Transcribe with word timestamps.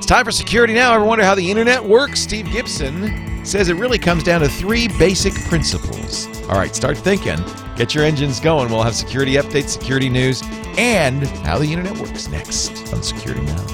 It's 0.00 0.06
time 0.06 0.24
for 0.24 0.32
Security 0.32 0.72
Now. 0.72 0.94
Ever 0.94 1.04
wonder 1.04 1.22
how 1.26 1.34
the 1.34 1.50
internet 1.50 1.84
works? 1.84 2.20
Steve 2.20 2.50
Gibson 2.50 3.44
says 3.44 3.68
it 3.68 3.74
really 3.74 3.98
comes 3.98 4.22
down 4.22 4.40
to 4.40 4.48
three 4.48 4.88
basic 4.98 5.34
principles. 5.34 6.26
All 6.44 6.54
right, 6.54 6.74
start 6.74 6.96
thinking. 6.96 7.36
Get 7.76 7.94
your 7.94 8.04
engines 8.04 8.40
going. 8.40 8.70
We'll 8.70 8.82
have 8.82 8.94
security 8.94 9.34
updates, 9.34 9.68
security 9.68 10.08
news, 10.08 10.42
and 10.78 11.26
how 11.44 11.58
the 11.58 11.70
internet 11.70 11.98
works 11.98 12.28
next 12.28 12.94
on 12.94 13.02
Security 13.02 13.42
Now. 13.42 13.66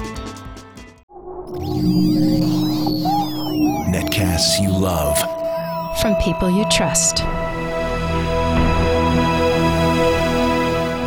Netcasts 3.87 4.61
you 4.61 4.69
love. 4.69 5.17
From 6.01 6.13
people 6.15 6.51
you 6.51 6.65
trust. 6.69 7.19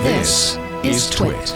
This 0.03 0.57
is 0.83 1.11
Twit. 1.11 1.55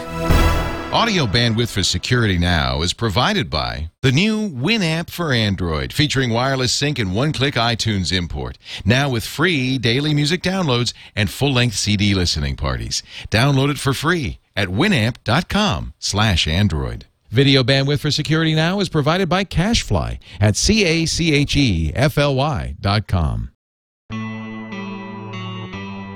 Audio 0.95 1.25
bandwidth 1.25 1.73
for 1.73 1.83
Security 1.83 2.37
Now 2.37 2.81
is 2.81 2.93
provided 2.93 3.49
by 3.49 3.91
the 4.01 4.13
new 4.13 4.49
Winamp 4.49 5.09
for 5.09 5.33
Android, 5.33 5.91
featuring 5.91 6.29
wireless 6.29 6.71
sync 6.71 6.97
and 6.97 7.13
one-click 7.13 7.55
iTunes 7.55 8.13
import. 8.17 8.57
Now 8.85 9.09
with 9.09 9.25
free 9.25 9.77
daily 9.77 10.13
music 10.13 10.41
downloads 10.41 10.93
and 11.13 11.29
full-length 11.29 11.75
CD 11.75 12.15
listening 12.15 12.55
parties. 12.55 13.03
Download 13.29 13.69
it 13.69 13.77
for 13.77 13.93
free 13.93 14.39
at 14.55 14.69
winamp.com/slash 14.69 16.47
Android. 16.47 17.07
Video 17.29 17.61
bandwidth 17.61 17.99
for 17.99 18.09
Security 18.09 18.55
Now 18.55 18.79
is 18.79 18.87
provided 18.87 19.27
by 19.27 19.43
CacheFly 19.43 20.17
at 20.39 20.55
c 20.55 20.85
a 20.85 21.05
c 21.05 21.33
h 21.33 21.57
e 21.57 21.91
f 21.93 22.17
l 22.17 22.35
y 22.35 22.73
dot 22.79 23.05
com. 23.09 23.51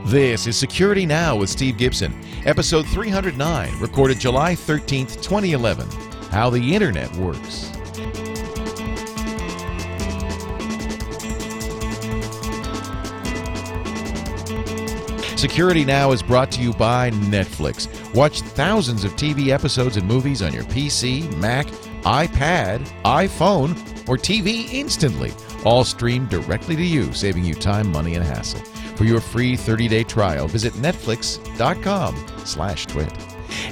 This 0.10 0.48
is 0.48 0.58
Security 0.58 1.06
Now 1.06 1.36
with 1.36 1.52
Steve 1.52 1.78
Gibson, 1.78 2.20
episode 2.44 2.88
309, 2.88 3.80
recorded 3.80 4.20
July 4.20 4.54
13th, 4.56 5.22
2011. 5.22 5.88
How 6.32 6.50
the 6.50 6.74
Internet 6.74 7.16
Works. 7.18 7.72
Security 15.40 15.86
Now 15.86 16.12
is 16.12 16.24
brought 16.24 16.52
to 16.54 16.60
you 16.60 16.74
by 16.74 17.12
Netflix. 17.12 17.88
Watch 18.16 18.42
thousands 18.42 19.04
of 19.04 19.12
TV 19.12 19.50
episodes 19.50 19.96
and 19.96 20.08
movies 20.08 20.42
on 20.42 20.52
your 20.54 20.64
PC, 20.64 21.32
Mac, 21.38 21.68
iPad, 22.02 22.80
iPhone, 23.04 23.78
or 24.10 24.18
TV 24.18 24.74
instantly, 24.74 25.32
all 25.64 25.84
streamed 25.84 26.30
directly 26.30 26.76
to 26.76 26.84
you, 26.84 27.14
saving 27.14 27.46
you 27.46 27.54
time, 27.54 27.92
money, 27.92 28.16
and 28.16 28.26
hassle. 28.26 28.64
For 29.00 29.06
your 29.06 29.22
free 29.22 29.56
30-day 29.56 30.04
trial, 30.04 30.50
visit 30.50 30.74
netflix.com 30.74 32.26
slash 32.44 32.86
twit. 32.86 33.14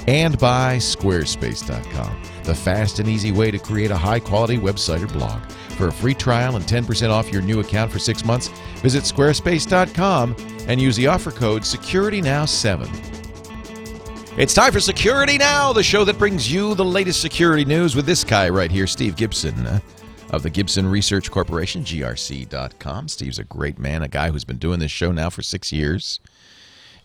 And 0.06 0.38
by 0.38 0.78
squarespace.com, 0.78 2.22
the 2.44 2.54
fast 2.54 2.98
and 2.98 3.06
easy 3.06 3.30
way 3.30 3.50
to 3.50 3.58
create 3.58 3.90
a 3.90 3.96
high-quality 3.96 4.56
website 4.56 5.02
or 5.02 5.06
blog. 5.06 5.42
For 5.76 5.88
a 5.88 5.92
free 5.92 6.14
trial 6.14 6.56
and 6.56 6.64
10% 6.64 7.10
off 7.10 7.30
your 7.30 7.42
new 7.42 7.60
account 7.60 7.92
for 7.92 7.98
six 7.98 8.24
months, 8.24 8.48
visit 8.76 9.04
squarespace.com 9.04 10.34
and 10.66 10.80
use 10.80 10.96
the 10.96 11.08
offer 11.08 11.30
code 11.30 11.60
SecurityNow7. 11.60 14.38
It's 14.38 14.54
time 14.54 14.72
for 14.72 14.80
Security 14.80 15.36
Now, 15.36 15.74
the 15.74 15.82
show 15.82 16.04
that 16.04 16.16
brings 16.16 16.50
you 16.50 16.74
the 16.74 16.86
latest 16.86 17.20
security 17.20 17.66
news 17.66 17.94
with 17.94 18.06
this 18.06 18.24
guy 18.24 18.48
right 18.48 18.70
here, 18.70 18.86
Steve 18.86 19.14
Gibson 19.14 19.82
of 20.30 20.42
the 20.42 20.50
Gibson 20.50 20.86
Research 20.86 21.30
Corporation, 21.30 21.82
grc.com. 21.82 23.08
Steve's 23.08 23.38
a 23.38 23.44
great 23.44 23.78
man, 23.78 24.02
a 24.02 24.08
guy 24.08 24.30
who's 24.30 24.44
been 24.44 24.58
doing 24.58 24.78
this 24.78 24.90
show 24.90 25.12
now 25.12 25.30
for 25.30 25.42
six 25.42 25.72
years. 25.72 26.20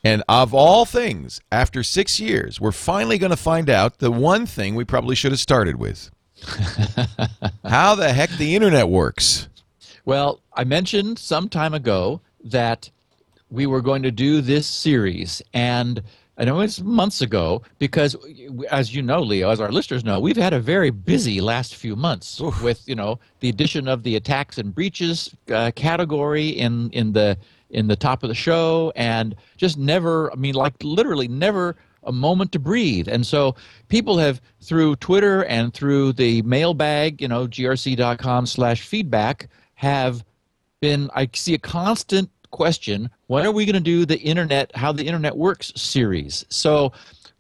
And 0.04 0.24
of 0.28 0.54
all 0.54 0.86
things, 0.86 1.40
after 1.52 1.82
six 1.82 2.20
years, 2.20 2.60
we're 2.60 2.74
finally 2.74 3.18
going 3.18 3.30
to 3.30 3.38
find 3.38 3.70
out 3.70 4.00
the 4.00 4.12
one 4.12 4.46
thing 4.46 4.76
we 4.76 4.84
probably 4.84 5.16
should 5.16 5.32
have 5.32 5.40
started 5.40 5.78
with 5.78 6.12
how 7.66 7.96
the 7.96 8.12
heck 8.12 8.30
the 8.32 8.56
internet 8.56 8.90
works. 8.90 9.48
Well, 10.04 10.42
I 10.54 10.66
mentioned 10.66 11.20
some 11.20 11.48
time 11.48 11.74
ago 11.74 12.20
that 12.44 12.90
we 13.50 13.66
were 13.66 13.82
going 13.82 14.04
to 14.04 14.12
do 14.12 14.42
this 14.42 14.68
series, 14.68 15.42
and 15.54 16.04
I 16.38 16.46
know 16.46 16.62
it's 16.62 16.82
months 16.82 17.22
ago 17.22 17.62
because, 17.78 18.16
as 18.72 18.96
you 18.96 19.04
know, 19.04 19.22
Leo, 19.22 19.52
as 19.52 19.62
our 19.62 19.72
listeners 19.72 20.04
know, 20.04 20.20
we've 20.20 20.38
had 20.38 20.52
a 20.54 20.60
very 20.60 20.90
busy 20.90 21.42
last 21.42 21.76
few 21.76 21.96
months 21.96 22.40
with 22.64 22.88
you 22.88 22.96
know 22.96 23.20
the 23.40 23.50
addition 23.50 23.88
of 23.88 24.04
the 24.04 24.16
attacks 24.16 24.58
and 24.58 24.74
breaches 24.74 25.36
uh, 25.52 25.72
category 25.76 26.50
in 26.50 26.90
in 26.90 27.14
the 27.14 27.38
in 27.70 27.88
the 27.88 27.96
top 27.96 28.24
of 28.24 28.30
the 28.30 28.36
show, 28.36 28.92
and 28.96 29.36
just 29.58 29.78
never, 29.78 30.32
I 30.32 30.36
mean, 30.36 30.56
like 30.56 30.74
literally 30.84 31.28
never 31.28 31.76
a 32.04 32.12
moment 32.12 32.52
to 32.52 32.60
breathe. 32.60 33.08
And 33.08 33.26
so 33.26 33.56
people 33.88 34.18
have 34.18 34.42
through 34.62 34.96
Twitter 34.98 35.46
and 35.46 35.74
through 35.74 36.14
the 36.14 36.42
mailbag, 36.44 37.22
you 37.22 37.28
know, 37.28 37.48
grc.com 37.48 38.46
slash 38.46 38.82
feedback, 38.82 39.50
have 39.76 40.24
been 40.82 41.10
I 41.14 41.30
see 41.34 41.54
a 41.54 41.60
constant 41.60 42.30
question 42.54 43.10
when 43.28 43.46
are 43.46 43.52
we 43.52 43.66
going 43.66 43.74
to 43.74 43.82
do 43.82 44.06
the 44.06 44.20
internet 44.20 44.74
how 44.76 44.94
the 44.94 45.06
internet 45.06 45.36
works 45.36 45.74
series? 45.76 46.46
So 46.50 46.94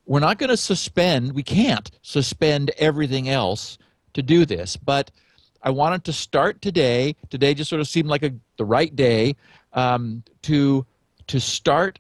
we're 0.05 0.19
not 0.19 0.39
going 0.39 0.49
to 0.49 0.57
suspend 0.57 1.33
we 1.33 1.43
can't 1.43 1.91
suspend 2.01 2.71
everything 2.77 3.29
else 3.29 3.77
to 4.13 4.21
do 4.21 4.45
this 4.45 4.75
but 4.75 5.11
i 5.61 5.69
wanted 5.69 6.03
to 6.03 6.11
start 6.11 6.61
today 6.61 7.15
today 7.29 7.53
just 7.53 7.69
sort 7.69 7.79
of 7.79 7.87
seemed 7.87 8.09
like 8.09 8.23
a, 8.23 8.33
the 8.57 8.65
right 8.65 8.95
day 8.95 9.35
um, 9.73 10.23
to 10.41 10.85
to 11.27 11.39
start 11.39 11.99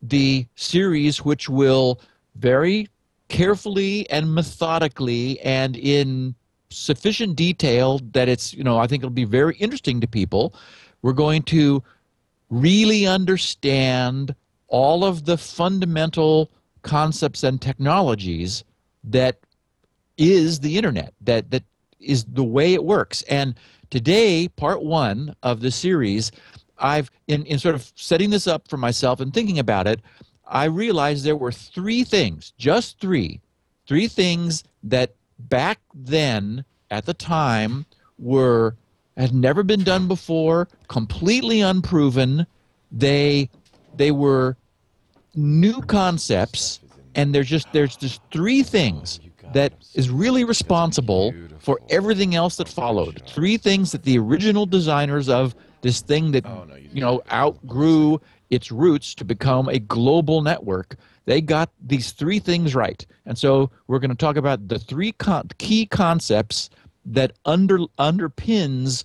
the 0.00 0.46
series 0.54 1.24
which 1.24 1.48
will 1.48 2.00
very 2.36 2.88
carefully 3.28 4.08
and 4.08 4.34
methodically 4.34 5.38
and 5.40 5.76
in 5.76 6.34
sufficient 6.70 7.36
detail 7.36 8.00
that 8.12 8.28
it's 8.28 8.54
you 8.54 8.64
know 8.64 8.78
i 8.78 8.86
think 8.86 9.02
it'll 9.02 9.10
be 9.10 9.24
very 9.24 9.56
interesting 9.56 10.00
to 10.00 10.06
people. 10.06 10.54
We're 11.02 11.12
going 11.12 11.42
to 11.44 11.82
really 12.50 13.06
understand 13.06 14.34
all 14.68 15.04
of 15.04 15.24
the 15.24 15.38
fundamental 15.38 16.50
concepts 16.82 17.42
and 17.42 17.60
technologies 17.60 18.64
that 19.04 19.38
is 20.16 20.60
the 20.60 20.76
internet 20.76 21.12
that 21.20 21.50
that 21.50 21.64
is 22.00 22.24
the 22.24 22.44
way 22.44 22.74
it 22.74 22.84
works. 22.84 23.22
And 23.22 23.54
today 23.90 24.48
part 24.48 24.82
one 24.82 25.34
of 25.42 25.60
the 25.60 25.70
series 25.70 26.32
i've 26.78 27.10
in, 27.28 27.44
in 27.46 27.58
sort 27.58 27.74
of 27.74 27.92
setting 27.94 28.30
this 28.30 28.46
up 28.46 28.68
for 28.68 28.76
myself 28.76 29.20
and 29.20 29.32
thinking 29.32 29.58
about 29.58 29.86
it 29.86 30.00
i 30.46 30.64
realized 30.64 31.24
there 31.24 31.36
were 31.36 31.52
three 31.52 32.04
things 32.04 32.52
just 32.58 33.00
three 33.00 33.40
three 33.86 34.08
things 34.08 34.64
that 34.82 35.14
back 35.38 35.78
then 35.94 36.64
at 36.90 37.06
the 37.06 37.14
time 37.14 37.86
were 38.18 38.76
had 39.16 39.34
never 39.34 39.62
been 39.62 39.82
done 39.82 40.08
before, 40.08 40.68
completely 40.88 41.60
unproven. 41.60 42.46
They 42.92 43.50
they 43.96 44.10
were 44.10 44.56
new 45.34 45.80
concepts, 45.82 46.80
and 47.14 47.34
there's 47.34 47.48
just 47.48 47.72
there's 47.72 47.96
just 47.96 48.20
three 48.30 48.62
things 48.62 49.20
that 49.52 49.72
is 49.94 50.10
really 50.10 50.44
responsible 50.44 51.34
for 51.58 51.80
everything 51.88 52.34
else 52.34 52.56
that 52.56 52.68
followed. 52.68 53.22
Three 53.26 53.56
things 53.56 53.92
that 53.92 54.02
the 54.02 54.18
original 54.18 54.66
designers 54.66 55.28
of 55.28 55.54
this 55.82 56.00
thing 56.00 56.32
that 56.32 56.44
oh, 56.46 56.66
you 56.92 57.00
know 57.00 57.22
outgrew 57.32 58.20
its 58.50 58.70
roots 58.70 59.14
to 59.14 59.24
become 59.24 59.68
a 59.68 59.78
global 59.78 60.42
network. 60.42 60.96
They 61.24 61.40
got 61.40 61.70
these 61.84 62.12
three 62.12 62.38
things 62.38 62.74
right, 62.74 63.04
and 63.24 63.36
so 63.36 63.70
we're 63.86 63.98
going 63.98 64.10
to 64.10 64.16
talk 64.16 64.36
about 64.36 64.68
the 64.68 64.78
three 64.78 65.12
con- 65.12 65.48
key 65.58 65.86
concepts 65.86 66.70
that 67.06 67.32
under 67.44 67.78
underpins 67.98 69.04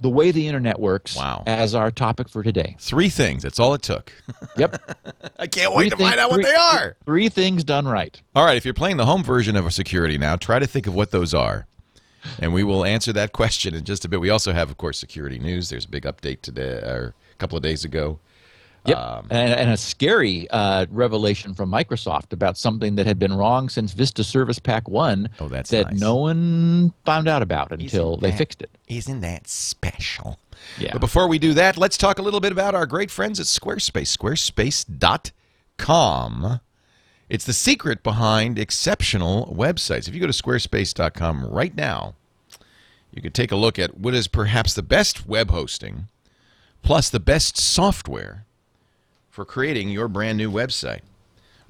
the 0.00 0.08
way 0.08 0.30
the 0.30 0.46
internet 0.46 0.78
works 0.78 1.16
Wow. 1.16 1.42
as 1.46 1.74
our 1.74 1.90
topic 1.90 2.28
for 2.28 2.44
today. 2.44 2.76
Three 2.78 3.08
things. 3.08 3.42
That's 3.42 3.58
all 3.58 3.74
it 3.74 3.82
took. 3.82 4.12
Yep. 4.56 4.80
I 5.38 5.46
can't 5.46 5.72
wait 5.74 5.84
Three 5.84 5.90
to 5.90 5.96
thing- 5.96 6.06
find 6.06 6.20
out 6.20 6.30
what 6.30 6.42
they 6.42 6.54
are. 6.54 6.96
Three 7.04 7.28
things 7.28 7.62
done 7.64 7.86
right. 7.86 8.20
All 8.34 8.44
right, 8.44 8.56
if 8.56 8.64
you're 8.64 8.74
playing 8.74 8.96
the 8.96 9.06
home 9.06 9.22
version 9.22 9.54
of 9.56 9.66
a 9.66 9.70
security 9.70 10.18
now, 10.18 10.34
try 10.36 10.58
to 10.58 10.66
think 10.66 10.86
of 10.88 10.94
what 10.94 11.10
those 11.12 11.32
are. 11.34 11.66
And 12.40 12.52
we 12.52 12.64
will 12.64 12.84
answer 12.84 13.12
that 13.12 13.32
question 13.32 13.74
in 13.74 13.84
just 13.84 14.04
a 14.04 14.08
bit. 14.08 14.20
We 14.20 14.30
also 14.30 14.52
have, 14.52 14.68
of 14.70 14.76
course, 14.78 14.98
security 14.98 15.38
news. 15.38 15.68
There's 15.70 15.84
a 15.84 15.88
big 15.88 16.02
update 16.04 16.40
today, 16.42 16.70
or 16.78 17.14
a 17.32 17.36
couple 17.36 17.56
of 17.56 17.62
days 17.62 17.84
ago. 17.84 18.18
Yep. 18.88 18.98
Um, 18.98 19.26
and, 19.30 19.52
and 19.52 19.70
a 19.70 19.76
scary 19.76 20.48
uh, 20.50 20.86
revelation 20.90 21.54
from 21.54 21.70
Microsoft 21.70 22.32
about 22.32 22.56
something 22.56 22.96
that 22.96 23.06
had 23.06 23.18
been 23.18 23.32
wrong 23.34 23.68
since 23.68 23.92
Vista 23.92 24.24
Service 24.24 24.58
Pack 24.58 24.88
1 24.88 25.28
Oh, 25.40 25.48
that's 25.48 25.70
that 25.70 25.92
nice. 25.92 26.00
no 26.00 26.16
one 26.16 26.92
found 27.04 27.28
out 27.28 27.42
about 27.42 27.72
until 27.72 28.12
Isn't 28.14 28.22
they 28.22 28.32
fixed 28.36 28.62
it. 28.62 28.70
Isn't 28.88 29.20
that 29.20 29.46
special? 29.48 30.38
Yeah. 30.78 30.90
But 30.92 31.00
before 31.00 31.28
we 31.28 31.38
do 31.38 31.54
that, 31.54 31.76
let's 31.76 31.96
talk 31.96 32.18
a 32.18 32.22
little 32.22 32.40
bit 32.40 32.52
about 32.52 32.74
our 32.74 32.86
great 32.86 33.10
friends 33.10 33.38
at 33.38 33.46
Squarespace. 33.46 34.16
Squarespace.com. 34.16 36.60
It's 37.28 37.44
the 37.44 37.52
secret 37.52 38.02
behind 38.02 38.58
exceptional 38.58 39.54
websites. 39.56 40.08
If 40.08 40.14
you 40.14 40.20
go 40.20 40.26
to 40.26 40.32
squarespace.com 40.32 41.46
right 41.46 41.76
now, 41.76 42.14
you 43.12 43.20
can 43.22 43.32
take 43.32 43.52
a 43.52 43.56
look 43.56 43.78
at 43.78 43.98
what 43.98 44.14
is 44.14 44.28
perhaps 44.28 44.74
the 44.74 44.82
best 44.82 45.26
web 45.26 45.50
hosting 45.50 46.08
plus 46.82 47.10
the 47.10 47.20
best 47.20 47.58
software 47.58 48.44
for 49.38 49.44
creating 49.44 49.88
your 49.88 50.08
brand 50.08 50.36
new 50.36 50.50
website. 50.50 51.02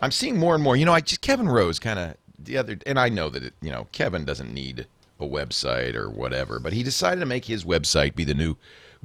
I'm 0.01 0.11
seeing 0.11 0.39
more 0.39 0.55
and 0.55 0.65
more. 0.65 0.75
You 0.75 0.87
know, 0.87 0.95
I 0.95 1.03
just 1.03 1.21
Kevin 1.21 1.51
Rose 1.51 1.79
kind 1.79 1.99
of 1.99 2.15
the 2.39 2.57
other, 2.57 2.79
and 2.87 2.99
I 2.99 3.11
know 3.11 3.29
that 3.29 3.43
it, 3.43 3.53
you 3.61 3.71
know 3.71 3.89
Kevin 3.93 4.25
doesn't 4.25 4.55
need 4.55 4.87
a 5.21 5.27
website 5.27 5.95
or 5.95 6.09
whatever, 6.09 6.59
but 6.59 6.73
he 6.73 6.83
decided 6.83 7.21
to 7.21 7.27
make 7.27 7.45
his 7.45 7.65
website 7.65 8.15
be 8.15 8.25
the 8.25 8.33
new 8.33 8.57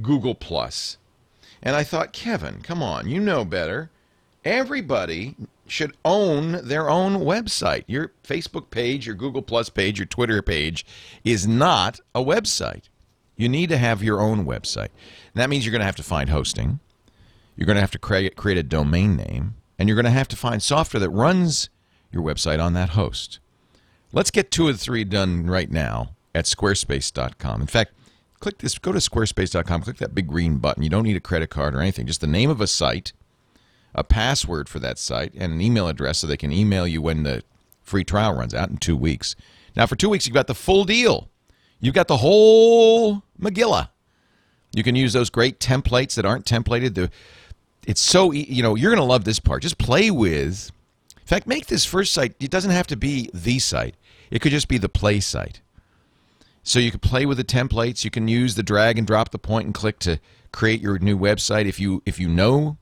Google 0.01 0.33
Plus. 0.33 0.97
And 1.61 1.75
I 1.75 1.83
thought, 1.83 2.13
Kevin, 2.13 2.61
come 2.61 2.81
on, 2.81 3.09
you 3.09 3.19
know 3.19 3.43
better. 3.43 3.89
Everybody 4.45 5.35
should 5.67 5.97
own 6.05 6.65
their 6.65 6.89
own 6.89 7.15
website. 7.15 7.83
Your 7.85 8.13
Facebook 8.23 8.69
page, 8.69 9.05
your 9.05 9.15
Google 9.15 9.41
Plus 9.41 9.67
page, 9.67 9.99
your 9.99 10.05
Twitter 10.05 10.41
page 10.41 10.85
is 11.25 11.45
not 11.45 11.99
a 12.15 12.23
website. 12.23 12.83
You 13.35 13.49
need 13.49 13.67
to 13.71 13.77
have 13.77 14.01
your 14.01 14.21
own 14.21 14.45
website. 14.45 14.87
And 15.33 15.41
that 15.41 15.49
means 15.49 15.65
you're 15.65 15.71
going 15.71 15.81
to 15.81 15.85
have 15.85 15.97
to 15.97 16.03
find 16.03 16.29
hosting. 16.29 16.79
You're 17.55 17.65
going 17.65 17.75
to 17.75 17.81
have 17.81 17.91
to 17.91 17.99
create, 17.99 18.35
create 18.35 18.57
a 18.57 18.63
domain 18.63 19.15
name. 19.15 19.55
And 19.77 19.89
you're 19.89 19.95
going 19.95 20.05
to 20.05 20.11
have 20.11 20.27
to 20.29 20.35
find 20.35 20.61
software 20.61 20.99
that 20.99 21.09
runs 21.09 21.69
your 22.11 22.23
website 22.23 22.63
on 22.63 22.73
that 22.73 22.89
host. 22.89 23.39
Let's 24.11 24.31
get 24.31 24.51
two 24.51 24.67
of 24.67 24.77
the 24.77 24.83
three 24.83 25.03
done 25.03 25.47
right 25.47 25.69
now 25.69 26.11
at 26.35 26.45
squarespace.com. 26.45 27.61
In 27.61 27.67
fact, 27.67 27.93
click 28.39 28.59
this, 28.59 28.77
go 28.77 28.91
to 28.91 28.99
squarespace.com, 28.99 29.81
click 29.81 29.97
that 29.97 30.13
big 30.13 30.27
green 30.27 30.57
button. 30.57 30.83
You 30.83 30.89
don't 30.89 31.03
need 31.03 31.17
a 31.17 31.21
credit 31.21 31.49
card 31.49 31.73
or 31.73 31.81
anything, 31.81 32.05
just 32.05 32.21
the 32.21 32.27
name 32.27 32.49
of 32.49 32.61
a 32.61 32.67
site, 32.67 33.13
a 33.95 34.03
password 34.03 34.69
for 34.69 34.79
that 34.79 34.99
site, 34.99 35.33
and 35.35 35.51
an 35.51 35.61
email 35.61 35.87
address 35.87 36.19
so 36.19 36.27
they 36.27 36.37
can 36.37 36.51
email 36.51 36.85
you 36.87 37.01
when 37.01 37.23
the 37.23 37.43
free 37.81 38.03
trial 38.03 38.35
runs 38.35 38.53
out 38.53 38.69
in 38.69 38.77
two 38.77 38.95
weeks. 38.95 39.35
Now, 39.75 39.85
for 39.85 39.95
two 39.95 40.09
weeks, 40.09 40.27
you've 40.27 40.35
got 40.35 40.47
the 40.47 40.55
full 40.55 40.83
deal. 40.83 41.29
You've 41.79 41.95
got 41.95 42.07
the 42.07 42.17
whole 42.17 43.23
Megillah. 43.39 43.89
You 44.73 44.83
can 44.83 44.95
use 44.95 45.13
those 45.13 45.29
great 45.29 45.59
templates 45.59 46.15
that 46.15 46.25
aren't 46.25 46.45
templated. 46.45 46.95
The, 46.95 47.09
it's 47.87 48.01
so, 48.01 48.31
you 48.31 48.63
know, 48.63 48.75
you're 48.75 48.91
going 48.91 49.01
to 49.01 49.03
love 49.03 49.23
this 49.23 49.39
part. 49.39 49.61
Just 49.61 49.77
play 49.77 50.11
with. 50.11 50.71
In 51.21 51.27
fact, 51.27 51.47
make 51.47 51.67
this 51.67 51.85
first 51.85 52.13
site, 52.13 52.35
it 52.39 52.51
doesn't 52.51 52.71
have 52.71 52.87
to 52.87 52.95
be 52.95 53.29
the 53.33 53.59
site. 53.59 53.95
It 54.29 54.39
could 54.39 54.51
just 54.51 54.67
be 54.67 54.77
the 54.77 54.89
play 54.89 55.19
site. 55.19 55.61
So 56.63 56.79
you 56.79 56.91
can 56.91 56.99
play 56.99 57.25
with 57.25 57.37
the 57.37 57.43
templates. 57.43 58.03
You 58.03 58.11
can 58.11 58.27
use 58.27 58.55
the 58.55 58.63
drag 58.63 58.97
and 58.97 59.05
drop 59.05 59.31
the 59.31 59.39
point 59.39 59.65
and 59.65 59.73
click 59.73 59.99
to 59.99 60.19
create 60.51 60.81
your 60.81 60.97
new 60.99 61.17
website. 61.17 61.65
If 61.65 61.79
you 61.79 62.01
if 62.05 62.19
you 62.19 62.29
know 62.29 62.77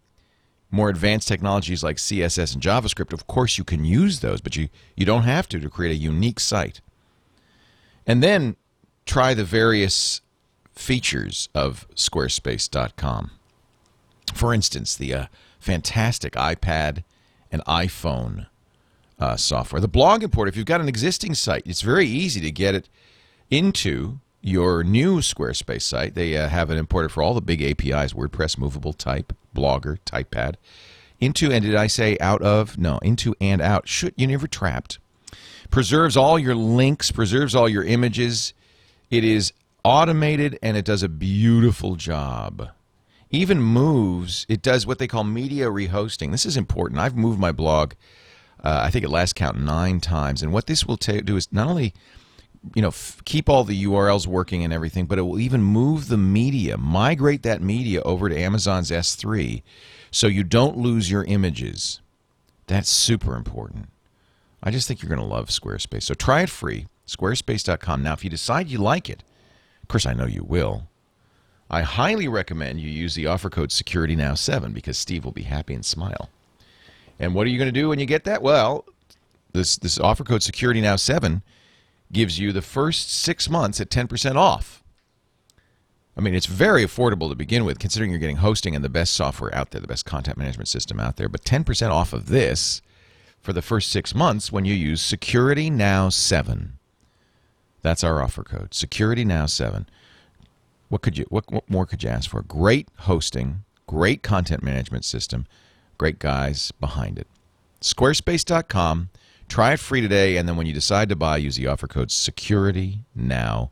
more 0.69 0.89
advanced 0.89 1.27
technologies 1.27 1.83
like 1.83 1.97
CSS 1.97 2.53
and 2.53 2.63
JavaScript, 2.63 3.11
of 3.11 3.27
course 3.27 3.57
you 3.57 3.63
can 3.63 3.83
use 3.83 4.21
those, 4.21 4.39
but 4.39 4.55
you, 4.55 4.69
you 4.95 5.05
don't 5.05 5.23
have 5.23 5.49
to 5.49 5.59
to 5.59 5.69
create 5.69 5.91
a 5.91 5.99
unique 5.99 6.39
site. 6.39 6.79
And 8.07 8.23
then 8.23 8.55
try 9.05 9.33
the 9.33 9.43
various 9.43 10.21
features 10.73 11.49
of 11.53 11.87
squarespace.com. 11.95 13.31
For 14.33 14.53
instance, 14.53 14.95
the 14.95 15.13
uh, 15.13 15.25
fantastic 15.59 16.33
iPad 16.33 17.03
and 17.51 17.63
iPhone 17.65 18.47
uh, 19.19 19.35
software. 19.37 19.79
The 19.79 19.87
blog 19.87 20.23
import, 20.23 20.49
if 20.49 20.55
you've 20.57 20.65
got 20.65 20.81
an 20.81 20.89
existing 20.89 21.35
site, 21.35 21.63
it's 21.65 21.81
very 21.81 22.07
easy 22.07 22.41
to 22.41 22.51
get 22.51 22.75
it 22.75 22.89
into 23.49 24.19
your 24.41 24.83
new 24.83 25.17
Squarespace 25.17 25.83
site. 25.83 26.15
They 26.15 26.35
uh, 26.35 26.49
have 26.49 26.71
it 26.71 26.77
imported 26.77 27.11
for 27.11 27.21
all 27.21 27.33
the 27.33 27.41
big 27.41 27.61
APIs 27.61 28.13
WordPress, 28.13 28.57
Movable 28.57 28.93
Type, 28.93 29.33
Blogger, 29.55 29.99
Typepad. 30.05 30.55
Into, 31.19 31.51
and 31.51 31.63
did 31.63 31.75
I 31.75 31.85
say 31.85 32.17
out 32.19 32.41
of? 32.41 32.79
No, 32.79 32.97
into 32.99 33.35
and 33.39 33.61
out. 33.61 33.87
Should 33.87 34.15
you 34.17 34.25
never 34.25 34.47
trapped. 34.47 34.97
Preserves 35.69 36.17
all 36.17 36.39
your 36.39 36.55
links, 36.55 37.11
preserves 37.11 37.53
all 37.53 37.69
your 37.69 37.83
images. 37.83 38.53
It 39.11 39.23
is 39.23 39.53
automated 39.83 40.57
and 40.63 40.75
it 40.75 40.85
does 40.85 41.03
a 41.03 41.09
beautiful 41.09 41.95
job. 41.95 42.69
Even 43.31 43.61
moves, 43.61 44.45
it 44.49 44.61
does 44.61 44.85
what 44.85 44.99
they 44.99 45.07
call 45.07 45.23
media 45.23 45.67
rehosting. 45.67 46.31
This 46.31 46.45
is 46.45 46.57
important. 46.57 46.99
I've 46.99 47.15
moved 47.15 47.39
my 47.39 47.51
blog 47.51 47.93
uh, 48.63 48.81
I 48.83 48.91
think 48.91 49.03
at 49.03 49.11
last 49.11 49.35
count 49.35 49.59
nine 49.59 49.99
times. 49.99 50.43
And 50.43 50.53
what 50.53 50.67
this 50.67 50.85
will 50.85 50.97
ta- 50.97 51.21
do 51.23 51.35
is 51.35 51.51
not 51.51 51.67
only 51.67 51.93
you 52.75 52.81
know 52.81 52.89
f- 52.89 53.21
keep 53.25 53.49
all 53.49 53.63
the 53.63 53.85
URLs 53.85 54.27
working 54.27 54.63
and 54.63 54.71
everything, 54.71 55.05
but 55.05 55.17
it 55.17 55.23
will 55.23 55.39
even 55.39 55.63
move 55.63 56.07
the 56.07 56.17
media, 56.17 56.77
migrate 56.77 57.43
that 57.43 57.61
media 57.61 58.01
over 58.03 58.29
to 58.29 58.37
Amazon's 58.37 58.91
S3, 58.91 59.63
so 60.11 60.27
you 60.27 60.43
don't 60.43 60.77
lose 60.77 61.09
your 61.09 61.23
images. 61.23 62.01
That's 62.67 62.89
super 62.89 63.35
important. 63.35 63.89
I 64.63 64.69
just 64.69 64.87
think 64.87 65.01
you're 65.01 65.09
going 65.09 65.19
to 65.19 65.25
love 65.25 65.49
Squarespace. 65.49 66.03
So 66.03 66.13
try 66.13 66.41
it 66.41 66.49
free, 66.49 66.85
squarespace.com. 67.07 68.03
Now, 68.03 68.13
if 68.13 68.23
you 68.23 68.29
decide 68.29 68.69
you 68.69 68.77
like 68.77 69.09
it, 69.09 69.23
of 69.81 69.87
course 69.87 70.05
I 70.05 70.13
know 70.13 70.27
you 70.27 70.43
will. 70.43 70.87
I 71.73 71.83
highly 71.83 72.27
recommend 72.27 72.81
you 72.81 72.89
use 72.89 73.15
the 73.15 73.27
offer 73.27 73.49
code 73.49 73.69
SecurityNow7 73.69 74.73
because 74.73 74.97
Steve 74.97 75.23
will 75.23 75.31
be 75.31 75.43
happy 75.43 75.73
and 75.73 75.85
smile. 75.85 76.29
And 77.17 77.33
what 77.33 77.47
are 77.47 77.49
you 77.49 77.57
going 77.57 77.73
to 77.73 77.79
do 77.79 77.87
when 77.89 77.97
you 77.97 78.05
get 78.05 78.25
that? 78.25 78.41
Well, 78.41 78.83
this 79.53 79.77
this 79.77 79.97
offer 79.97 80.25
code 80.25 80.43
security 80.43 80.81
now 80.81 80.97
7 80.97 81.41
gives 82.11 82.37
you 82.37 82.51
the 82.51 82.61
first 82.61 83.09
6 83.11 83.49
months 83.49 83.79
at 83.79 83.89
10% 83.89 84.35
off. 84.35 84.83
I 86.17 86.19
mean, 86.19 86.35
it's 86.35 86.45
very 86.45 86.83
affordable 86.83 87.29
to 87.29 87.35
begin 87.35 87.63
with 87.63 87.79
considering 87.79 88.11
you're 88.11 88.19
getting 88.19 88.37
hosting 88.37 88.75
and 88.75 88.83
the 88.83 88.89
best 88.89 89.13
software 89.13 89.55
out 89.55 89.71
there, 89.71 89.79
the 89.79 89.87
best 89.87 90.05
content 90.05 90.37
management 90.37 90.67
system 90.67 90.99
out 90.99 91.15
there, 91.15 91.29
but 91.29 91.45
10% 91.45 91.89
off 91.89 92.11
of 92.11 92.27
this 92.27 92.81
for 93.39 93.53
the 93.53 93.61
first 93.61 93.89
6 93.91 94.13
months 94.13 94.51
when 94.51 94.65
you 94.65 94.73
use 94.73 95.01
security 95.01 95.69
now 95.69 96.09
7. 96.09 96.73
That's 97.81 98.03
our 98.03 98.21
offer 98.21 98.43
code. 98.43 98.73
Security 98.73 99.23
now 99.23 99.45
7. 99.45 99.87
What 100.91 101.01
could 101.01 101.17
you 101.17 101.25
what, 101.29 101.51
what 101.51 101.67
more 101.67 101.87
could 101.87 102.03
you 102.03 102.09
ask 102.09 102.29
for? 102.29 102.43
Great 102.43 102.87
hosting, 102.99 103.63
great 103.87 104.21
content 104.21 104.61
management 104.61 105.05
system 105.05 105.47
Great 106.01 106.17
guys 106.17 106.71
behind 106.79 107.19
it. 107.19 107.27
Squarespace.com. 107.79 109.11
Try 109.47 109.73
it 109.73 109.79
free 109.79 110.01
today, 110.01 110.35
and 110.35 110.49
then 110.49 110.55
when 110.55 110.65
you 110.65 110.73
decide 110.73 111.09
to 111.09 111.15
buy, 111.15 111.37
use 111.37 111.57
the 111.57 111.67
offer 111.67 111.87
code 111.87 112.09
Security 112.09 113.01
Now 113.13 113.69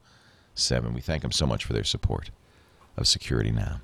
7 0.53 0.93
We 0.93 1.01
thank 1.01 1.23
them 1.23 1.31
so 1.31 1.47
much 1.47 1.65
for 1.65 1.73
their 1.73 1.83
support 1.83 2.29
of 2.95 3.07
Security 3.07 3.49
Now. 3.49 3.81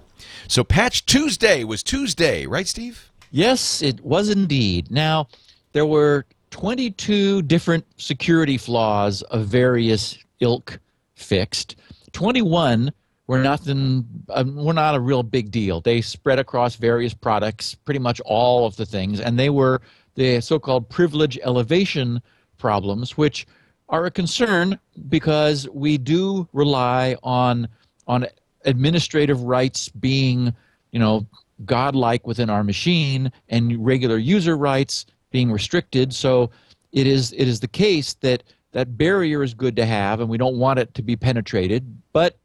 So, 0.47 0.63
Patch 0.63 1.07
Tuesday 1.07 1.63
was 1.63 1.81
Tuesday, 1.81 2.45
right, 2.45 2.67
Steve? 2.67 3.11
Yes, 3.31 3.81
it 3.81 3.99
was 4.05 4.29
indeed. 4.29 4.91
Now, 4.91 5.27
there 5.71 5.87
were 5.87 6.27
22 6.51 7.41
different 7.41 7.83
security 7.97 8.59
flaws 8.59 9.23
of 9.23 9.47
various 9.47 10.19
ilk 10.39 10.77
fixed. 11.15 11.77
21 12.11 12.93
were 13.27 13.39
nothing 13.39 14.05
um, 14.29 14.55
were 14.55 14.73
not 14.73 14.95
a 14.95 14.99
real 14.99 15.23
big 15.23 15.51
deal. 15.51 15.81
They 15.81 16.01
spread 16.01 16.39
across 16.39 16.75
various 16.75 17.13
products 17.13 17.75
pretty 17.75 17.99
much 17.99 18.21
all 18.25 18.65
of 18.65 18.75
the 18.75 18.85
things 18.85 19.19
and 19.19 19.39
they 19.39 19.49
were 19.49 19.81
the 20.15 20.39
so-called 20.41 20.89
privilege 20.89 21.37
elevation 21.43 22.21
problems 22.57 23.17
which 23.17 23.45
are 23.89 24.05
a 24.05 24.11
concern 24.11 24.79
because 25.09 25.67
we 25.69 25.97
do 25.97 26.47
rely 26.53 27.15
on 27.23 27.67
on 28.07 28.25
administrative 28.65 29.41
rights 29.43 29.89
being 29.89 30.53
you 30.91 30.99
know 30.99 31.25
godlike 31.65 32.27
within 32.27 32.49
our 32.49 32.63
machine 32.63 33.31
and 33.49 33.83
regular 33.85 34.17
user 34.17 34.57
rights 34.57 35.05
being 35.31 35.51
restricted. 35.51 36.13
So 36.13 36.49
it 36.91 37.07
is 37.07 37.33
it 37.33 37.47
is 37.47 37.59
the 37.59 37.67
case 37.67 38.13
that 38.15 38.43
that 38.71 38.97
barrier 38.97 39.41
is 39.41 39.53
good 39.53 39.75
to 39.77 39.85
have 39.85 40.19
and 40.19 40.29
we 40.29 40.37
don't 40.37 40.57
want 40.57 40.79
it 40.79 40.93
to 40.95 41.01
be 41.01 41.15
penetrated 41.15 41.85
but 42.11 42.37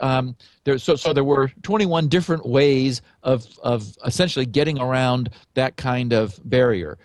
um, 0.00 0.36
there, 0.64 0.78
so, 0.78 0.96
so 0.96 1.12
there 1.12 1.24
were 1.24 1.50
21 1.62 2.08
different 2.08 2.46
ways 2.46 3.02
of, 3.22 3.46
of 3.62 3.96
essentially 4.04 4.46
getting 4.46 4.78
around 4.78 5.30
that 5.54 5.76
kind 5.76 6.12
of 6.12 6.38
barrier. 6.44 6.98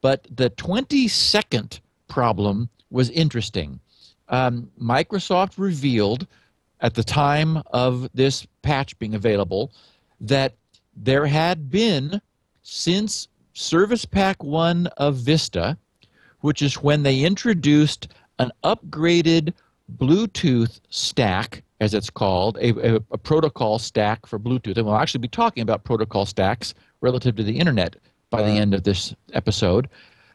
But 0.00 0.26
the 0.30 0.50
22nd 0.50 1.80
problem 2.08 2.68
was 2.90 3.10
interesting. 3.10 3.80
Um, 4.28 4.70
Microsoft 4.80 5.54
revealed 5.58 6.26
at 6.80 6.94
the 6.94 7.04
time 7.04 7.62
of 7.72 8.08
this 8.14 8.46
patch 8.62 8.98
being 8.98 9.14
available 9.14 9.72
that 10.20 10.54
there 10.96 11.26
had 11.26 11.70
been 11.70 12.20
since 12.62 13.28
Service 13.52 14.04
Pack 14.04 14.42
1 14.42 14.86
of 14.96 15.16
Vista, 15.16 15.76
which 16.40 16.62
is 16.62 16.74
when 16.74 17.02
they 17.02 17.20
introduced 17.20 18.08
an 18.38 18.50
upgraded 18.64 19.52
Bluetooth 19.98 20.80
stack 20.88 21.62
as 21.80 21.94
it's 21.94 22.10
called, 22.10 22.58
a, 22.58 22.96
a, 22.96 23.00
a, 23.10 23.18
protocol 23.18 23.78
stack 23.78 24.26
for 24.26 24.38
Bluetooth. 24.38 24.76
And 24.76 24.84
we'll 24.84 24.96
actually 24.96 25.20
be 25.20 25.28
talking 25.28 25.62
about 25.62 25.82
protocol 25.82 26.26
stacks 26.26 26.74
relative 27.00 27.36
to 27.36 27.42
the 27.42 27.58
internet 27.58 27.96
by 28.28 28.42
the 28.42 28.50
end 28.50 28.74
of 28.74 28.84
this 28.84 29.14
episode. 29.32 29.88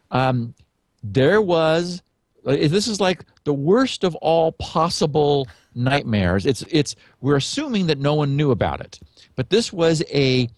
Um, 0.10 0.56
there 1.04 1.42
was, 1.42 2.02
this 2.44 2.88
is 2.88 3.00
like 3.00 3.24
the 3.44 3.54
worst 3.54 4.04
of 4.04 4.16
all 4.16 4.54
possible 4.54 5.48
nightmares. 5.76 6.48
It's, 6.48 6.64
it's, 6.70 6.96
we're 7.22 7.36
assuming 7.36 7.88
that 7.88 8.00
no 8.00 8.16
one 8.16 8.36
knew 8.36 8.50
about 8.50 8.82
it, 8.82 9.00
but 9.36 9.52
this 9.52 9.72
was 9.72 10.04
a, 10.12 10.50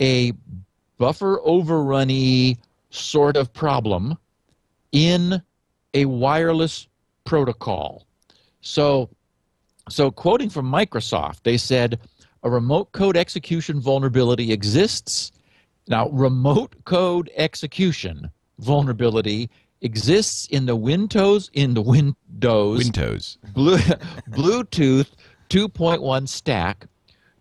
a 0.00 0.32
buffer 0.98 1.40
overrunny 1.46 2.58
sort 2.90 3.36
of 3.36 3.52
problem 3.52 4.16
in 4.92 5.42
a 5.94 6.04
wireless 6.04 6.86
protocol. 7.24 8.06
So 8.60 9.08
so, 9.88 10.10
quoting 10.10 10.50
from 10.50 10.70
Microsoft, 10.70 11.42
they 11.42 11.56
said 11.56 11.98
a 12.42 12.50
remote 12.50 12.92
code 12.92 13.16
execution 13.16 13.80
vulnerability 13.80 14.52
exists. 14.52 15.32
Now, 15.88 16.08
remote 16.10 16.74
code 16.84 17.30
execution 17.36 18.30
vulnerability 18.58 19.50
exists 19.80 20.46
in 20.46 20.66
the 20.66 20.76
Windows 20.76 21.50
in 21.52 21.74
the 21.74 21.82
Windows 21.82 22.16
Windows. 22.78 23.38
Blue, 23.54 23.78
Bluetooth 24.30 25.08
2.1 25.50 26.28
stack 26.28 26.86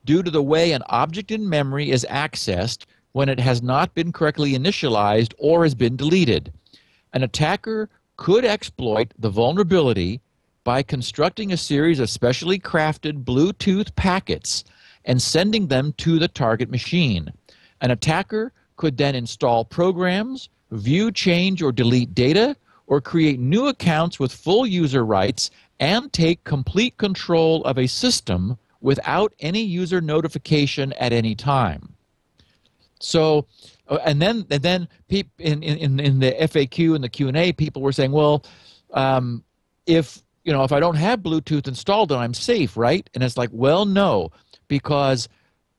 due 0.05 0.23
to 0.23 0.31
the 0.31 0.43
way 0.43 0.71
an 0.71 0.83
object 0.87 1.31
in 1.31 1.49
memory 1.49 1.91
is 1.91 2.05
accessed 2.09 2.85
when 3.11 3.29
it 3.29 3.39
has 3.39 3.61
not 3.61 3.93
been 3.93 4.11
correctly 4.11 4.53
initialized 4.53 5.33
or 5.37 5.63
has 5.63 5.75
been 5.75 5.95
deleted. 5.95 6.53
An 7.13 7.23
attacker 7.23 7.89
could 8.15 8.45
exploit 8.45 9.13
the 9.17 9.29
vulnerability 9.29 10.21
by 10.67 10.83
constructing 10.83 11.53
a 11.53 11.55
series 11.55 11.97
of 11.97 12.09
specially 12.09 12.59
crafted 12.59 13.23
Bluetooth 13.23 13.95
packets 13.95 14.65
and 15.05 15.21
sending 15.21 15.67
them 15.67 15.93
to 15.93 16.19
the 16.19 16.27
target 16.27 16.69
machine. 16.69 17.31
An 17.79 17.91
attacker 17.91 18.51
could 18.75 18.97
then 18.97 19.15
install 19.15 19.63
programs, 19.63 20.49
view, 20.71 21.09
change, 21.09 21.61
or 21.63 21.71
delete 21.71 22.13
data, 22.13 22.53
or 22.85 22.99
create 22.99 23.39
new 23.39 23.67
accounts 23.67 24.19
with 24.19 24.33
full 24.33 24.67
user 24.67 25.05
rights 25.05 25.51
and 25.79 26.11
take 26.11 26.43
complete 26.43 26.97
control 26.97 27.63
of 27.63 27.77
a 27.77 27.87
system 27.87 28.57
without 28.81 29.33
any 29.39 29.61
user 29.61 30.01
notification 30.01 30.91
at 30.99 31.13
any 31.13 31.33
time. 31.33 31.93
So, 32.99 33.47
uh, 33.87 33.99
and 34.03 34.21
then 34.21 34.45
and 34.49 34.61
then 34.61 34.89
in, 35.07 35.63
in 35.63 36.01
in 36.01 36.19
the 36.19 36.33
FAQ 36.33 36.93
and 36.93 37.01
the 37.01 37.07
Q 37.07 37.29
and 37.29 37.37
A, 37.37 37.53
people 37.53 37.81
were 37.81 37.93
saying, 37.93 38.11
well, 38.11 38.43
um, 38.91 39.45
if 39.85 40.21
you 40.47 40.53
know 40.53 40.63
if 40.63 40.71
I 40.71 40.79
don't 40.79 40.95
have 40.95 41.19
Bluetooth 41.19 41.67
installed, 41.67 42.09
then 42.09 42.19
I'm 42.19 42.33
safe, 42.33 42.77
right? 42.77 43.07
And 43.13 43.21
it's 43.21 43.35
like, 43.35 43.49
well, 43.51 43.85
no, 43.85 44.31
because 44.69 45.27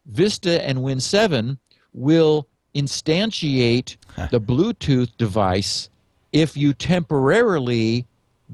Vista 0.06 0.62
and 0.64 0.82
Win 0.82 1.00
Seven 1.00 1.58
will 1.94 2.46
instantiate 2.74 3.96
the 4.30 4.40
Bluetooth 4.40 5.16
device 5.16 5.88
if 6.32 6.54
you 6.54 6.74
temporarily 6.74 8.06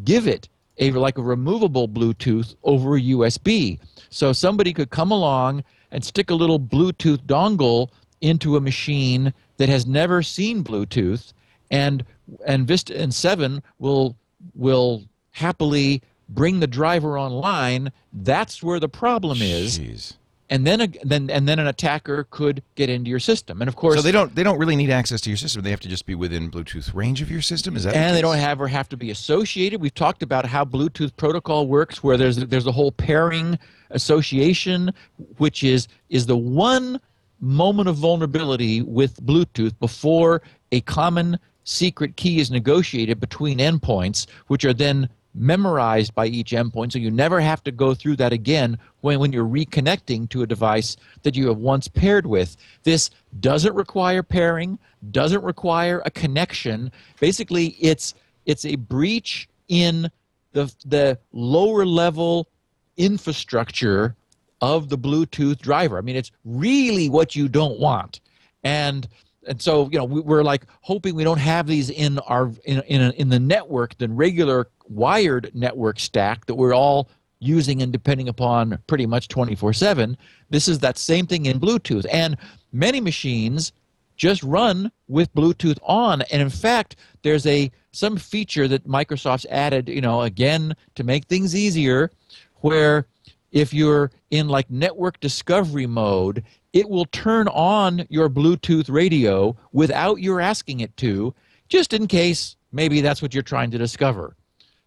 give 0.04 0.28
it 0.28 0.48
a 0.78 0.92
like 0.92 1.18
a 1.18 1.22
removable 1.22 1.88
Bluetooth 1.88 2.54
over 2.62 2.94
a 2.96 3.00
USB. 3.00 3.80
So 4.08 4.32
somebody 4.32 4.72
could 4.72 4.90
come 4.90 5.10
along 5.10 5.64
and 5.90 6.04
stick 6.04 6.30
a 6.30 6.34
little 6.34 6.60
Bluetooth 6.60 7.24
dongle 7.26 7.90
into 8.20 8.56
a 8.56 8.60
machine 8.60 9.34
that 9.56 9.68
has 9.68 9.84
never 9.84 10.22
seen 10.22 10.62
Bluetooth, 10.62 11.32
and 11.72 12.04
and 12.46 12.68
Vista 12.68 12.96
and 12.96 13.12
Seven 13.12 13.64
will 13.80 14.16
will 14.54 15.02
happily 15.34 16.02
bring 16.28 16.60
the 16.60 16.66
driver 16.66 17.18
online. 17.18 17.92
That's 18.12 18.62
where 18.62 18.80
the 18.80 18.88
problem 18.88 19.42
is. 19.42 19.78
Jeez. 19.78 20.14
And 20.50 20.66
then, 20.66 20.80
a, 20.82 20.88
then, 21.02 21.30
and 21.30 21.48
then 21.48 21.58
an 21.58 21.66
attacker 21.66 22.26
could 22.30 22.62
get 22.74 22.90
into 22.90 23.08
your 23.10 23.18
system. 23.18 23.62
And 23.62 23.68
of 23.68 23.76
course, 23.76 23.96
So 23.96 24.02
they 24.02 24.12
don't 24.12 24.34
they 24.34 24.42
don't 24.42 24.58
really 24.58 24.76
need 24.76 24.90
access 24.90 25.20
to 25.22 25.30
your 25.30 25.38
system. 25.38 25.62
They 25.62 25.70
have 25.70 25.80
to 25.80 25.88
just 25.88 26.04
be 26.04 26.14
within 26.14 26.50
Bluetooth 26.50 26.94
range 26.94 27.22
of 27.22 27.30
your 27.30 27.40
system. 27.40 27.76
Is 27.76 27.84
that? 27.84 27.94
the 27.94 27.98
and 27.98 28.14
they 28.14 28.20
don't 28.20 28.36
have 28.36 28.60
or 28.60 28.68
have 28.68 28.88
to 28.90 28.96
be 28.96 29.10
associated. 29.10 29.80
We've 29.80 29.94
talked 29.94 30.22
about 30.22 30.44
how 30.44 30.64
Bluetooth 30.64 31.16
protocol 31.16 31.66
works, 31.66 32.04
where 32.04 32.16
there's 32.18 32.36
there's 32.36 32.66
a 32.66 32.72
whole 32.72 32.92
pairing 32.92 33.58
association, 33.90 34.92
which 35.38 35.64
is 35.64 35.88
is 36.10 36.26
the 36.26 36.36
one 36.36 37.00
moment 37.40 37.88
of 37.88 37.96
vulnerability 37.96 38.82
with 38.82 39.24
Bluetooth 39.24 39.76
before 39.80 40.42
a 40.72 40.82
common 40.82 41.38
secret 41.64 42.16
key 42.16 42.38
is 42.38 42.50
negotiated 42.50 43.18
between 43.18 43.58
endpoints, 43.58 44.26
which 44.48 44.64
are 44.64 44.74
then 44.74 45.08
memorized 45.34 46.14
by 46.14 46.26
each 46.26 46.52
endpoint, 46.52 46.92
so 46.92 46.98
you 46.98 47.10
never 47.10 47.40
have 47.40 47.62
to 47.64 47.72
go 47.72 47.94
through 47.94 48.16
that 48.16 48.32
again 48.32 48.78
when, 49.00 49.18
when 49.18 49.32
you're 49.32 49.44
reconnecting 49.44 50.28
to 50.30 50.42
a 50.42 50.46
device 50.46 50.96
that 51.22 51.34
you 51.34 51.48
have 51.48 51.58
once 51.58 51.88
paired 51.88 52.26
with. 52.26 52.56
This 52.84 53.10
doesn't 53.40 53.74
require 53.74 54.22
pairing, 54.22 54.78
doesn't 55.10 55.42
require 55.42 56.02
a 56.04 56.10
connection. 56.10 56.92
Basically, 57.20 57.76
it's 57.80 58.14
it's 58.46 58.64
a 58.64 58.76
breach 58.76 59.48
in 59.68 60.10
the 60.52 60.72
the 60.86 61.18
lower 61.32 61.84
level 61.84 62.48
infrastructure 62.96 64.14
of 64.60 64.88
the 64.88 64.96
Bluetooth 64.96 65.58
driver. 65.58 65.98
I 65.98 66.00
mean, 66.00 66.16
it's 66.16 66.30
really 66.44 67.08
what 67.08 67.34
you 67.34 67.48
don't 67.48 67.80
want, 67.80 68.20
and 68.62 69.08
and 69.46 69.60
so 69.60 69.88
you 69.90 69.98
know 69.98 70.04
we, 70.04 70.20
we're 70.20 70.44
like 70.44 70.66
hoping 70.80 71.14
we 71.14 71.24
don't 71.24 71.38
have 71.38 71.66
these 71.66 71.90
in 71.90 72.18
our 72.20 72.52
in 72.64 72.80
in, 72.82 73.12
in 73.12 73.28
the 73.28 73.40
network, 73.40 73.98
than 73.98 74.14
regular 74.14 74.68
wired 74.84 75.50
network 75.54 75.98
stack 75.98 76.46
that 76.46 76.54
we're 76.54 76.74
all 76.74 77.08
using 77.40 77.82
and 77.82 77.92
depending 77.92 78.28
upon 78.28 78.78
pretty 78.86 79.06
much 79.06 79.28
24/7. 79.28 80.16
This 80.50 80.68
is 80.68 80.78
that 80.78 80.98
same 80.98 81.26
thing 81.26 81.46
in 81.46 81.60
Bluetooth, 81.60 82.06
and 82.10 82.36
many 82.72 83.00
machines 83.00 83.72
just 84.16 84.42
run 84.42 84.90
with 85.08 85.34
Bluetooth 85.34 85.78
on. 85.82 86.22
And 86.22 86.40
in 86.40 86.50
fact, 86.50 86.96
there's 87.22 87.46
a 87.46 87.70
some 87.92 88.16
feature 88.16 88.68
that 88.68 88.86
Microsoft's 88.86 89.46
added, 89.50 89.88
you 89.88 90.00
know, 90.00 90.22
again 90.22 90.74
to 90.94 91.04
make 91.04 91.26
things 91.26 91.54
easier, 91.54 92.10
where 92.56 93.06
if 93.52 93.74
you're 93.74 94.10
in 94.30 94.48
like 94.48 94.70
network 94.70 95.20
discovery 95.20 95.86
mode, 95.86 96.42
it 96.72 96.88
will 96.88 97.06
turn 97.06 97.46
on 97.48 98.04
your 98.08 98.28
Bluetooth 98.28 98.90
radio 98.90 99.56
without 99.72 100.20
your 100.20 100.40
asking 100.40 100.80
it 100.80 100.96
to, 100.96 101.34
just 101.68 101.92
in 101.92 102.06
case 102.06 102.56
maybe 102.72 103.00
that's 103.00 103.22
what 103.22 103.32
you're 103.34 103.42
trying 103.42 103.70
to 103.70 103.78
discover. 103.78 104.36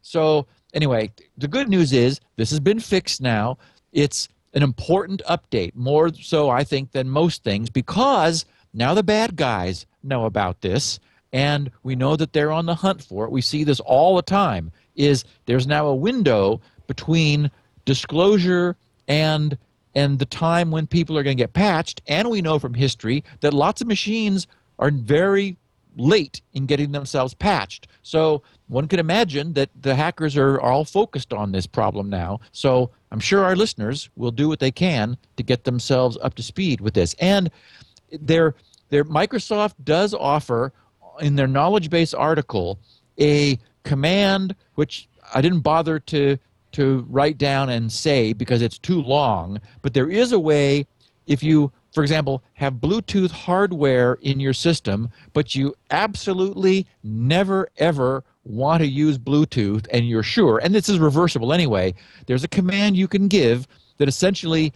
So, 0.07 0.47
anyway, 0.73 1.11
the 1.37 1.49
good 1.49 1.67
news 1.67 1.91
is 1.91 2.21
this 2.37 2.49
has 2.51 2.61
been 2.61 2.79
fixed 2.79 3.21
now. 3.21 3.57
It's 3.91 4.29
an 4.53 4.63
important 4.63 5.21
update, 5.29 5.75
more 5.75 6.13
so, 6.13 6.49
I 6.49 6.63
think, 6.63 6.93
than 6.93 7.09
most 7.09 7.43
things, 7.43 7.69
because 7.69 8.45
now 8.73 8.93
the 8.93 9.03
bad 9.03 9.35
guys 9.35 9.85
know 10.03 10.23
about 10.23 10.61
this 10.61 11.01
and 11.33 11.69
we 11.83 11.93
know 11.93 12.15
that 12.15 12.31
they're 12.31 12.53
on 12.53 12.67
the 12.67 12.75
hunt 12.75 13.03
for 13.03 13.25
it. 13.25 13.31
We 13.31 13.41
see 13.41 13.65
this 13.65 13.81
all 13.81 14.15
the 14.15 14.21
time. 14.21 14.71
Is 14.95 15.25
there's 15.45 15.67
now 15.67 15.87
a 15.87 15.95
window 15.95 16.61
between 16.87 17.51
disclosure 17.83 18.77
and 19.09 19.57
and 19.93 20.19
the 20.19 20.25
time 20.25 20.71
when 20.71 20.87
people 20.87 21.17
are 21.17 21.23
going 21.23 21.35
to 21.37 21.43
get 21.43 21.53
patched, 21.53 22.01
and 22.07 22.29
we 22.29 22.41
know 22.41 22.59
from 22.59 22.73
history 22.75 23.25
that 23.41 23.53
lots 23.53 23.81
of 23.81 23.87
machines 23.87 24.47
are 24.79 24.89
very 24.89 25.57
late 25.97 26.41
in 26.53 26.65
getting 26.65 26.91
themselves 26.91 27.33
patched. 27.33 27.87
So 28.03 28.41
one 28.67 28.87
could 28.87 28.99
imagine 28.99 29.53
that 29.53 29.69
the 29.79 29.95
hackers 29.95 30.35
are, 30.35 30.59
all 30.59 30.83
focused 30.83 31.33
on 31.33 31.51
this 31.51 31.65
problem 31.65 32.09
now. 32.09 32.39
So 32.51 32.91
I'm 33.11 33.19
sure 33.19 33.43
our 33.43 33.55
listeners 33.55 34.09
will 34.15 34.31
do 34.31 34.47
what 34.47 34.59
they 34.59 34.71
can 34.71 35.17
to 35.37 35.43
get 35.43 35.63
themselves 35.63 36.17
up 36.21 36.33
to 36.35 36.43
speed 36.43 36.81
with 36.81 36.93
this. 36.93 37.15
And 37.19 37.49
their 38.11 38.55
their 38.89 39.03
Microsoft 39.03 39.73
does 39.83 40.13
offer 40.13 40.73
in 41.19 41.35
their 41.35 41.47
knowledge 41.47 41.89
base 41.89 42.13
article 42.13 42.79
a 43.19 43.59
command 43.83 44.55
which 44.75 45.07
I 45.33 45.41
didn't 45.41 45.61
bother 45.61 45.99
to 45.99 46.37
to 46.73 47.05
write 47.09 47.37
down 47.37 47.69
and 47.69 47.91
say 47.91 48.33
because 48.33 48.61
it's 48.61 48.77
too 48.77 49.01
long, 49.01 49.59
but 49.81 49.93
there 49.93 50.09
is 50.09 50.31
a 50.31 50.39
way 50.39 50.85
if 51.25 51.43
you 51.43 51.71
for 51.97 52.03
example, 52.03 52.43
have 52.53 52.75
Bluetooth 52.75 53.31
hardware 53.31 54.19
in 54.21 54.39
your 54.39 54.53
system, 54.53 55.09
but 55.33 55.55
you 55.55 55.73
absolutely 55.89 56.85
never 57.01 57.69
ever 57.77 58.23
want 58.47 58.81
to 58.81 58.87
use 58.87 59.17
Bluetooth 59.17 59.87
and 59.91 60.07
you're 60.07 60.23
sure, 60.23 60.59
and 60.59 60.73
this 60.73 60.89
is 60.89 60.99
reversible 60.99 61.53
anyway, 61.53 61.93
there's 62.25 62.43
a 62.43 62.47
command 62.47 62.97
you 62.97 63.07
can 63.07 63.27
give 63.27 63.67
that 63.97 64.07
essentially 64.07 64.73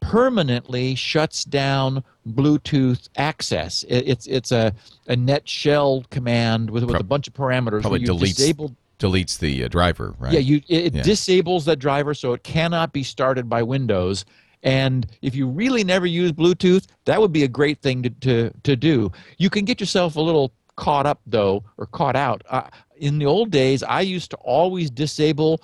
permanently 0.00 0.94
shuts 0.94 1.44
down 1.44 2.04
Bluetooth 2.28 3.08
access. 3.16 3.82
It, 3.84 4.08
it's 4.08 4.26
it's 4.26 4.52
a, 4.52 4.72
a 5.06 5.16
net 5.16 5.48
shell 5.48 6.04
command 6.10 6.70
with, 6.70 6.84
with 6.84 7.00
a 7.00 7.04
bunch 7.04 7.26
of 7.28 7.34
parameters. 7.34 7.80
Probably 7.82 8.00
where 8.00 8.00
you 8.00 8.12
deletes 8.12 8.36
disable 8.36 8.76
deletes 8.98 9.38
the 9.38 9.64
uh, 9.64 9.68
driver, 9.68 10.14
right? 10.18 10.32
yeah, 10.32 10.40
you 10.40 10.56
it, 10.68 10.86
it 10.86 10.94
Yeah. 10.94 11.02
disables 11.02 11.64
that 11.64 11.78
driver 11.78 12.14
so 12.14 12.32
it 12.32 12.42
cannot 12.42 12.92
be 12.92 13.02
started 13.02 13.48
by 13.48 13.62
Windows. 13.62 14.24
And 14.62 15.06
if 15.20 15.34
you 15.34 15.46
really 15.46 15.84
never 15.84 16.06
use 16.06 16.32
Bluetooth, 16.32 16.86
that 17.04 17.20
would 17.20 17.32
be 17.32 17.44
a 17.44 17.48
great 17.48 17.82
thing 17.82 18.02
to, 18.02 18.10
to, 18.10 18.50
to 18.62 18.76
do. 18.76 19.12
You 19.36 19.50
can 19.50 19.66
get 19.66 19.78
yourself 19.78 20.16
a 20.16 20.20
little 20.22 20.52
caught 20.76 21.04
up 21.06 21.20
though, 21.26 21.64
or 21.76 21.86
caught 21.86 22.16
out. 22.16 22.42
Uh, 22.48 22.62
in 22.96 23.18
the 23.18 23.26
old 23.26 23.50
days, 23.50 23.82
I 23.82 24.00
used 24.00 24.30
to 24.30 24.36
always 24.38 24.90
disable 24.90 25.60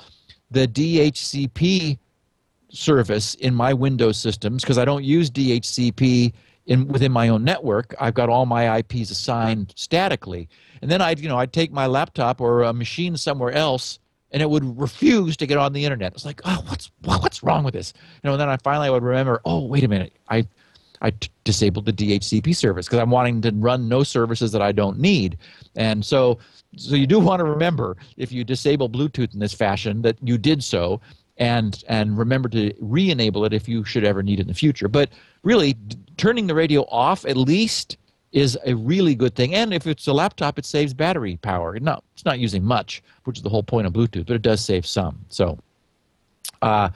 the 0.50 0.66
DHCP 0.66 1.98
service 2.70 3.34
in 3.34 3.54
my 3.54 3.72
Windows 3.72 4.18
systems 4.18 4.62
because 4.62 4.78
I 4.78 4.84
don't 4.84 5.04
use 5.04 5.30
DHCP 5.30 6.32
in 6.66 6.88
within 6.88 7.12
my 7.12 7.28
own 7.28 7.44
network. 7.44 7.94
I've 8.00 8.14
got 8.14 8.28
all 8.28 8.46
my 8.46 8.78
IPs 8.78 9.10
assigned 9.10 9.72
statically, 9.76 10.48
and 10.82 10.90
then 10.90 11.00
I'd 11.00 11.18
you 11.18 11.28
know 11.28 11.38
I'd 11.38 11.52
take 11.52 11.72
my 11.72 11.86
laptop 11.86 12.40
or 12.40 12.62
a 12.62 12.72
machine 12.72 13.16
somewhere 13.16 13.52
else, 13.52 13.98
and 14.30 14.42
it 14.42 14.48
would 14.48 14.78
refuse 14.78 15.36
to 15.38 15.46
get 15.46 15.58
on 15.58 15.72
the 15.72 15.84
internet. 15.84 16.12
It's 16.14 16.24
like, 16.24 16.40
oh, 16.44 16.62
what's 16.66 16.90
what's 17.04 17.42
wrong 17.42 17.64
with 17.64 17.74
this? 17.74 17.92
You 18.22 18.28
know, 18.28 18.34
and 18.34 18.40
then 18.40 18.48
I 18.48 18.56
finally 18.58 18.90
would 18.90 19.02
remember, 19.02 19.40
oh, 19.44 19.64
wait 19.66 19.84
a 19.84 19.88
minute, 19.88 20.12
I 20.28 20.46
I 21.00 21.10
t- 21.10 21.30
disabled 21.44 21.86
the 21.86 21.92
DHCP 21.92 22.54
service 22.54 22.86
because 22.86 22.98
I'm 23.00 23.10
wanting 23.10 23.40
to 23.42 23.52
run 23.54 23.88
no 23.88 24.02
services 24.02 24.52
that 24.52 24.62
I 24.62 24.72
don't 24.72 24.98
need, 24.98 25.38
and 25.76 26.04
so 26.04 26.38
so 26.76 26.94
you 26.94 27.06
do 27.06 27.18
want 27.18 27.40
to 27.40 27.44
remember 27.44 27.96
if 28.16 28.32
you 28.32 28.44
disable 28.44 28.88
Bluetooth 28.88 29.34
in 29.34 29.40
this 29.40 29.52
fashion 29.52 30.02
that 30.02 30.16
you 30.22 30.38
did 30.38 30.62
so, 30.62 31.00
and 31.36 31.82
and 31.88 32.18
remember 32.18 32.48
to 32.50 32.72
re-enable 32.80 33.44
it 33.44 33.52
if 33.52 33.68
you 33.68 33.84
should 33.84 34.04
ever 34.04 34.22
need 34.22 34.38
it 34.38 34.42
in 34.42 34.48
the 34.48 34.54
future. 34.54 34.88
But 34.88 35.10
really, 35.42 35.72
d- 35.72 35.96
turning 36.16 36.46
the 36.46 36.54
radio 36.54 36.82
off 36.82 37.24
at 37.24 37.36
least 37.36 37.96
is 38.32 38.58
a 38.64 38.74
really 38.74 39.14
good 39.14 39.34
thing. 39.34 39.54
And 39.54 39.74
if 39.74 39.86
it's 39.86 40.06
a 40.06 40.12
laptop, 40.12 40.58
it 40.58 40.64
saves 40.64 40.94
battery 40.94 41.36
power. 41.38 41.78
No, 41.80 42.00
it's 42.14 42.24
not 42.24 42.38
using 42.38 42.62
much, 42.62 43.02
which 43.24 43.38
is 43.38 43.42
the 43.42 43.48
whole 43.48 43.62
point 43.62 43.86
of 43.86 43.92
Bluetooth, 43.92 44.26
but 44.26 44.36
it 44.36 44.42
does 44.42 44.64
save 44.64 44.86
some. 44.86 45.24
So, 45.28 45.58
uh, 46.62 46.90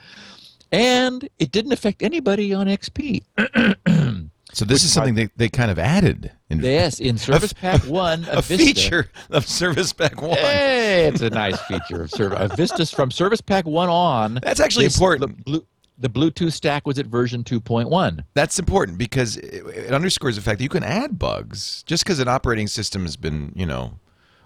and 0.71 1.27
it 1.39 1.51
didn't 1.51 1.73
affect 1.73 2.01
anybody 2.01 2.53
on 2.53 2.67
XP. 2.67 3.23
So 4.55 4.63
this 4.63 4.85
is 4.85 4.93
something 4.93 5.15
they, 5.15 5.27
they 5.35 5.49
kind 5.49 5.69
of 5.69 5.77
added. 5.77 6.31
In, 6.49 6.61
yes, 6.61 7.01
in 7.01 7.17
Service 7.29 7.51
Pack 7.51 7.81
One, 7.85 8.25
a 8.31 8.41
Vista- 8.41 8.57
feature 8.57 9.09
of 9.29 9.45
Service 9.45 9.91
Pack 9.91 10.21
One. 10.21 10.37
Hey, 10.37 11.07
it's 11.07 11.19
a 11.19 11.29
nice 11.29 11.59
feature 11.63 12.03
of 12.03 12.09
Service. 12.09 12.39
Uh, 12.39 12.47
Vista's 12.55 12.89
from 12.89 13.11
Service 13.11 13.41
Pack 13.41 13.65
One 13.65 13.89
on. 13.89 14.39
That's 14.41 14.61
actually 14.61 14.85
this- 14.85 14.95
important. 14.95 15.45
The, 15.45 15.61
the 15.97 16.09
Bluetooth 16.09 16.53
stack 16.53 16.87
was 16.87 16.97
at 16.99 17.05
version 17.05 17.43
2.1. 17.43 18.23
That's 18.33 18.57
important 18.57 18.97
because 18.97 19.35
it, 19.37 19.65
it 19.67 19.91
underscores 19.93 20.37
the 20.37 20.41
fact 20.41 20.59
that 20.59 20.63
you 20.63 20.69
can 20.69 20.83
add 20.83 21.19
bugs. 21.19 21.83
Just 21.85 22.05
because 22.05 22.19
an 22.19 22.29
operating 22.29 22.67
system 22.67 23.01
has 23.01 23.17
been, 23.17 23.51
you 23.57 23.65
know, 23.65 23.99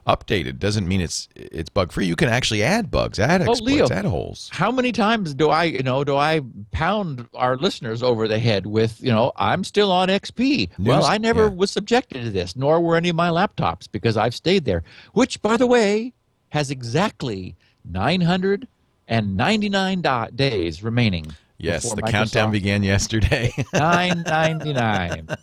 updated 0.07 0.59
doesn't 0.59 0.87
mean 0.87 1.01
it's 1.01 1.27
it's 1.35 1.69
bug 1.69 1.91
free. 1.91 2.05
You 2.05 2.15
can 2.15 2.29
actually 2.29 2.63
add 2.63 2.89
bugs, 2.89 3.19
add 3.19 3.41
Oh, 3.41 3.51
exploits, 3.51 3.61
Leo. 3.61 3.87
add 3.91 4.05
holes. 4.05 4.49
How 4.51 4.71
many 4.71 4.91
times 4.91 5.33
do 5.33 5.49
I, 5.49 5.65
you 5.65 5.83
know, 5.83 6.03
do 6.03 6.15
I 6.15 6.41
pound 6.71 7.27
our 7.33 7.57
listeners 7.57 8.01
over 8.03 8.27
the 8.27 8.39
head 8.39 8.65
with, 8.65 9.01
you 9.01 9.11
know, 9.11 9.31
I'm 9.35 9.63
still 9.63 9.91
on 9.91 10.07
XP. 10.09 10.69
well, 10.79 11.05
I 11.05 11.17
never 11.17 11.43
yeah. 11.43 11.49
was 11.49 11.71
subjected 11.71 12.23
to 12.23 12.29
this, 12.31 12.55
nor 12.55 12.79
were 12.81 12.95
any 12.95 13.09
of 13.09 13.15
my 13.15 13.29
laptops 13.29 13.87
because 13.91 14.17
I've 14.17 14.35
stayed 14.35 14.65
there. 14.65 14.83
Which, 15.13 15.41
by 15.41 15.57
the 15.57 15.67
way, 15.67 16.13
has 16.49 16.71
exactly 16.71 17.55
999 17.85 20.01
do- 20.01 20.35
days 20.35 20.83
remaining. 20.83 21.27
Yes, 21.61 21.93
the 21.93 22.01
countdown 22.03 22.51
began 22.51 22.83
yesterday. 22.83 23.51
999. 23.73 25.27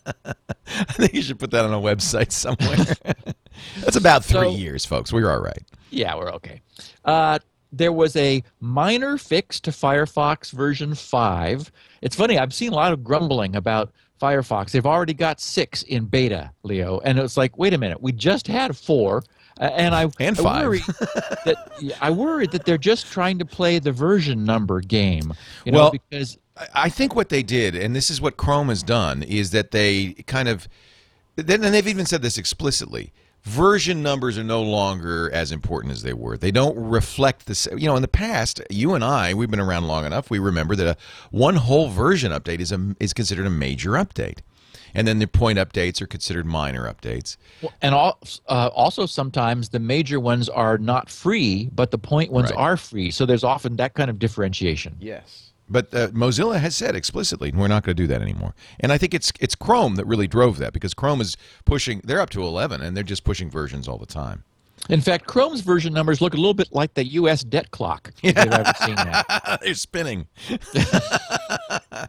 I 0.66 0.84
think 0.94 1.12
you 1.12 1.20
should 1.20 1.38
put 1.38 1.50
that 1.50 1.66
on 1.66 1.74
a 1.74 1.78
website 1.80 2.32
somewhere. 2.32 2.86
That's 3.80 3.96
about 3.96 4.24
three 4.24 4.40
So- 4.52 4.56
years, 4.56 4.84
folks. 4.84 5.12
We're 5.12 5.30
all 5.30 5.40
right. 5.40 5.62
Yeah, 5.90 6.14
we're 6.16 6.32
okay. 6.32 6.60
Uh, 7.04 7.38
there 7.72 7.92
was 7.92 8.16
a 8.16 8.42
minor 8.60 9.18
fix 9.18 9.60
to 9.60 9.70
Firefox 9.70 10.50
version 10.52 10.94
5. 10.94 11.70
It's 12.02 12.16
funny, 12.16 12.38
I've 12.38 12.54
seen 12.54 12.72
a 12.72 12.76
lot 12.76 12.92
of 12.92 13.02
grumbling 13.04 13.56
about 13.56 13.92
Firefox. 14.20 14.70
They've 14.70 14.86
already 14.86 15.14
got 15.14 15.40
6 15.40 15.82
in 15.82 16.06
beta, 16.06 16.50
Leo. 16.62 17.00
And 17.00 17.18
it's 17.18 17.36
like, 17.36 17.56
wait 17.58 17.74
a 17.74 17.78
minute, 17.78 18.00
we 18.00 18.12
just 18.12 18.46
had 18.46 18.76
4. 18.76 19.22
Uh, 19.58 19.64
and 19.64 19.94
I, 19.94 20.02
And 20.20 20.38
I 20.38 20.42
five. 20.42 20.64
worry 20.66 20.80
that 21.46 21.56
I 22.00 22.10
worry 22.10 22.46
that 22.48 22.64
they're 22.66 22.76
just 22.76 23.06
trying 23.10 23.38
to 23.38 23.44
play 23.46 23.78
the 23.78 23.92
version 23.92 24.44
number 24.44 24.80
game. 24.80 25.32
You 25.64 25.72
know, 25.72 25.78
Well, 25.78 25.90
because 25.92 26.36
I- 26.56 26.66
I 26.74 26.88
think 26.90 27.14
what 27.14 27.28
they 27.30 27.42
did, 27.42 27.74
and 27.74 27.94
this 27.96 28.10
is 28.10 28.20
what 28.20 28.36
Chrome 28.36 28.68
has 28.68 28.82
done, 28.82 29.22
is 29.22 29.50
that 29.52 29.70
they 29.70 30.12
kind 30.26 30.48
of, 30.48 30.68
then 31.36 31.62
and 31.64 31.72
they've 31.74 31.86
even 31.88 32.04
said 32.06 32.20
this 32.22 32.36
explicitly. 32.38 33.12
Version 33.46 34.02
numbers 34.02 34.36
are 34.38 34.42
no 34.42 34.60
longer 34.60 35.30
as 35.32 35.52
important 35.52 35.92
as 35.92 36.02
they 36.02 36.12
were. 36.12 36.36
They 36.36 36.50
don't 36.50 36.76
reflect 36.76 37.46
this. 37.46 37.68
You 37.70 37.86
know, 37.86 37.94
in 37.94 38.02
the 38.02 38.08
past, 38.08 38.60
you 38.70 38.94
and 38.94 39.04
I, 39.04 39.34
we've 39.34 39.48
been 39.48 39.60
around 39.60 39.86
long 39.86 40.04
enough. 40.04 40.30
We 40.30 40.40
remember 40.40 40.74
that 40.74 40.86
a 40.88 40.96
one 41.30 41.54
whole 41.54 41.88
version 41.88 42.32
update 42.32 42.58
is 42.58 42.72
a 42.72 42.96
is 42.98 43.12
considered 43.12 43.46
a 43.46 43.50
major 43.50 43.90
update, 43.92 44.38
and 44.94 45.06
then 45.06 45.20
the 45.20 45.28
point 45.28 45.60
updates 45.60 46.02
are 46.02 46.08
considered 46.08 46.44
minor 46.44 46.92
updates. 46.92 47.36
and 47.80 47.94
al- 47.94 48.18
uh, 48.48 48.68
also 48.74 49.06
sometimes 49.06 49.68
the 49.68 49.78
major 49.78 50.18
ones 50.18 50.48
are 50.48 50.76
not 50.76 51.08
free, 51.08 51.70
but 51.72 51.92
the 51.92 51.98
point 51.98 52.32
ones 52.32 52.50
Right. 52.50 52.58
are 52.58 52.76
free. 52.76 53.12
So 53.12 53.26
there's 53.26 53.44
often 53.44 53.76
that 53.76 53.94
kind 53.94 54.10
of 54.10 54.18
differentiation. 54.18 54.96
Yes. 54.98 55.45
But 55.68 55.92
uh, 55.92 56.08
Mozilla 56.08 56.60
has 56.60 56.76
said 56.76 56.94
explicitly, 56.94 57.50
we're 57.52 57.68
not 57.68 57.82
going 57.82 57.96
to 57.96 58.02
do 58.02 58.06
that 58.06 58.22
anymore. 58.22 58.54
And 58.78 58.92
I 58.92 58.98
think 58.98 59.14
it's 59.14 59.32
it's 59.40 59.54
Chrome 59.54 59.96
that 59.96 60.06
really 60.06 60.28
drove 60.28 60.58
that 60.58 60.72
because 60.72 60.94
Chrome 60.94 61.20
is 61.20 61.36
pushing. 61.64 62.00
They're 62.04 62.20
up 62.20 62.30
to 62.30 62.42
11, 62.42 62.82
and 62.82 62.96
they're 62.96 63.04
just 63.04 63.24
pushing 63.24 63.50
versions 63.50 63.88
all 63.88 63.98
the 63.98 64.06
time. 64.06 64.44
In 64.88 65.00
fact, 65.00 65.26
Chrome's 65.26 65.62
version 65.62 65.92
numbers 65.92 66.20
look 66.20 66.34
a 66.34 66.36
little 66.36 66.54
bit 66.54 66.68
like 66.70 66.94
the 66.94 67.04
U.S. 67.04 67.42
debt 67.42 67.72
clock. 67.72 68.12
If 68.22 68.36
you've 68.36 68.52
ever 68.52 68.72
seen 68.84 68.94
that. 68.94 69.58
they're 69.62 69.74
spinning. 69.74 70.28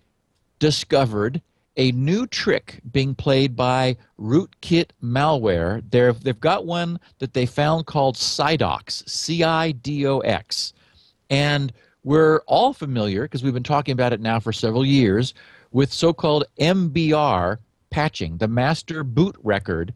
discovered 0.60 1.42
a 1.78 1.92
new 1.94 2.28
trick 2.28 2.82
being 2.92 3.16
played 3.16 3.56
by 3.56 3.96
rootkit 4.20 4.90
malware. 5.02 5.82
They're, 5.90 6.12
they've 6.12 6.40
got 6.40 6.66
one 6.66 7.00
that 7.20 7.34
they 7.34 7.46
found 7.46 7.86
called 7.86 8.16
Cidox, 8.16 9.08
C 9.08 9.44
I 9.44 9.72
D 9.72 10.06
O 10.06 10.20
X. 10.20 10.74
And 11.30 11.72
we're 12.10 12.40
all 12.48 12.74
familiar, 12.74 13.22
because 13.22 13.44
we've 13.44 13.54
been 13.54 13.62
talking 13.62 13.92
about 13.92 14.14
it 14.14 14.20
now 14.20 14.40
for 14.40 14.52
several 14.52 14.84
years, 14.84 15.36
with 15.70 15.94
so 15.94 16.12
called 16.12 16.44
MBR 16.60 17.60
patching, 17.92 18.36
the 18.38 18.48
master 18.48 19.04
boot 19.04 19.36
record. 19.44 19.94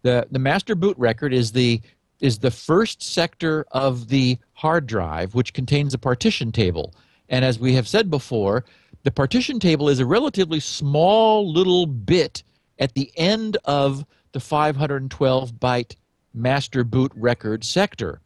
The, 0.00 0.26
the 0.30 0.38
master 0.38 0.74
boot 0.74 0.96
record 0.96 1.34
is 1.34 1.52
the, 1.52 1.82
is 2.20 2.38
the 2.38 2.50
first 2.50 3.02
sector 3.02 3.66
of 3.70 4.08
the 4.08 4.38
hard 4.54 4.86
drive, 4.86 5.34
which 5.34 5.52
contains 5.52 5.92
a 5.92 5.98
partition 5.98 6.52
table. 6.52 6.94
And 7.28 7.44
as 7.44 7.58
we 7.58 7.74
have 7.74 7.86
said 7.86 8.08
before, 8.08 8.64
the 9.02 9.10
partition 9.10 9.60
table 9.60 9.90
is 9.90 10.00
a 10.00 10.06
relatively 10.06 10.58
small 10.58 11.52
little 11.52 11.84
bit 11.84 12.42
at 12.78 12.94
the 12.94 13.12
end 13.14 13.58
of 13.66 14.06
the 14.32 14.40
512 14.40 15.52
byte 15.56 15.96
master 16.32 16.82
boot 16.82 17.12
record 17.14 17.62
sector 17.62 18.22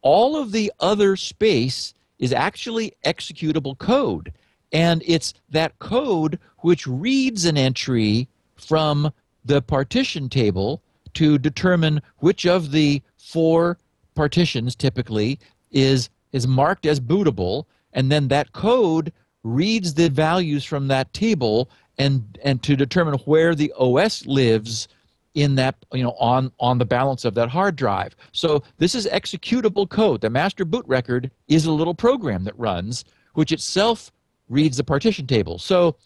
all 0.00 0.36
of 0.36 0.52
the 0.52 0.72
other 0.80 1.16
space 1.16 1.92
is 2.18 2.32
actually 2.32 2.92
executable 3.04 3.76
code. 3.78 4.32
And 4.72 5.02
it's 5.06 5.34
that 5.50 5.78
code 5.78 6.38
which 6.58 6.86
reads 6.86 7.44
an 7.44 7.56
entry 7.56 8.28
from 8.56 9.12
the 9.44 9.62
partition 9.62 10.28
table 10.28 10.82
to 11.14 11.38
determine 11.38 12.02
which 12.18 12.46
of 12.46 12.72
the 12.72 13.02
four 13.16 13.78
partitions 14.14 14.74
typically 14.74 15.38
is, 15.70 16.08
is 16.32 16.46
marked 16.46 16.86
as 16.86 17.00
bootable. 17.00 17.64
And 17.92 18.10
then 18.10 18.28
that 18.28 18.52
code 18.52 19.12
reads 19.44 19.94
the 19.94 20.10
values 20.10 20.64
from 20.64 20.88
that 20.88 21.12
table 21.12 21.70
and, 21.98 22.38
and 22.42 22.62
to 22.64 22.76
determine 22.76 23.14
where 23.20 23.54
the 23.54 23.72
OS 23.78 24.26
lives 24.26 24.88
in 25.36 25.54
that 25.54 25.76
you 25.92 26.02
know 26.02 26.16
on 26.18 26.50
on 26.58 26.78
the 26.78 26.84
balance 26.84 27.24
of 27.24 27.34
that 27.34 27.48
hard 27.48 27.76
drive. 27.76 28.16
So 28.32 28.64
this 28.78 28.94
is 28.94 29.06
executable 29.06 29.88
code. 29.88 30.22
The 30.22 30.30
master 30.30 30.64
boot 30.64 30.84
record 30.88 31.30
is 31.46 31.66
a 31.66 31.70
little 31.70 31.94
program 31.94 32.42
that 32.44 32.58
runs 32.58 33.04
which 33.34 33.52
itself 33.52 34.10
reads 34.48 34.78
the 34.78 34.84
partition 34.84 35.26
table. 35.26 35.58
So 35.58 35.96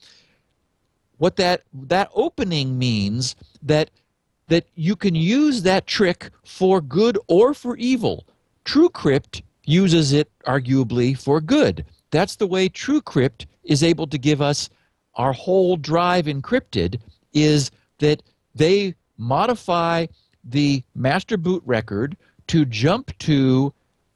what 1.18 1.36
that 1.36 1.62
that 1.72 2.10
opening 2.12 2.78
means 2.78 3.36
that 3.62 3.90
that 4.48 4.66
you 4.74 4.96
can 4.96 5.14
use 5.14 5.62
that 5.62 5.86
trick 5.86 6.30
for 6.44 6.80
good 6.80 7.16
or 7.28 7.54
for 7.54 7.76
evil. 7.76 8.26
Truecrypt 8.64 9.42
uses 9.64 10.12
it 10.12 10.28
arguably 10.44 11.16
for 11.16 11.40
good. 11.40 11.84
That's 12.10 12.34
the 12.34 12.48
way 12.48 12.68
truecrypt 12.68 13.46
is 13.62 13.84
able 13.84 14.08
to 14.08 14.18
give 14.18 14.42
us 14.42 14.68
our 15.14 15.32
whole 15.32 15.76
drive 15.76 16.24
encrypted 16.24 17.00
is 17.32 17.70
that 17.98 18.22
they 18.56 18.96
modify 19.20 20.06
the 20.44 20.82
master 20.94 21.36
boot 21.36 21.62
record 21.66 22.16
to 22.48 22.64
jump 22.64 23.16
to 23.18 23.72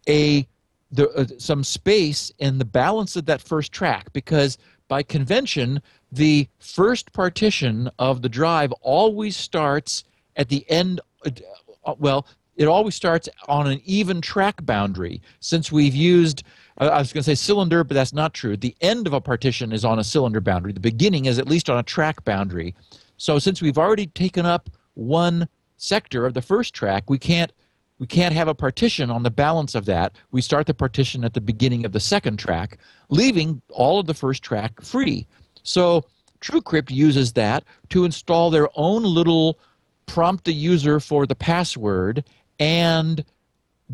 a 0.08 0.46
the, 0.90 1.08
uh, 1.10 1.26
some 1.38 1.64
space 1.64 2.32
in 2.38 2.58
the 2.58 2.64
balance 2.64 3.16
of 3.16 3.26
that 3.26 3.40
first 3.40 3.72
track 3.72 4.12
because 4.12 4.58
by 4.88 5.02
convention 5.02 5.82
the 6.12 6.48
first 6.58 7.12
partition 7.12 7.90
of 7.98 8.22
the 8.22 8.28
drive 8.28 8.72
always 8.80 9.36
starts 9.36 10.04
at 10.36 10.48
the 10.48 10.64
end 10.70 11.00
uh, 11.26 11.94
well 11.98 12.26
it 12.56 12.66
always 12.66 12.94
starts 12.94 13.28
on 13.48 13.66
an 13.66 13.80
even 13.84 14.20
track 14.20 14.64
boundary. 14.64 15.20
Since 15.40 15.72
we've 15.72 15.94
used, 15.94 16.44
uh, 16.80 16.86
I 16.86 16.98
was 16.98 17.12
going 17.12 17.24
to 17.24 17.30
say 17.30 17.34
cylinder, 17.34 17.84
but 17.84 17.94
that's 17.94 18.12
not 18.12 18.34
true. 18.34 18.56
The 18.56 18.76
end 18.80 19.06
of 19.06 19.12
a 19.12 19.20
partition 19.20 19.72
is 19.72 19.84
on 19.84 19.98
a 19.98 20.04
cylinder 20.04 20.40
boundary. 20.40 20.72
The 20.72 20.80
beginning 20.80 21.26
is 21.26 21.38
at 21.38 21.48
least 21.48 21.68
on 21.68 21.78
a 21.78 21.82
track 21.82 22.24
boundary. 22.24 22.74
So 23.16 23.38
since 23.38 23.60
we've 23.60 23.78
already 23.78 24.06
taken 24.08 24.46
up 24.46 24.70
one 24.94 25.48
sector 25.76 26.24
of 26.26 26.34
the 26.34 26.42
first 26.42 26.74
track, 26.74 27.08
we 27.08 27.18
can't 27.18 27.52
we 28.00 28.06
can't 28.08 28.34
have 28.34 28.48
a 28.48 28.54
partition 28.54 29.08
on 29.08 29.22
the 29.22 29.30
balance 29.30 29.74
of 29.76 29.84
that. 29.84 30.16
We 30.32 30.40
start 30.40 30.66
the 30.66 30.74
partition 30.74 31.24
at 31.24 31.34
the 31.34 31.40
beginning 31.40 31.84
of 31.84 31.92
the 31.92 32.00
second 32.00 32.38
track, 32.38 32.78
leaving 33.08 33.62
all 33.70 34.00
of 34.00 34.06
the 34.06 34.14
first 34.14 34.42
track 34.42 34.80
free. 34.82 35.28
So 35.62 36.04
TrueCrypt 36.40 36.90
uses 36.90 37.32
that 37.34 37.64
to 37.90 38.04
install 38.04 38.50
their 38.50 38.68
own 38.74 39.04
little 39.04 39.58
prompt 40.06 40.44
the 40.44 40.52
user 40.52 41.00
for 41.00 41.24
the 41.24 41.34
password 41.34 42.24
and 42.58 43.24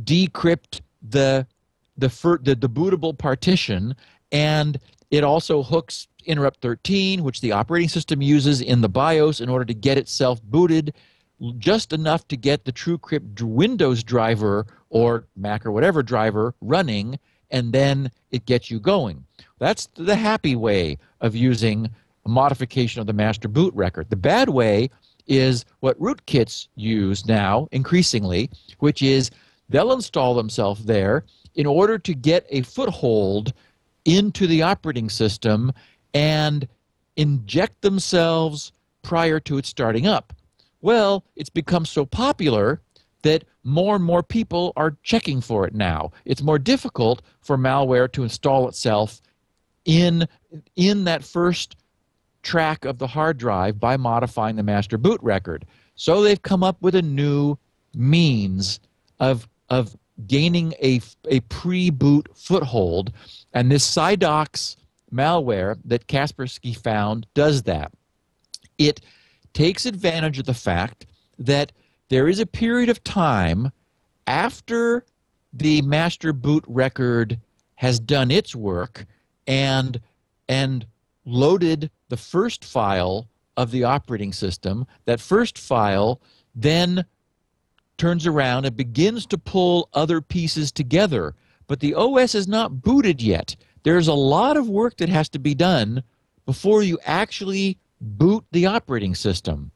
decrypt 0.02 0.80
the 1.02 1.46
the, 1.96 2.08
fir- 2.08 2.38
the, 2.38 2.54
the 2.54 2.68
bootable 2.68 3.16
partition 3.16 3.94
and 4.32 4.80
it 5.10 5.22
also 5.22 5.62
hooks 5.62 6.08
interrupt 6.26 6.60
13 6.60 7.22
which 7.22 7.40
the 7.40 7.52
operating 7.52 7.88
system 7.88 8.22
uses 8.22 8.60
in 8.60 8.80
the 8.80 8.88
bios 8.88 9.40
in 9.40 9.48
order 9.48 9.64
to 9.64 9.74
get 9.74 9.98
itself 9.98 10.42
booted 10.42 10.94
just 11.58 11.92
enough 11.92 12.26
to 12.28 12.36
get 12.36 12.64
the 12.64 12.72
TrueCrypt 12.72 13.40
Windows 13.42 14.02
driver 14.02 14.66
or 14.90 15.26
Mac 15.36 15.64
or 15.64 15.72
whatever 15.72 16.02
driver 16.02 16.54
running, 16.60 17.18
and 17.50 17.72
then 17.72 18.10
it 18.30 18.46
gets 18.46 18.70
you 18.70 18.78
going. 18.78 19.24
That's 19.58 19.86
the 19.94 20.16
happy 20.16 20.56
way 20.56 20.98
of 21.20 21.34
using 21.34 21.90
a 22.26 22.28
modification 22.28 23.00
of 23.00 23.06
the 23.06 23.12
master 23.12 23.48
boot 23.48 23.74
record. 23.74 24.10
The 24.10 24.16
bad 24.16 24.50
way 24.50 24.90
is 25.26 25.64
what 25.80 25.98
rootkits 25.98 26.68
use 26.74 27.24
now 27.26 27.68
increasingly, 27.72 28.50
which 28.78 29.00
is 29.00 29.30
they'll 29.68 29.92
install 29.92 30.34
themselves 30.34 30.84
there 30.84 31.24
in 31.54 31.66
order 31.66 31.98
to 31.98 32.14
get 32.14 32.46
a 32.50 32.62
foothold 32.62 33.52
into 34.04 34.46
the 34.46 34.62
operating 34.62 35.08
system 35.08 35.72
and 36.14 36.66
inject 37.16 37.82
themselves 37.82 38.72
prior 39.02 39.40
to 39.40 39.58
it 39.58 39.66
starting 39.66 40.06
up. 40.06 40.32
Well, 40.80 41.24
it's 41.36 41.50
become 41.50 41.84
so 41.84 42.06
popular 42.06 42.80
that 43.22 43.44
more 43.64 43.96
and 43.96 44.04
more 44.04 44.22
people 44.22 44.72
are 44.76 44.96
checking 45.02 45.40
for 45.40 45.66
it 45.66 45.74
now. 45.74 46.12
It's 46.24 46.42
more 46.42 46.58
difficult 46.58 47.22
for 47.42 47.58
malware 47.58 48.10
to 48.12 48.22
install 48.22 48.68
itself 48.68 49.20
in 49.84 50.26
in 50.76 51.04
that 51.04 51.24
first 51.24 51.76
track 52.42 52.84
of 52.84 52.98
the 52.98 53.06
hard 53.06 53.36
drive 53.36 53.78
by 53.78 53.96
modifying 53.96 54.56
the 54.56 54.62
master 54.62 54.96
boot 54.96 55.20
record. 55.22 55.66
So 55.94 56.22
they've 56.22 56.40
come 56.40 56.62
up 56.62 56.80
with 56.80 56.94
a 56.94 57.02
new 57.02 57.58
means 57.94 58.80
of 59.18 59.48
of 59.68 59.96
gaining 60.26 60.72
a 60.82 61.00
a 61.28 61.40
pre-boot 61.40 62.28
foothold 62.34 63.12
and 63.52 63.70
this 63.70 63.88
Cidox 63.88 64.76
malware 65.12 65.78
that 65.84 66.06
Kaspersky 66.06 66.76
found 66.76 67.26
does 67.34 67.62
that. 67.64 67.92
It 68.78 69.00
takes 69.52 69.86
advantage 69.86 70.38
of 70.38 70.46
the 70.46 70.54
fact 70.54 71.06
that 71.38 71.72
there 72.08 72.28
is 72.28 72.38
a 72.38 72.46
period 72.46 72.88
of 72.88 73.02
time 73.04 73.70
after 74.26 75.04
the 75.52 75.82
master 75.82 76.32
boot 76.32 76.64
record 76.66 77.40
has 77.76 77.98
done 77.98 78.30
its 78.30 78.54
work 78.54 79.06
and 79.46 80.00
and 80.48 80.86
loaded 81.24 81.90
the 82.08 82.16
first 82.16 82.64
file 82.64 83.28
of 83.56 83.70
the 83.70 83.84
operating 83.84 84.32
system. 84.32 84.86
That 85.04 85.20
first 85.20 85.58
file 85.58 86.20
then 86.54 87.04
turns 87.98 88.26
around 88.26 88.64
and 88.64 88.76
begins 88.76 89.26
to 89.26 89.38
pull 89.38 89.88
other 89.92 90.20
pieces 90.20 90.72
together. 90.72 91.34
But 91.66 91.80
the 91.80 91.94
OS 91.94 92.34
is 92.34 92.48
not 92.48 92.82
booted 92.82 93.22
yet 93.22 93.54
there's 93.82 94.08
a 94.08 94.14
lot 94.14 94.56
of 94.56 94.68
work 94.68 94.96
that 94.98 95.08
has 95.08 95.28
to 95.30 95.38
be 95.38 95.54
done 95.54 96.02
before 96.46 96.82
you 96.82 96.98
actually 97.04 97.78
boot 98.00 98.44
the 98.52 98.66
operating 98.66 99.14
system. 99.14 99.70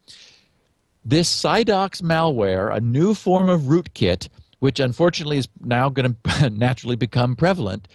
This 1.04 1.30
Cidox 1.30 2.02
malware, 2.02 2.74
a 2.74 2.80
new 2.80 3.14
form 3.14 3.48
of 3.48 3.62
rootkit, 3.62 4.28
which 4.60 4.80
unfortunately 4.80 5.38
is 5.38 5.48
now 5.60 5.88
going 5.88 6.16
to 6.24 6.50
naturally 6.50 6.96
become 6.96 7.36
prevalent, 7.36 7.88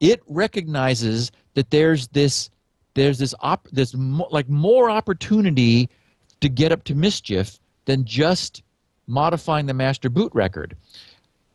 it 0.00 0.22
recognizes 0.26 1.32
that 1.54 1.70
there's 1.70 2.08
this 2.08 2.50
there's 2.94 3.18
this 3.18 3.34
op, 3.40 3.66
this 3.72 3.94
mo- 3.94 4.28
like 4.30 4.48
more 4.48 4.88
opportunity 4.88 5.88
to 6.40 6.48
get 6.48 6.70
up 6.70 6.84
to 6.84 6.94
mischief 6.94 7.58
than 7.86 8.04
just 8.04 8.62
modifying 9.06 9.66
the 9.66 9.74
master 9.74 10.08
boot 10.08 10.30
record. 10.32 10.76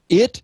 It 0.09 0.41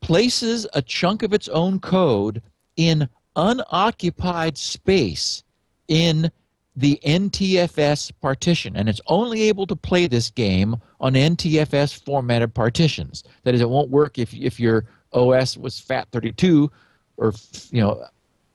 places 0.00 0.66
a 0.74 0.82
chunk 0.82 1.22
of 1.22 1.32
its 1.32 1.46
own 1.48 1.78
code 1.78 2.42
in 2.76 3.08
unoccupied 3.36 4.58
space 4.58 5.42
in 5.88 6.30
the 6.74 6.98
NTFS 7.04 8.12
partition, 8.20 8.76
and 8.76 8.88
it's 8.88 9.00
only 9.06 9.42
able 9.42 9.66
to 9.66 9.76
play 9.76 10.06
this 10.06 10.30
game 10.30 10.76
on 11.00 11.12
NTFS 11.14 12.02
formatted 12.02 12.54
partitions. 12.54 13.24
That 13.44 13.54
is, 13.54 13.60
it 13.60 13.68
won't 13.68 13.90
work 13.90 14.18
if 14.18 14.32
if 14.32 14.58
your 14.58 14.86
OS 15.12 15.56
was 15.56 15.80
FAT32 15.80 16.70
or 17.18 17.34
you 17.70 17.82
know 17.82 18.06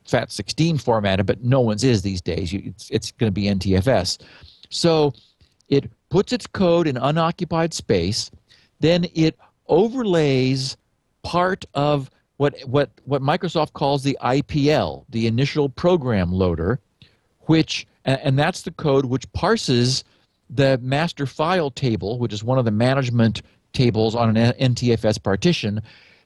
FAT16 0.06 0.80
formatted, 0.80 1.26
but 1.26 1.44
no 1.44 1.60
one's 1.60 1.84
is 1.84 2.02
these 2.02 2.20
days. 2.20 2.52
You, 2.52 2.62
it's 2.64 2.90
it's 2.90 3.12
going 3.12 3.28
to 3.28 3.34
be 3.34 3.44
NTFS. 3.44 4.18
So 4.70 5.12
it 5.68 5.90
puts 6.08 6.32
its 6.32 6.46
code 6.46 6.86
in 6.86 6.96
unoccupied 6.96 7.74
space, 7.74 8.30
then 8.80 9.06
it 9.14 9.38
overlays 9.68 10.76
part 11.22 11.64
of 11.74 12.10
what 12.38 12.58
what 12.66 12.90
what 13.04 13.20
Microsoft 13.20 13.74
calls 13.74 14.02
the 14.02 14.16
IPL, 14.22 15.04
the 15.10 15.26
initial 15.26 15.68
program 15.68 16.32
loader, 16.32 16.80
which 17.42 17.86
and, 18.04 18.38
that's 18.38 18.62
the 18.62 18.70
code 18.70 19.04
which 19.04 19.30
parses 19.32 20.02
the 20.48 20.78
master 20.78 21.26
file 21.26 21.70
table, 21.70 22.18
which 22.18 22.32
is 22.32 22.42
one 22.42 22.58
of 22.58 22.64
the 22.64 22.70
management 22.70 23.42
tables 23.72 24.14
on 24.14 24.34
an 24.34 24.52
NTFS 24.54 25.22
partition. 25.22 25.82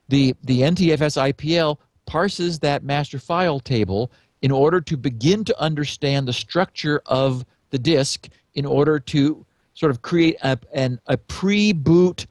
The, 0.07 0.35
the 0.43 0.61
NTFS 0.61 1.33
IPL 1.33 1.77
parses 2.05 2.59
that 2.59 2.83
master 2.83 3.19
file 3.19 3.59
table 3.59 4.11
in 4.41 4.51
order 4.51 4.79
to 4.81 4.95
begin 4.95 5.43
to 5.45 5.59
understand 5.59 6.27
the 6.27 6.33
structure 6.33 7.01
of 7.05 7.45
the 7.71 7.79
disk 7.79 8.29
in 8.53 8.65
order 8.65 8.99
to 8.99 9.45
sort 9.73 9.89
of 9.89 10.01
create 10.01 10.37
a, 10.41 10.57
an, 10.73 10.99
a 11.07 11.17
pre-boot 11.17 12.27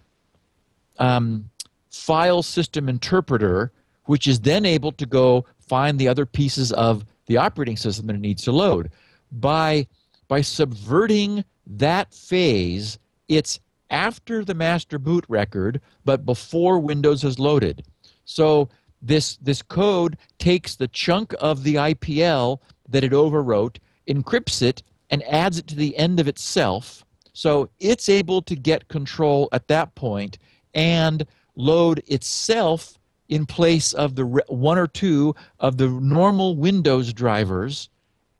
um, 0.98 1.50
file 1.92 2.42
system 2.42 2.88
interpreter, 2.88 3.70
which 4.06 4.26
is 4.26 4.40
then 4.40 4.64
able 4.66 4.92
to 4.92 5.06
go 5.06 5.44
find 5.58 5.98
the 5.98 6.08
other 6.08 6.26
pieces 6.26 6.72
of 6.72 7.04
the 7.26 7.36
operating 7.36 7.76
system 7.76 8.06
that 8.06 8.16
it 8.16 8.20
needs 8.20 8.42
to 8.42 8.52
load. 8.52 8.90
By 9.30 9.86
by 10.28 10.40
subverting 10.40 11.44
that 11.66 12.12
phase 12.12 12.98
it's 13.28 13.60
after 13.90 14.44
the 14.44 14.54
master 14.54 14.98
boot 14.98 15.24
record 15.28 15.80
but 16.04 16.24
before 16.24 16.78
windows 16.78 17.22
is 17.24 17.38
loaded. 17.38 17.84
So 18.24 18.68
this 19.00 19.36
this 19.36 19.62
code 19.62 20.16
takes 20.38 20.76
the 20.76 20.88
chunk 20.88 21.34
of 21.40 21.62
the 21.62 21.74
IPL 21.74 22.58
that 22.88 23.04
it 23.04 23.12
overwrote 23.12 23.76
encrypts 24.08 24.62
it 24.62 24.82
and 25.10 25.22
adds 25.24 25.58
it 25.58 25.66
to 25.68 25.74
the 25.74 25.96
end 25.96 26.18
of 26.20 26.28
itself. 26.28 27.04
So 27.34 27.70
it's 27.80 28.08
able 28.08 28.42
to 28.42 28.56
get 28.56 28.88
control 28.88 29.48
at 29.52 29.68
that 29.68 29.94
point 29.94 30.38
and 30.74 31.26
load 31.54 32.02
itself 32.06 32.98
in 33.28 33.46
place 33.46 33.92
of 33.92 34.14
the 34.14 34.24
one 34.48 34.78
or 34.78 34.86
two 34.86 35.34
of 35.58 35.78
the 35.78 35.88
normal 35.88 36.56
Windows 36.56 37.12
drivers 37.12 37.88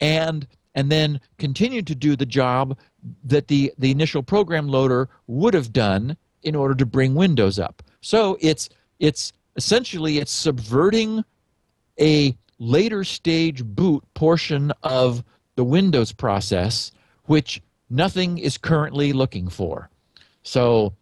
and 0.01 0.47
and 0.75 0.91
then 0.91 1.21
continue 1.39 1.83
to 1.83 1.95
do 1.95 2.17
the 2.17 2.27
job 2.27 2.79
that 3.25 3.49
the, 3.49 3.73
the 3.79 3.91
initial 3.91 4.23
program 4.23 4.69
loader 4.69 5.09
would 5.27 5.55
have 5.55 5.73
done 5.73 6.17
in 6.43 6.55
order 6.55 6.75
to 6.75 6.87
bring 6.87 7.15
Windows 7.15 7.59
up. 7.59 7.83
So 8.01 8.37
it's 8.41 8.69
it's 8.99 9.33
essentially 9.57 10.19
it's 10.19 10.33
subverting 10.33 11.25
a 12.01 12.37
later 12.59 13.05
stage 13.05 13.65
boot 13.65 14.03
portion 14.15 14.73
of 14.83 15.23
the 15.57 15.65
Windows 15.65 16.13
process, 16.13 16.91
which 17.25 17.61
nothing 17.91 18.39
is 18.39 18.57
currently 18.57 19.13
looking 19.13 19.49
for. 19.49 19.91
So 20.43 20.95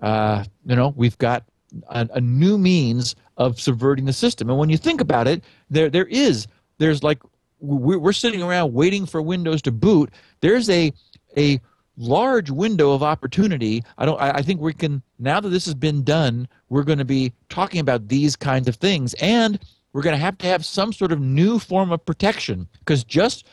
uh, 0.00 0.44
you 0.64 0.76
know 0.76 0.94
we've 0.96 1.18
got 1.18 1.44
a, 1.88 2.08
a 2.14 2.20
new 2.20 2.58
means 2.58 3.14
of 3.36 3.60
subverting 3.60 4.04
the 4.04 4.12
system, 4.12 4.50
and 4.50 4.58
when 4.58 4.70
you 4.70 4.76
think 4.76 5.00
about 5.00 5.26
it, 5.28 5.44
there 5.70 5.90
there 5.90 6.06
is 6.06 6.46
there's 6.78 7.02
like 7.02 7.18
we're 7.60 8.12
sitting 8.12 8.42
around 8.42 8.72
waiting 8.72 9.04
for 9.04 9.20
Windows 9.20 9.62
to 9.62 9.72
boot. 9.72 10.10
There's 10.40 10.70
a 10.70 10.92
a 11.36 11.60
large 11.96 12.50
window 12.50 12.92
of 12.92 13.02
opportunity. 13.02 13.82
I 13.98 14.06
don't. 14.06 14.20
I 14.20 14.42
think 14.42 14.60
we 14.60 14.72
can 14.72 15.02
now 15.18 15.40
that 15.40 15.48
this 15.48 15.66
has 15.66 15.74
been 15.74 16.04
done. 16.04 16.48
We're 16.68 16.84
going 16.84 16.98
to 16.98 17.04
be 17.04 17.32
talking 17.48 17.80
about 17.80 18.08
these 18.08 18.36
kinds 18.36 18.68
of 18.68 18.76
things, 18.76 19.14
and 19.14 19.58
we're 19.92 20.02
going 20.02 20.14
to 20.14 20.20
have 20.20 20.38
to 20.38 20.46
have 20.46 20.64
some 20.64 20.92
sort 20.92 21.12
of 21.12 21.20
new 21.20 21.58
form 21.58 21.92
of 21.92 22.04
protection 22.04 22.68
because 22.78 23.04
just 23.04 23.46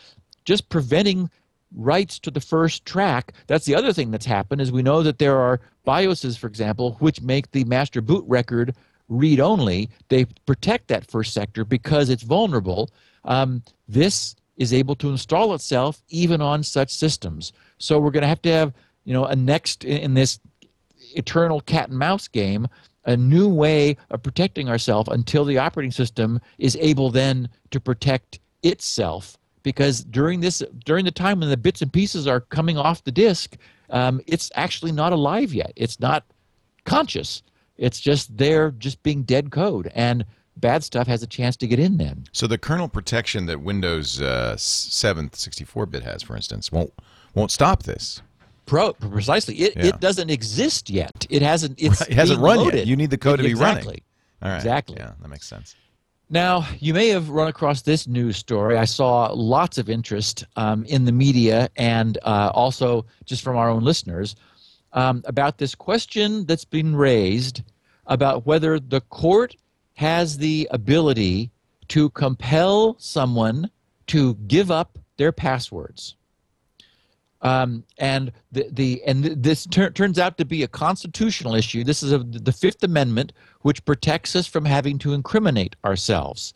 just 0.45 0.69
preventing 0.69 1.29
rights 1.73 2.19
to 2.19 2.31
the 2.31 2.41
first 2.41 2.85
track. 2.85 3.33
That's 3.47 3.65
the 3.65 3.75
other 3.75 3.93
thing 3.93 4.11
that's 4.11 4.25
happened 4.25 4.61
is 4.61 4.71
we 4.71 4.83
know 4.83 5.03
that 5.03 5.19
there 5.19 5.37
are 5.37 5.59
BIOSes, 5.85 6.37
for 6.37 6.47
example, 6.47 6.95
which 6.99 7.21
make 7.21 7.51
the 7.51 7.63
master 7.65 8.01
boot 8.01 8.23
record 8.27 8.75
read 9.07 9.39
only. 9.39 9.89
They 10.09 10.25
protect 10.45 10.87
that 10.87 11.09
first 11.09 11.33
sector 11.33 11.63
because 11.65 12.09
it's 12.09 12.23
vulnerable. 12.23 12.89
Um, 13.23 13.63
this 13.87 14.35
is 14.57 14.73
able 14.73 14.95
to 14.95 15.09
install 15.09 15.53
itself 15.53 16.01
even 16.09 16.41
on 16.41 16.63
such 16.63 16.93
systems. 16.93 17.51
So 17.77 17.99
we're 17.99 18.11
going 18.11 18.21
to 18.21 18.27
have 18.27 18.41
to 18.43 18.51
have, 18.51 18.73
you 19.03 19.13
know, 19.13 19.25
a 19.25 19.35
next 19.35 19.83
in 19.83 20.13
this 20.13 20.39
eternal 21.15 21.61
cat 21.61 21.89
and 21.89 21.97
mouse 21.97 22.27
game, 22.27 22.67
a 23.05 23.15
new 23.15 23.47
way 23.47 23.97
of 24.09 24.23
protecting 24.23 24.69
ourselves 24.69 25.09
until 25.11 25.45
the 25.45 25.57
operating 25.57 25.91
system 25.91 26.39
is 26.57 26.77
able 26.77 27.11
then 27.11 27.49
to 27.71 27.79
protect 27.79 28.39
itself. 28.63 29.37
Because 29.65 30.03
during 30.03 30.41
this, 30.41 30.61
during 30.85 31.05
the 31.05 31.11
time 31.11 31.39
when 31.39 31.49
the 31.49 31.57
bits 31.57 31.81
and 31.81 31.91
pieces 31.91 32.27
are 32.27 32.39
coming 32.39 32.77
off 32.77 33.03
the 33.03 33.11
disk, 33.11 33.57
um, 33.89 34.21
it's 34.27 34.51
actually 34.53 34.91
not 34.91 35.11
alive 35.11 35.55
yet. 35.55 35.73
It's 35.75 35.99
not 35.99 36.23
conscious. 36.85 37.41
It's 37.75 37.99
just 37.99 38.37
there, 38.37 38.69
just 38.69 39.01
being 39.01 39.23
dead 39.23 39.49
code. 39.49 39.91
And 39.95 40.23
bad 40.57 40.83
stuff 40.83 41.07
has 41.07 41.23
a 41.23 41.27
chance 41.27 41.57
to 41.57 41.67
get 41.67 41.79
in 41.79 41.97
then. 41.97 42.25
So 42.31 42.45
the 42.45 42.59
kernel 42.59 42.87
protection 42.87 43.47
that 43.47 43.59
Windows 43.59 44.21
uh, 44.21 44.55
7 44.55 45.29
64-bit 45.29 46.03
has, 46.03 46.21
for 46.21 46.35
instance, 46.35 46.71
won't 46.71 46.93
won't 47.33 47.49
stop 47.49 47.83
this. 47.83 48.21
Pro, 48.67 48.93
precisely. 48.93 49.55
It, 49.55 49.75
Yeah. 49.75 49.87
it 49.87 49.99
doesn't 49.99 50.29
exist 50.29 50.91
yet. 50.91 51.25
It 51.31 51.41
hasn't. 51.41 51.81
It's 51.81 52.01
Right, 52.01 52.11
it 52.11 52.15
hasn't 52.15 52.39
run 52.39 52.65
yet. 52.65 52.85
You 52.85 52.95
need 52.95 53.09
the 53.09 53.17
code 53.17 53.39
to 53.39 53.43
be 53.43 53.55
running. 53.55 53.77
Exactly. 53.77 54.03
All 54.43 54.49
right. 54.49 54.57
Exactly. 54.57 54.97
Yeah, 54.99 55.13
that 55.19 55.27
makes 55.27 55.47
sense. 55.47 55.75
Now, 56.29 56.67
you 56.79 56.93
may 56.93 57.09
have 57.09 57.29
run 57.29 57.47
across 57.47 57.83
this 57.83 58.07
news 58.07 58.37
story. 58.37 58.77
I 58.77 58.85
saw 58.85 59.31
lots 59.31 59.77
of 59.77 59.89
interest 59.89 60.43
um, 60.55 60.83
in 60.85 61.05
the 61.05 61.11
media 61.11 61.69
and 61.75 62.17
uh, 62.23 62.51
also 62.53 63.05
just 63.25 63.43
from 63.43 63.57
our 63.57 63.69
own 63.69 63.83
listeners 63.83 64.35
um, 64.93 65.21
about 65.25 65.59
this 65.59 65.75
question 65.75 66.45
that's 66.45 66.65
been 66.65 66.95
raised 66.95 67.61
about 68.07 68.45
whether 68.45 68.79
the 68.79 69.01
court 69.01 69.55
has 69.93 70.37
the 70.37 70.67
ability 70.71 71.51
to 71.89 72.09
compel 72.11 72.95
someone 72.97 73.69
to 74.07 74.33
give 74.47 74.71
up 74.71 74.97
their 75.17 75.31
passwords. 75.31 76.15
Um, 77.45 77.83
and 77.99 78.31
the, 78.51 78.67
the 78.71 79.03
and 79.05 79.23
th- 79.23 79.37
this 79.37 79.67
tur- 79.67 79.91
turns 79.91 80.17
out 80.17 80.35
to 80.39 80.45
be 80.45 80.63
a 80.63 80.67
constitutional 80.67 81.53
issue. 81.53 81.83
This 81.83 82.01
is 82.01 82.11
a, 82.11 82.17
the 82.17 82.51
Fifth 82.51 82.81
Amendment, 82.81 83.33
which 83.61 83.85
protects 83.85 84.35
us 84.35 84.47
from 84.47 84.65
having 84.65 84.97
to 84.99 85.13
incriminate 85.13 85.75
ourselves. 85.85 86.55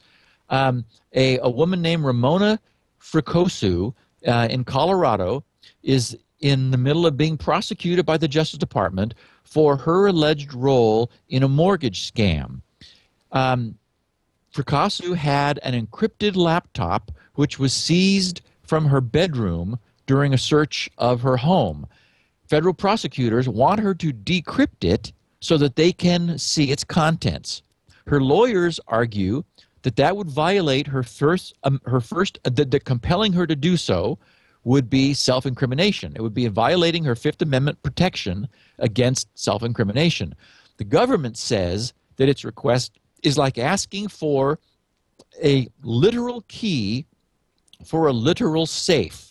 Um, 0.49 0.83
a, 1.13 1.37
a 1.39 1.49
woman 1.49 1.83
named 1.83 2.03
Ramona 2.05 2.59
Fricosu 2.99 3.93
uh, 4.27 4.47
in 4.49 4.63
Colorado 4.63 5.43
is 5.83 6.17
in 6.39 6.71
the 6.71 6.77
middle 6.77 7.05
of 7.05 7.15
being 7.15 7.37
prosecuted 7.37 8.03
by 8.03 8.17
the 8.17 8.27
Justice 8.27 8.57
Department 8.57 9.13
for 9.43 9.77
her 9.77 10.07
alleged 10.07 10.55
role 10.55 11.11
in 11.27 11.43
a 11.43 11.47
mortgage 11.47 12.11
scam. 12.11 12.61
Um, 13.31 13.77
had 14.55 15.59
an 15.61 15.85
encrypted 15.85 16.35
laptop 16.35 17.11
which 17.35 17.59
was 17.59 17.73
seized 17.73 18.41
from 18.63 18.85
her 18.85 19.01
bedroom 19.01 19.77
during 20.09 20.33
a 20.33 20.39
search 20.39 20.89
of 20.97 21.21
her 21.21 21.37
home. 21.37 21.85
Federal 22.47 22.73
prosecutors 22.73 23.47
want 23.47 23.79
her 23.79 23.93
to 23.93 24.11
decrypt 24.11 24.83
it 24.83 25.13
so 25.39 25.55
that 25.55 25.75
they 25.75 25.91
can 25.91 26.35
see 26.39 26.71
its 26.71 26.83
contents. 26.83 27.61
Her 28.07 28.19
lawyers 28.19 28.79
argue 28.87 29.43
that 29.83 29.97
that 29.97 30.17
would 30.17 30.27
violate 30.27 30.87
her 30.87 31.03
first, 31.03 31.53
um, 31.63 31.79
her 31.85 32.01
first, 32.01 32.39
uh, 32.43 32.49
that, 32.55 32.71
that 32.71 32.85
compelling 32.85 33.33
her 33.33 33.45
to 33.45 33.55
do 33.55 33.77
so 33.77 34.17
would 34.63 34.89
be 34.89 35.13
self-incrimination. 35.13 36.13
It 36.15 36.21
would 36.21 36.33
be 36.33 36.47
violating 36.47 37.03
her 37.03 37.13
Fifth 37.13 37.43
Amendment 37.43 37.83
protection 37.83 38.47
against 38.79 39.27
self-incrimination. 39.35 40.33
The 40.77 40.85
government 40.85 41.37
says 41.37 41.93
that 42.15 42.27
its 42.27 42.43
request 42.43 42.97
is 43.21 43.37
like 43.37 43.59
asking 43.59 44.07
for 44.07 44.57
a 45.43 45.67
literal 45.83 46.41
key 46.47 47.05
for 47.85 48.07
a 48.07 48.11
literal 48.11 48.65
safe 48.65 49.28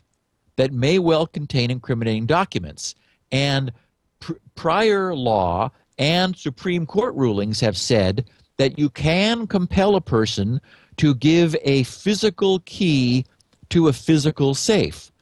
that 0.59 0.73
may 0.73 0.99
well 0.99 1.25
contain 1.25 1.71
incriminating 1.71 2.27
documents. 2.27 2.97
And 3.31 3.73
pr- 4.19 4.33
prior 4.57 5.15
law 5.15 5.71
and 5.99 6.37
Supreme 6.37 6.85
Court 6.85 7.15
rulings 7.15 7.61
have 7.61 7.77
said 7.77 8.29
that 8.57 8.77
you 8.77 8.91
can 8.91 9.47
compel 9.47 9.95
a 9.95 10.01
person 10.01 10.61
to 10.97 11.15
give 11.15 11.55
a 11.63 11.85
physical 11.85 12.59
key 12.61 13.25
to 13.71 13.87
a 13.87 13.93
physical 13.93 14.53
safe. 14.53 15.13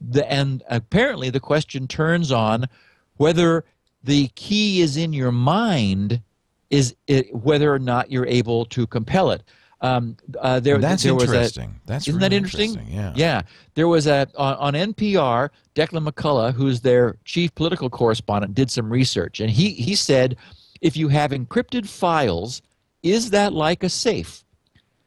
The, 0.00 0.30
and 0.30 0.64
apparently, 0.68 1.30
the 1.30 1.38
question 1.38 1.86
turns 1.86 2.32
on 2.32 2.66
whether 3.16 3.64
the 4.02 4.28
key 4.34 4.80
is 4.80 4.96
in 4.96 5.12
your 5.12 5.30
mind, 5.30 6.20
is 6.70 6.96
it, 7.06 7.32
whether 7.32 7.72
or 7.72 7.78
not 7.78 8.10
you're 8.10 8.26
able 8.26 8.64
to 8.66 8.88
compel 8.88 9.30
it. 9.30 9.44
Um, 9.82 10.16
uh, 10.38 10.60
there, 10.60 10.78
That's 10.78 11.02
there 11.02 11.14
was 11.14 11.24
a- 11.24 11.26
interesting. 11.34 11.80
That's 11.86 12.06
isn't 12.06 12.18
really 12.18 12.28
that 12.28 12.34
interesting? 12.36 12.86
Yeah. 12.88 13.12
Yeah. 13.16 13.42
There 13.74 13.88
was 13.88 14.06
a 14.06 14.28
on, 14.36 14.74
on 14.76 14.92
NPR, 14.92 15.48
Declan 15.74 16.06
McCullagh, 16.06 16.52
who's 16.52 16.80
their 16.82 17.16
chief 17.24 17.54
political 17.54 17.88
correspondent, 17.88 18.54
did 18.54 18.70
some 18.70 18.90
research, 18.90 19.40
and 19.40 19.50
he 19.50 19.70
he 19.70 19.94
said, 19.94 20.36
if 20.80 20.96
you 20.96 21.08
have 21.08 21.30
encrypted 21.30 21.88
files, 21.88 22.62
is 23.02 23.30
that 23.30 23.52
like 23.52 23.82
a 23.82 23.88
safe? 23.88 24.44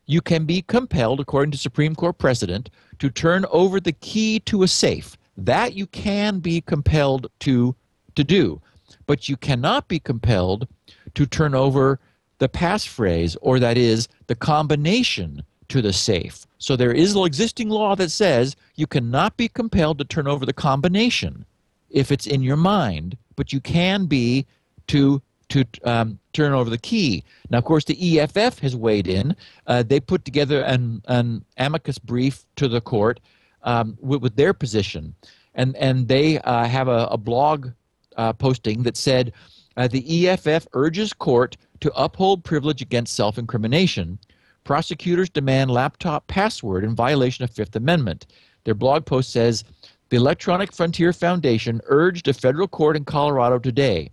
You 0.06 0.22
can 0.22 0.46
be 0.46 0.62
compelled, 0.62 1.20
according 1.20 1.52
to 1.52 1.58
Supreme 1.58 1.96
Court 1.96 2.18
precedent, 2.18 2.70
to 3.00 3.10
turn 3.10 3.46
over 3.52 3.80
the 3.80 3.94
key 3.94 4.40
to 4.42 4.64
a 4.64 4.68
safe. 4.68 5.18
That 5.38 5.74
you 5.74 5.88
can 5.88 6.40
be 6.40 6.62
compelled 6.62 7.28
to 7.42 7.76
to 8.16 8.24
do, 8.24 8.62
but 9.06 9.30
you 9.30 9.38
cannot 9.38 9.88
be 9.88 10.00
compelled 10.00 10.68
to 11.14 11.26
turn 11.26 11.54
over 11.56 12.00
the 12.44 12.50
passphrase, 12.50 13.38
or 13.42 13.58
that 13.58 13.78
is 13.78 14.10
the 14.28 14.36
combination 14.36 15.42
to 15.70 15.82
the 15.82 15.94
safe. 15.94 16.46
So 16.58 16.76
there 16.76 16.92
is 16.92 17.16
an 17.16 17.26
existing 17.26 17.70
law 17.70 17.96
that 17.96 18.12
says 18.12 18.58
you 18.76 18.86
cannot 18.86 19.38
be 19.38 19.48
compelled 19.48 19.98
to 20.00 20.04
turn 20.04 20.28
over 20.28 20.46
the 20.46 20.52
combination 20.52 21.46
if 21.90 22.12
it's 22.12 22.28
in 22.28 22.42
your 22.44 22.58
mind, 22.58 23.16
but 23.38 23.54
you 23.54 23.62
can 23.62 24.08
be 24.08 24.46
to 24.88 25.22
to 25.50 25.64
um, 25.86 26.20
turn 26.34 26.52
over 26.52 26.70
the 26.70 26.78
key. 26.78 27.24
Now, 27.50 27.60
of 27.60 27.64
course, 27.64 27.86
the 27.86 28.20
EFF 28.20 28.60
has 28.60 28.76
weighed 28.76 29.08
in. 29.08 29.36
Uh, 29.68 29.84
they 29.84 30.00
put 30.00 30.26
together 30.26 30.62
an, 30.64 31.02
an 31.08 31.46
amicus 31.58 32.00
brief 32.00 32.44
to 32.56 32.68
the 32.68 32.82
court 32.82 33.20
um, 33.62 33.98
with, 34.02 34.22
with 34.22 34.36
their 34.36 34.54
position, 34.54 35.16
and 35.56 35.78
and 35.78 36.10
they 36.10 36.40
uh, 36.40 36.66
have 36.66 36.90
a, 36.90 37.08
a 37.12 37.18
blog 37.18 37.70
uh, 38.18 38.34
posting 38.34 38.84
that 38.84 38.98
said 38.98 39.32
uh, 39.78 39.88
the 39.88 40.28
EFF 40.28 40.68
urges 40.74 41.14
court 41.14 41.58
to 41.80 41.92
uphold 41.96 42.44
privilege 42.44 42.82
against 42.82 43.16
self-incrimination. 43.16 44.20
Prosecutors 44.64 45.30
demand 45.30 45.72
laptop 45.72 46.28
password 46.28 46.84
in 46.84 46.96
violation 46.96 47.44
of 47.44 47.52
Fifth 47.52 47.76
Amendment. 47.76 48.28
Their 48.64 48.76
blog 48.76 49.06
post 49.06 49.32
says 49.32 49.64
the 50.10 50.18
Electronic 50.18 50.72
Frontier 50.72 51.12
Foundation 51.12 51.82
urged 51.86 52.28
a 52.28 52.34
federal 52.34 52.68
court 52.68 52.96
in 52.96 53.04
Colorado 53.04 53.60
today 53.60 54.12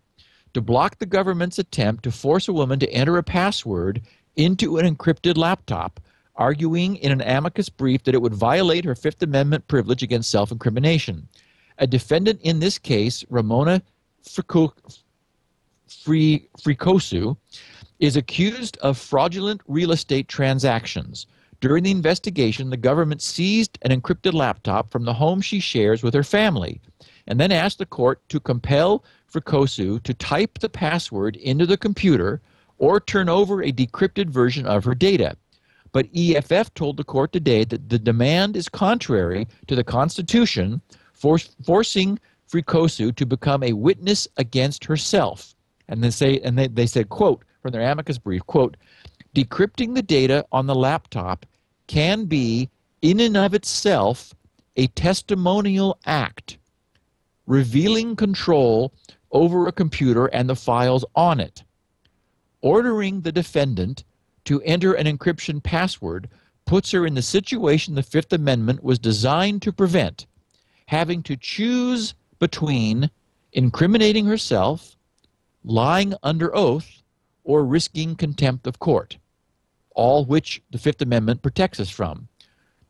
to 0.55 0.61
block 0.61 0.99
the 0.99 1.07
government's 1.07 1.59
attempt 1.59 2.03
to 2.05 2.11
force 2.11 2.49
a 2.49 2.53
woman 2.53 2.79
to 2.81 2.91
enter 2.91 3.17
a 3.17 3.23
password 3.23 4.03
into 4.37 4.79
an 4.79 4.97
encrypted 4.97 5.37
laptop, 5.37 6.01
arguing 6.37 6.97
in 6.97 7.13
an 7.13 7.21
amicus 7.21 7.69
brief 7.69 8.03
that 8.05 8.15
it 8.15 8.23
would 8.23 8.35
violate 8.35 8.85
her 8.85 8.95
Fifth 8.95 9.23
Amendment 9.23 9.69
privilege 9.69 10.03
against 10.03 10.31
self 10.31 10.51
incrimination. 10.51 11.29
A 11.79 11.87
defendant 11.87 12.41
in 12.43 12.61
this 12.61 12.79
case, 12.79 13.25
Ramona 13.31 13.83
Frico- 14.25 14.73
Fri- 15.91 16.49
Fricosu, 16.59 17.37
is 17.99 18.17
accused 18.17 18.79
of 18.79 18.97
fraudulent 18.97 19.61
real 19.67 19.93
estate 19.93 20.29
transactions. 20.29 21.27
During 21.61 21.85
the 21.85 21.91
investigation, 21.91 22.71
the 22.71 22.77
government 22.77 23.21
seized 23.21 23.79
an 23.83 23.91
encrypted 23.91 24.33
laptop 24.33 24.91
from 24.91 25.05
the 25.05 25.13
home 25.13 25.43
she 25.43 25.61
shares 25.61 26.03
with 26.03 26.15
her 26.15 26.23
family 26.23 26.81
and 27.27 27.39
then 27.39 27.53
asked 27.53 27.79
the 27.79 27.87
court 27.87 28.27
to 28.31 28.41
compel 28.41 29.05
Fricosu 29.31 30.03
to 30.03 30.15
type 30.15 30.59
the 30.59 30.69
password 30.71 31.37
into 31.37 31.67
the 31.67 31.77
computer 31.77 32.41
or 32.79 32.99
turn 32.99 33.29
over 33.29 33.63
a 33.63 33.73
decrypted 33.73 34.31
version 34.31 34.67
of 34.67 34.85
her 34.85 34.95
data. 34.95 35.37
But 35.93 36.09
EFF 36.17 36.73
told 36.75 36.97
the 36.97 37.05
court 37.05 37.33
today 37.33 37.65
that 37.65 37.91
the 37.91 37.99
demand 37.99 38.57
is 38.57 38.69
contrary 38.69 39.47
to 39.67 39.77
the 39.77 39.85
Constitution, 39.85 40.81
for, 41.13 41.39
forcing 41.39 42.19
Fricosu 42.51 43.15
to 43.17 43.27
become 43.27 43.63
a 43.63 43.75
witness 43.75 44.27
against 44.39 44.85
herself. 44.85 45.55
And 45.91 46.03
they 46.03 46.11
say, 46.11 46.41
and 46.43 46.59
they, 46.59 46.69
they 46.69 46.87
said, 46.87 47.11
quote, 47.11 47.45
from 47.61 47.73
their 47.73 47.83
amicus 47.83 48.17
brief, 48.17 48.47
quote, 48.47 48.79
decrypting 49.35 49.95
the 49.95 50.03
data 50.03 50.47
on 50.51 50.67
the 50.67 50.75
laptop 50.75 51.45
can 51.89 52.25
be, 52.25 52.71
in 53.03 53.21
and 53.21 53.37
of 53.37 53.53
itself, 53.53 54.33
a 54.77 54.87
testimonial 54.87 55.99
act 56.07 56.57
revealing 57.47 58.17
control 58.17 58.95
over 59.33 59.67
a 59.67 59.73
computer 59.73 60.27
and 60.27 60.49
the 60.49 60.57
files 60.57 61.05
on 61.15 61.41
it. 61.41 61.65
Ordering 62.63 63.23
the 63.23 63.33
defendant 63.33 64.05
to 64.45 64.63
enter 64.63 64.95
an 64.95 65.07
encryption 65.07 65.63
password 65.63 66.29
puts 66.65 66.93
her 66.93 67.05
in 67.05 67.15
the 67.15 67.23
situation 67.23 67.95
the 67.95 68.03
Fifth 68.03 68.33
Amendment 68.33 68.85
was 68.85 68.99
designed 68.99 69.63
to 69.63 69.73
prevent. 69.73 70.27
having 70.91 71.23
to 71.23 71.37
choose 71.37 72.15
between 72.41 73.09
incriminating 73.53 74.27
herself, 74.27 74.97
lying 75.65 76.15
under 76.23 76.55
oath, 76.55 77.03
or 77.45 77.65
risking 77.65 78.15
contempt 78.15 78.67
of 78.67 78.79
court, 78.79 79.17
all 79.95 80.25
which 80.25 80.63
the 80.71 80.79
Fifth 80.79 81.03
Amendment 81.03 81.43
protects 81.43 81.81
us 81.81 81.91
from. 81.91 82.29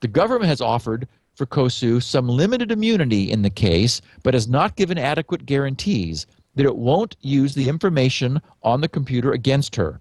The 0.00 0.08
government 0.08 0.48
has 0.48 0.60
offered 0.60 1.08
Fricosu 1.36 2.02
some 2.02 2.28
limited 2.28 2.70
immunity 2.70 3.30
in 3.30 3.42
the 3.42 3.50
case, 3.50 4.00
but 4.22 4.34
has 4.34 4.48
not 4.48 4.76
given 4.76 4.98
adequate 4.98 5.46
guarantees 5.46 6.26
that 6.54 6.66
it 6.66 6.76
won't 6.76 7.16
use 7.20 7.54
the 7.54 7.68
information 7.68 8.40
on 8.62 8.80
the 8.80 8.88
computer 8.88 9.32
against 9.32 9.76
her. 9.76 10.00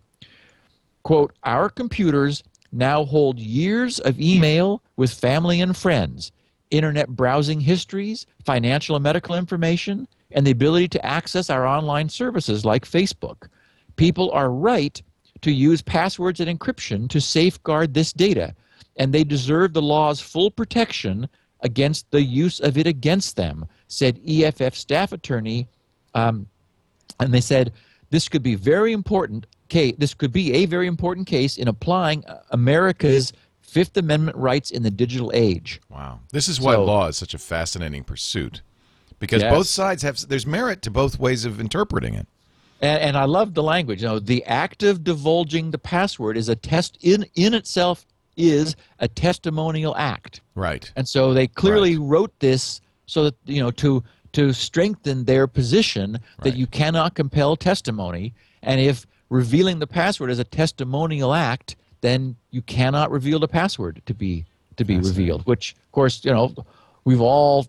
Quote, 1.03 1.33
Our 1.43 1.69
computers 1.69 2.43
now 2.71 3.05
hold 3.05 3.39
years 3.39 3.99
of 3.99 4.19
email 4.19 4.83
with 4.95 5.13
family 5.13 5.61
and 5.61 5.75
friends, 5.75 6.31
internet 6.71 7.09
browsing 7.09 7.61
histories, 7.61 8.25
financial 8.45 8.95
and 8.95 9.03
medical 9.03 9.35
information, 9.35 10.07
and 10.31 10.45
the 10.45 10.51
ability 10.51 10.87
to 10.89 11.05
access 11.05 11.49
our 11.49 11.65
online 11.65 12.09
services 12.09 12.65
like 12.65 12.85
Facebook. 12.85 13.47
People 13.95 14.31
are 14.31 14.51
right 14.51 15.01
to 15.41 15.51
use 15.51 15.81
passwords 15.81 16.39
and 16.39 16.59
encryption 16.59 17.09
to 17.09 17.19
safeguard 17.21 17.93
this 17.93 18.13
data, 18.13 18.53
and 18.97 19.13
they 19.13 19.23
deserve 19.23 19.73
the 19.73 19.81
law's 19.81 20.19
full 20.19 20.51
protection 20.51 21.27
against 21.61 22.09
the 22.11 22.21
use 22.21 22.59
of 22.59 22.77
it 22.77 22.87
against 22.87 23.35
them, 23.35 23.65
said 23.87 24.19
EFF 24.27 24.75
staff 24.75 25.11
attorney. 25.11 25.67
Um, 26.13 26.47
and 27.19 27.33
they 27.33 27.41
said 27.41 27.73
this 28.11 28.29
could 28.29 28.43
be 28.43 28.55
very 28.55 28.93
important 28.93 29.45
case. 29.67 29.95
This 29.97 30.13
could 30.13 30.31
be 30.31 30.53
a 30.53 30.65
very 30.65 30.87
important 30.87 31.27
case 31.27 31.57
in 31.57 31.67
applying 31.67 32.23
America's 32.51 33.33
Fifth 33.61 33.97
Amendment 33.97 34.35
rights 34.37 34.71
in 34.71 34.81
the 34.83 34.89
digital 34.89 35.31
age. 35.33 35.79
Wow, 35.89 36.19
this 36.31 36.47
is 36.47 36.59
why 36.59 36.73
So- 36.73 36.85
law 36.85 37.07
is 37.07 37.17
such 37.17 37.33
a 37.33 37.37
fascinating 37.37 38.03
pursuit, 38.03 38.61
because 39.19 39.41
Yes. 39.41 39.53
both 39.53 39.67
sides 39.67 40.03
have 40.03 40.27
there's 40.27 40.45
merit 40.47 40.81
to 40.83 40.91
both 40.91 41.19
ways 41.19 41.45
of 41.45 41.59
interpreting 41.59 42.13
it. 42.13 42.27
And, 42.81 43.01
and 43.01 43.17
I 43.17 43.25
love 43.25 43.53
the 43.53 43.63
language. 43.63 44.01
You 44.01 44.07
know, 44.07 44.19
the 44.19 44.43
act 44.45 44.83
of 44.83 45.03
divulging 45.03 45.71
the 45.71 45.77
password 45.77 46.37
is 46.37 46.49
a 46.49 46.55
test 46.55 46.97
in 47.01 47.25
in 47.35 47.53
itself 47.53 48.05
is 48.37 48.75
a 48.99 49.07
testimonial 49.07 49.95
act. 49.97 50.41
Right. 50.55 50.91
And 50.95 51.07
so 51.07 51.33
they 51.33 51.47
clearly 51.47 51.97
wrote 51.97 52.31
this 52.39 52.81
so 53.05 53.25
that 53.25 53.35
you 53.45 53.61
know 53.61 53.71
to 53.71 54.03
to 54.31 54.53
strengthen 54.53 55.25
their 55.25 55.47
position 55.47 56.19
that 56.43 56.55
you 56.55 56.67
cannot 56.67 57.15
compel 57.15 57.55
testimony, 57.55 58.33
and 58.61 58.79
if 58.79 59.05
revealing 59.29 59.79
the 59.79 59.87
password 59.87 60.29
is 60.29 60.39
a 60.39 60.43
testimonial 60.43 61.33
act, 61.33 61.75
then 62.01 62.35
you 62.51 62.61
cannot 62.61 63.11
reveal 63.11 63.39
the 63.39 63.47
password 63.47 64.01
to 64.05 64.13
be 64.13 64.45
to 64.77 64.85
be 64.85 64.97
revealed. 64.97 65.45
Which, 65.45 65.73
of 65.73 65.91
course, 65.91 66.23
you 66.23 66.31
know, 66.31 66.53
we've 67.03 67.21
all 67.21 67.67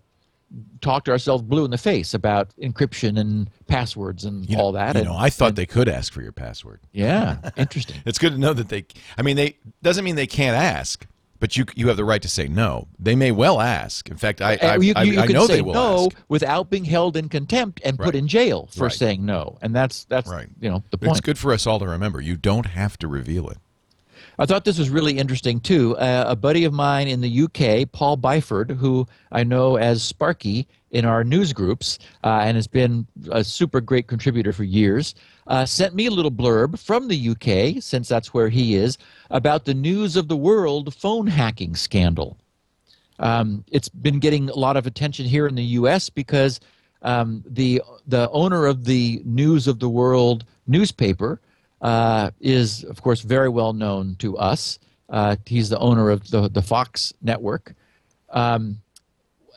talked 0.81 1.07
ourselves 1.07 1.43
blue 1.43 1.63
in 1.65 1.71
the 1.71 1.77
face 1.77 2.13
about 2.13 2.53
encryption 2.61 3.17
and 3.19 3.49
passwords 3.67 4.25
and 4.25 4.49
You 4.49 4.57
know- 4.57 4.63
all 4.63 4.71
that. 4.73 4.95
You 4.95 5.01
and- 5.01 5.09
know, 5.09 5.15
I 5.17 5.29
thought 5.29 5.49
and- 5.49 5.55
they 5.57 5.65
could 5.65 5.87
ask 5.87 6.11
for 6.11 6.21
your 6.21 6.31
password. 6.33 6.81
yeah, 6.91 7.37
interesting. 7.57 7.97
It's 8.05 8.17
good 8.17 8.33
to 8.33 8.37
know 8.37 8.53
that 8.53 8.69
they. 8.69 8.85
I 9.17 9.21
mean, 9.21 9.35
they 9.37 9.57
doesn't 9.81 10.03
mean 10.03 10.15
they 10.15 10.27
can't 10.27 10.55
ask, 10.57 11.05
but 11.39 11.55
you 11.55 11.65
you 11.75 11.87
have 11.87 11.97
the 11.97 12.03
right 12.05 12.21
to 12.21 12.27
say 12.27 12.47
no. 12.47 12.87
They 12.99 13.15
may 13.15 13.31
well 13.31 13.61
ask. 13.61 14.09
In 14.09 14.17
fact, 14.17 14.41
I 14.41 14.55
uh, 14.57 14.67
I, 14.67 14.75
you, 14.77 14.93
I, 14.95 15.03
you, 15.03 15.13
you 15.13 15.19
I 15.21 15.25
can 15.27 15.33
know 15.35 15.47
say 15.47 15.55
they 15.55 15.61
will 15.61 15.73
no 15.73 16.05
ask. 16.07 16.17
without 16.27 16.69
being 16.69 16.85
held 16.85 17.15
in 17.15 17.29
contempt 17.29 17.79
and 17.85 17.97
Right. 17.97 18.05
put 18.07 18.15
in 18.15 18.27
jail 18.27 18.67
for 18.75 18.83
Right. 18.85 18.93
saying 18.93 19.25
no, 19.25 19.57
and 19.61 19.73
that's 19.75 20.03
that's 20.05 20.29
Right. 20.29 20.47
you 20.59 20.69
know 20.69 20.83
the 20.91 20.97
But 20.97 21.09
It's 21.11 21.21
good 21.21 21.37
for 21.37 21.53
us 21.53 21.65
all 21.65 21.79
to 21.79 21.87
remember. 21.87 22.19
You 22.21 22.35
don't 22.37 22.65
have 22.67 22.97
to 22.99 23.07
reveal 23.07 23.47
it. 23.49 23.57
I 24.41 24.47
thought 24.47 24.65
this 24.65 24.79
was 24.79 24.89
really 24.89 25.19
interesting 25.19 25.59
too. 25.59 25.95
Uh, 25.97 26.23
a 26.27 26.35
buddy 26.35 26.63
of 26.63 26.73
mine 26.73 27.07
in 27.07 27.21
the 27.21 27.43
UK, 27.43 27.91
Paul 27.91 28.17
Byford, 28.17 28.71
who 28.71 29.07
I 29.31 29.43
know 29.43 29.75
as 29.75 30.01
Sparky 30.01 30.67
in 30.89 31.05
our 31.05 31.23
news 31.23 31.53
groups 31.53 31.99
uh, 32.23 32.39
and 32.41 32.57
has 32.57 32.65
been 32.65 33.05
a 33.31 33.43
super 33.43 33.79
great 33.81 34.07
contributor 34.07 34.51
for 34.51 34.63
years, 34.63 35.13
uh, 35.45 35.63
sent 35.63 35.93
me 35.93 36.07
a 36.07 36.09
little 36.09 36.31
blurb 36.31 36.79
from 36.79 37.07
the 37.07 37.29
UK, 37.29 37.83
since 37.83 38.07
that's 38.07 38.33
where 38.33 38.49
he 38.49 38.73
is, 38.73 38.97
about 39.29 39.65
the 39.65 39.75
News 39.75 40.15
of 40.15 40.27
the 40.27 40.35
World 40.35 40.95
phone 40.95 41.27
hacking 41.27 41.75
scandal. 41.75 42.35
Um, 43.19 43.63
it's 43.71 43.89
been 43.89 44.17
getting 44.17 44.49
a 44.49 44.55
lot 44.55 44.75
of 44.75 44.87
attention 44.87 45.27
here 45.27 45.45
in 45.45 45.53
the 45.53 45.63
U.S. 45.63 46.09
because 46.09 46.59
um, 47.03 47.43
the 47.45 47.79
the 48.07 48.27
owner 48.31 48.65
of 48.65 48.85
the 48.85 49.21
News 49.23 49.67
of 49.67 49.77
the 49.77 49.89
World 49.89 50.45
newspaper 50.65 51.39
uh, 51.81 52.31
is, 52.39 52.83
of 52.83 53.01
course, 53.01 53.21
very 53.21 53.49
well 53.49 53.73
known 53.73 54.15
to 54.19 54.37
us. 54.37 54.79
Uh, 55.09 55.35
he's 55.45 55.69
the 55.69 55.79
owner 55.79 56.09
of 56.09 56.29
the 56.31 56.49
the 56.49 56.61
Fox 56.61 57.13
network. 57.21 57.73
Um, 58.29 58.81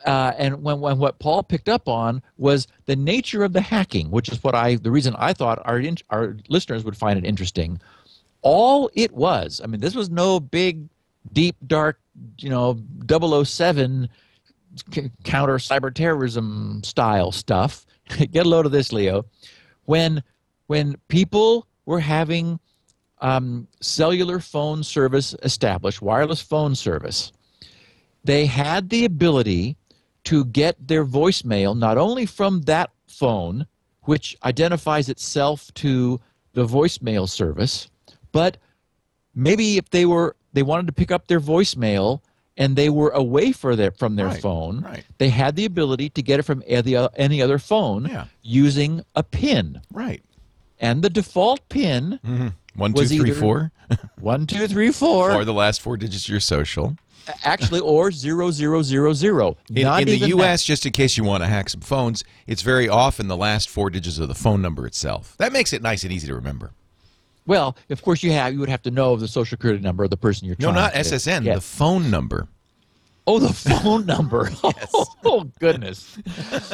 uh, 0.05 0.33
and 0.37 0.61
when, 0.61 0.79
when 0.79 0.99
what 0.99 1.17
Paul 1.17 1.41
picked 1.43 1.67
up 1.69 1.87
on 1.87 2.21
was 2.37 2.67
the 2.85 2.95
nature 2.95 3.43
of 3.43 3.53
the 3.53 3.61
hacking, 3.61 4.11
which 4.11 4.29
is 4.29 4.43
what 4.43 4.53
I 4.53 4.75
the 4.75 4.91
reason 4.91 5.15
I 5.17 5.33
thought 5.33 5.61
our 5.65 5.81
our 6.09 6.37
listeners 6.49 6.83
would 6.83 6.97
find 6.97 7.17
it 7.17 7.25
interesting. 7.25 7.79
All 8.41 8.91
it 8.93 9.11
was, 9.13 9.61
I 9.63 9.67
mean, 9.67 9.81
this 9.81 9.95
was 9.95 10.09
no 10.11 10.39
big, 10.39 10.87
deep, 11.33 11.55
dark, 11.65 11.99
you 12.37 12.49
know, 12.49 12.79
007 13.43 14.07
c- 14.93 15.11
counter 15.23 15.57
cyber 15.57 15.91
terrorism 15.91 16.81
style 16.83 17.31
stuff. 17.31 17.87
Get 18.31 18.45
a 18.45 18.49
load 18.49 18.67
of 18.67 18.71
this, 18.71 18.93
Leo. 18.93 19.25
When 19.85 20.21
when 20.67 20.97
people 21.07 21.65
were 21.85 21.99
having 21.99 22.59
um, 23.21 23.67
cellular 23.79 24.39
phone 24.39 24.83
service 24.83 25.35
established, 25.43 26.01
wireless 26.01 26.41
phone 26.41 26.75
service, 26.75 27.31
they 28.23 28.45
had 28.45 28.89
the 28.89 29.05
ability 29.05 29.77
to 30.25 30.45
get 30.45 30.87
their 30.87 31.05
voicemail 31.05 31.77
not 31.77 31.97
only 31.97 32.25
from 32.25 32.61
that 32.63 32.89
phone, 33.07 33.67
which 34.03 34.35
identifies 34.43 35.09
itself 35.09 35.71
to 35.75 36.19
the 36.53 36.65
voicemail 36.65 37.29
service, 37.29 37.89
but 38.31 38.57
maybe 39.33 39.77
if 39.77 39.89
they 39.89 40.05
were 40.05 40.35
they 40.53 40.63
wanted 40.63 40.87
to 40.87 40.93
pick 40.93 41.11
up 41.11 41.27
their 41.27 41.39
voicemail 41.41 42.21
and 42.57 42.77
they 42.77 42.89
were 42.89 43.09
away 43.09 43.51
for 43.51 43.75
their, 43.75 43.91
from 43.91 44.15
their 44.15 44.27
Right, 44.27 44.41
phone, 44.41 44.79
right. 44.79 45.03
they 45.17 45.27
had 45.27 45.57
the 45.57 45.65
ability 45.65 46.09
to 46.11 46.21
get 46.21 46.39
it 46.39 46.43
from 46.43 46.63
any, 46.65 46.95
any 47.17 47.41
other 47.41 47.59
phone 47.59 48.05
Yeah. 48.05 48.25
using 48.41 49.03
a 49.15 49.23
PIN. 49.23 49.81
Right. 49.91 50.23
And 50.79 51.01
the 51.03 51.09
default 51.09 51.67
PIN, 51.69 52.19
mm-hmm. 52.25 52.47
One, 52.75 52.93
two, 52.93 53.07
three, 53.07 53.31
four, 53.31 53.71
one, 54.19 54.45
two, 54.45 54.67
three, 54.67 54.91
four, 54.91 55.31
or 55.31 55.45
the 55.45 55.53
last 55.53 55.81
four 55.81 55.95
digits 55.95 56.25
of 56.25 56.29
your 56.29 56.39
social. 56.41 56.97
actually, 57.45 57.79
or 57.79 58.11
zero, 58.11 58.51
zero, 58.51 58.81
zero, 58.81 59.13
zero. 59.13 59.55
In, 59.69 59.87
in 59.87 60.05
the 60.07 60.27
U.S., 60.29 60.61
that. 60.61 60.67
just 60.67 60.85
in 60.85 60.91
case 60.91 61.15
you 61.17 61.23
want 61.23 61.41
to 61.43 61.47
hack 61.47 61.69
some 61.69 61.79
phones, 61.81 62.23
it's 62.47 62.61
very 62.61 62.89
often 62.89 63.29
the 63.29 63.37
last 63.37 63.69
four 63.69 63.89
digits 63.89 64.17
of 64.19 64.27
the 64.27 64.35
phone 64.35 64.61
number 64.61 64.85
itself. 64.85 65.35
That 65.37 65.53
makes 65.53 65.71
it 65.71 65.81
nice 65.81 66.03
and 66.03 66.11
easy 66.11 66.27
to 66.27 66.35
remember. 66.35 66.73
Well, 67.47 67.77
of 67.89 68.01
course, 68.01 68.21
you 68.23 68.31
have 68.33 68.51
you 68.53 68.59
would 68.59 68.69
have 68.69 68.81
to 68.83 68.91
know 68.91 69.15
the 69.15 69.27
social 69.27 69.51
security 69.55 69.81
number 69.81 70.03
of 70.03 70.09
the 70.09 70.17
person 70.17 70.45
you're 70.47 70.55
trying 70.55 70.73
to 70.73 70.79
No, 70.79 70.85
not 70.85 70.93
SSN, 70.93 71.43
get. 71.43 71.55
the 71.55 71.61
phone 71.61 72.11
number. 72.11 72.47
Oh, 73.27 73.39
the 73.39 73.53
phone 73.53 74.05
number. 74.15 74.49
Oh 75.23 75.49
goodness. 75.59 76.17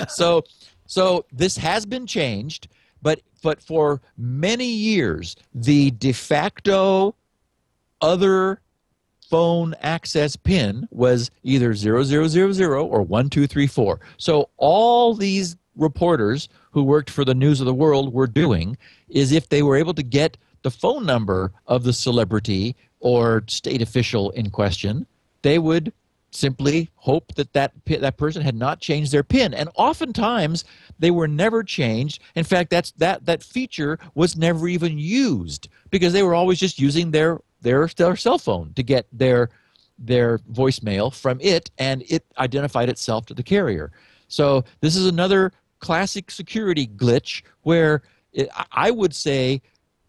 so 0.09 0.43
so 0.87 1.25
this 1.31 1.57
has 1.57 1.85
been 1.85 2.05
changed, 2.07 2.67
but 3.01 3.21
but 3.41 3.61
for 3.61 4.01
many 4.17 4.67
years 4.67 5.35
the 5.53 5.91
de 5.91 6.11
facto 6.11 7.15
other 8.01 8.61
phone 9.31 9.73
access 9.79 10.35
pin 10.35 10.87
was 10.91 11.31
either 11.43 11.73
0000 11.73 12.63
or 12.65 13.01
1234. 13.01 13.99
So 14.17 14.49
all 14.57 15.15
these 15.15 15.55
reporters 15.77 16.49
who 16.71 16.83
worked 16.83 17.09
for 17.09 17.23
the 17.23 17.33
News 17.33 17.61
of 17.61 17.65
the 17.65 17.73
World 17.73 18.13
were 18.13 18.27
doing 18.27 18.77
is 19.07 19.31
if 19.31 19.47
they 19.47 19.63
were 19.63 19.77
able 19.77 19.93
to 19.93 20.03
get 20.03 20.37
the 20.63 20.69
phone 20.69 21.05
number 21.05 21.53
of 21.65 21.83
the 21.83 21.93
celebrity 21.93 22.75
or 22.99 23.43
state 23.47 23.81
official 23.81 24.31
in 24.31 24.49
question, 24.49 25.07
they 25.43 25.57
would 25.57 25.93
simply 26.31 26.89
hope 26.95 27.33
that 27.35 27.53
that, 27.53 27.73
that 27.85 28.17
person 28.17 28.41
had 28.41 28.55
not 28.55 28.79
changed 28.79 29.11
their 29.11 29.23
pin. 29.23 29.53
And 29.53 29.69
oftentimes 29.75 30.63
they 30.97 31.11
were 31.11 31.27
never 31.27 31.63
changed. 31.63 32.21
In 32.35 32.43
fact 32.43 32.69
that's 32.69 32.91
that 32.93 33.25
that 33.25 33.43
feature 33.43 33.99
was 34.15 34.37
never 34.37 34.67
even 34.67 34.97
used 34.97 35.67
because 35.89 36.13
they 36.13 36.23
were 36.23 36.33
always 36.33 36.59
just 36.59 36.79
using 36.79 37.11
their 37.11 37.39
their, 37.61 37.87
their 37.87 38.15
cell 38.15 38.37
phone 38.37 38.73
to 38.73 38.83
get 38.83 39.07
their 39.11 39.49
their 39.99 40.39
voicemail 40.51 41.13
from 41.13 41.39
it 41.41 41.69
and 41.77 42.03
it 42.09 42.25
identified 42.39 42.89
itself 42.89 43.25
to 43.27 43.33
the 43.33 43.43
carrier. 43.43 43.91
So 44.27 44.63
this 44.79 44.95
is 44.95 45.05
another 45.05 45.51
classic 45.79 46.31
security 46.31 46.87
glitch 46.87 47.43
where 47.63 48.01
it, 48.33 48.49
I- 48.55 48.65
i 48.71 48.91
would 48.91 49.13
say 49.15 49.61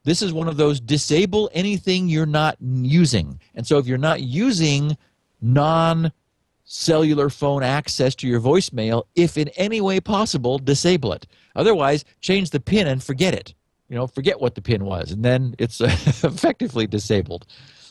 this 0.04 0.22
is 0.22 0.32
one 0.32 0.48
of 0.48 0.56
those 0.56 0.80
disable 0.80 1.50
anything 1.52 2.08
you're 2.08 2.26
not 2.26 2.56
using. 2.60 3.38
And 3.54 3.66
so 3.66 3.78
if 3.78 3.86
you're 3.86 3.98
not 3.98 4.20
using 4.20 4.96
non 5.40 6.12
cellular 6.72 7.28
phone 7.28 7.62
access 7.62 8.14
to 8.14 8.26
your 8.26 8.40
voicemail 8.40 9.04
if 9.14 9.36
in 9.36 9.48
any 9.50 9.80
way 9.80 10.00
possible 10.00 10.58
disable 10.58 11.12
it 11.12 11.26
otherwise 11.54 12.02
change 12.20 12.48
the 12.48 12.60
pin 12.60 12.86
and 12.86 13.02
forget 13.02 13.34
it 13.34 13.52
you 13.90 13.94
know 13.94 14.06
forget 14.06 14.40
what 14.40 14.54
the 14.54 14.62
pin 14.62 14.84
was 14.84 15.12
and 15.12 15.22
then 15.22 15.54
it's 15.58 15.82
uh, 15.82 15.86
effectively 16.24 16.86
disabled 16.86 17.46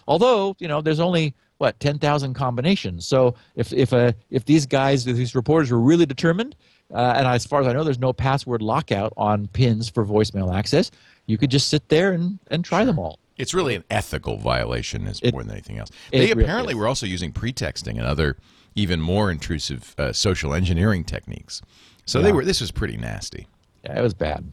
although 0.08 0.56
you 0.60 0.68
know 0.68 0.82
there's 0.82 1.00
only 1.00 1.36
what 1.62 1.80
ten 1.80 2.00
thousand 2.00 2.34
combinations. 2.34 3.06
So 3.06 3.36
if 3.56 3.72
if 3.72 3.94
a 3.94 4.16
if 4.32 4.46
these 4.46 4.66
guys 4.66 5.06
if 5.06 5.16
these 5.16 5.36
reporters 5.36 5.70
were 5.70 5.80
really 5.80 6.08
determined, 6.08 6.56
uh, 6.92 7.14
and 7.16 7.28
as 7.28 7.46
far 7.46 7.62
as 7.62 7.68
I 7.68 7.74
know, 7.74 7.84
there's 7.84 8.00
no 8.00 8.14
password 8.14 8.64
lockout 8.64 9.14
on 9.16 9.46
pins 9.46 9.88
for 9.88 10.04
voicemail 10.04 10.52
access. 10.52 10.90
You 11.28 11.38
could 11.38 11.52
just 11.52 11.70
sit 11.70 11.88
there 11.90 12.14
and 12.14 12.40
and 12.48 12.66
try 12.66 12.84
them 12.84 12.98
all. 12.98 13.20
It's 13.38 13.54
really 13.54 13.76
an 13.76 13.84
ethical 13.92 14.38
violation, 14.38 15.06
is 15.06 15.20
It- 15.22 15.34
more 15.34 15.44
than 15.44 15.52
anything 15.52 15.78
else. 15.78 15.90
They 16.12 16.32
apparently 16.32 16.74
is. 16.74 16.80
were 16.80 16.88
also 16.88 17.06
using 17.06 17.32
pretexting 17.32 18.00
and 18.00 18.08
other 18.08 18.38
even 18.76 19.02
more 19.02 19.32
intrusive 19.32 19.96
uh, 19.98 20.14
social 20.14 20.54
engineering 20.54 21.04
techniques. 21.04 21.62
So 22.06 22.22
they 22.22 22.32
were. 22.32 22.44
This 22.44 22.62
was 22.62 22.72
pretty 22.72 22.98
nasty. 22.98 23.48
Yeah, 23.84 24.00
it 24.00 24.02
was 24.02 24.14
bad. 24.14 24.52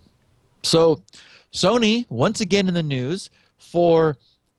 So, 0.62 1.02
Sony 1.52 2.06
once 2.08 2.40
again 2.40 2.68
in 2.68 2.74
the 2.74 2.82
news 2.82 3.30
for 3.58 4.16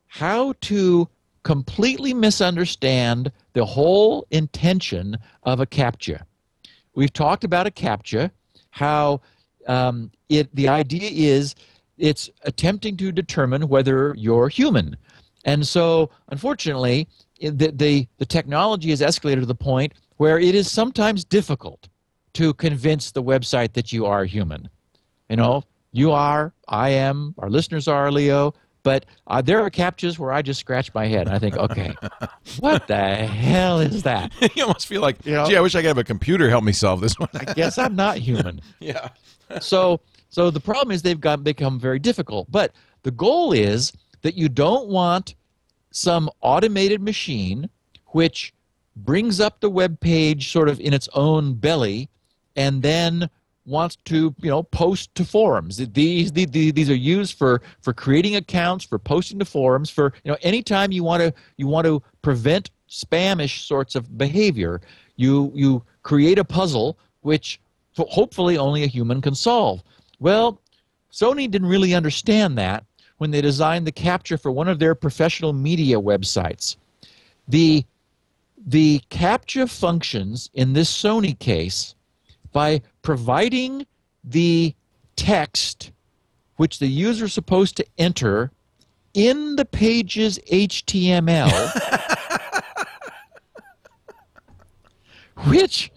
how 0.07 0.53
to 0.61 1.07
completely 1.43 2.13
misunderstand 2.13 3.31
the 3.53 3.65
whole 3.65 4.25
intention 4.31 5.17
of 5.43 5.59
a 5.59 5.65
captcha. 5.65 6.23
We've 6.95 7.13
talked 7.13 7.43
about 7.43 7.67
a 7.67 7.71
captcha, 7.71 8.31
how 8.71 9.21
um, 9.67 10.11
it 10.29 10.53
the 10.55 10.67
idea 10.67 11.09
is 11.11 11.55
it's 11.97 12.29
attempting 12.43 12.97
to 12.97 13.11
determine 13.11 13.67
whether 13.67 14.13
you're 14.17 14.49
human, 14.49 14.97
and 15.45 15.65
so 15.65 16.09
unfortunately, 16.29 17.07
the 17.41 17.71
the, 17.71 18.07
the 18.17 18.25
technology 18.25 18.89
has 18.89 19.01
escalated 19.01 19.41
to 19.41 19.45
the 19.45 19.55
point 19.55 19.93
where 20.17 20.39
it 20.39 20.55
is 20.55 20.69
sometimes 20.71 21.23
difficult 21.23 21.87
to 22.33 22.53
convince 22.55 23.11
the 23.11 23.23
website 23.23 23.73
that 23.73 23.91
you 23.91 24.05
are 24.05 24.25
human. 24.25 24.69
You 25.29 25.37
know, 25.37 25.63
you 25.91 26.11
are, 26.11 26.53
I 26.67 26.89
am, 26.89 27.33
our 27.37 27.49
listeners 27.49 27.87
are, 27.87 28.11
Leo. 28.11 28.53
But 28.81 29.05
uh, 29.27 29.41
there 29.41 29.59
are 29.61 29.69
captchas 29.69 30.17
where 30.17 30.31
I 30.31 30.41
just 30.41 30.59
scratch 30.59 30.93
my 30.93 31.05
head 31.05 31.27
and 31.27 31.35
I 31.35 31.39
think, 31.39 31.57
okay, 31.57 31.93
what 32.59 32.87
the 32.87 32.95
hell 32.95 33.81
is 33.81 34.03
that? 34.03 34.31
you 34.55 34.63
almost 34.63 34.87
feel 34.87 35.01
like, 35.01 35.23
You 35.25 35.33
know- 35.33 35.45
gee, 35.47 35.57
I 35.57 35.59
wish 35.61 35.75
I 35.75 35.79
could 35.81 35.87
have 35.87 35.97
a 35.97 36.03
computer 36.03 36.49
help 36.49 36.63
me 36.63 36.71
solve 36.71 37.01
this 37.01 37.19
one. 37.19 37.29
I 37.33 37.53
guess 37.53 37.77
I'm 37.77 37.95
not 37.95 38.17
human. 38.17 38.61
yeah. 38.79 39.09
so 39.59 39.99
so 40.29 40.49
the 40.51 40.59
problem 40.59 40.91
is 40.91 41.01
they've 41.01 41.19
got 41.19 41.43
become 41.43 41.79
very 41.79 41.97
difficult 41.99 42.49
but 42.51 42.71
the 43.03 43.09
goal 43.11 43.51
is 43.51 43.91
that 44.21 44.35
you 44.35 44.47
don't 44.47 44.87
want 44.87 45.33
some 45.91 46.29
automated 46.41 47.01
machine 47.01 47.69
which 48.07 48.53
brings 48.95 49.39
up 49.39 49.59
the 49.59 49.69
web 49.69 49.99
page 49.99 50.51
sort 50.51 50.69
of 50.69 50.79
in 50.79 50.93
its 50.93 51.07
own 51.13 51.53
belly 51.53 52.09
and 52.55 52.81
then 52.81 53.29
wants 53.65 53.95
to 53.97 54.33
you 54.41 54.49
know 54.49 54.63
post 54.63 55.13
to 55.15 55.23
forums. 55.23 55.77
These 55.77 56.31
these, 56.31 56.47
these 56.47 56.89
are 56.89 56.95
used 56.95 57.37
for 57.37 57.61
for 57.81 57.93
creating 57.93 58.35
accounts 58.35 58.83
for 58.83 58.97
posting 58.97 59.39
to 59.39 59.45
forums 59.45 59.89
for 59.89 60.13
you 60.23 60.31
know 60.31 60.37
anytime 60.41 60.91
you 60.91 61.03
want 61.03 61.21
to 61.21 61.33
you 61.57 61.67
want 61.67 61.85
to 61.85 62.01
prevent 62.21 62.71
spamish 62.89 63.67
sorts 63.67 63.93
of 63.95 64.17
behavior 64.17 64.81
you 65.15 65.51
you 65.53 65.83
create 66.01 66.39
a 66.39 66.43
puzzle 66.43 66.97
which 67.21 67.59
hopefully 67.97 68.57
only 68.57 68.83
a 68.83 68.87
human 68.87 69.21
can 69.21 69.35
solve. 69.35 69.83
Well 70.19 70.59
sony 71.11 71.49
didn't 71.49 71.67
really 71.67 71.93
understand 71.93 72.57
that 72.57 72.85
when 73.19 73.31
they 73.31 73.41
designed 73.41 73.87
the 73.87 73.91
captcha 73.91 74.41
for 74.41 74.51
one 74.51 74.67
of 74.67 74.79
their 74.79 74.95
professional 74.95 75.53
media 75.53 75.95
websites 75.95 76.75
the 77.47 77.85
the 78.65 79.01
captcha 79.09 79.69
functions 79.69 80.49
in 80.53 80.73
this 80.73 80.91
Sony 80.91 81.37
case 81.39 81.95
by 82.51 82.81
providing 83.01 83.85
the 84.23 84.75
text 85.15 85.91
which 86.57 86.79
the 86.79 86.87
user 86.87 87.25
is 87.25 87.33
supposed 87.33 87.77
to 87.77 87.85
enter 87.97 88.51
in 89.13 89.55
the 89.55 89.63
page's 89.65 90.37
HTML, 90.51 91.49
which, 95.47 95.89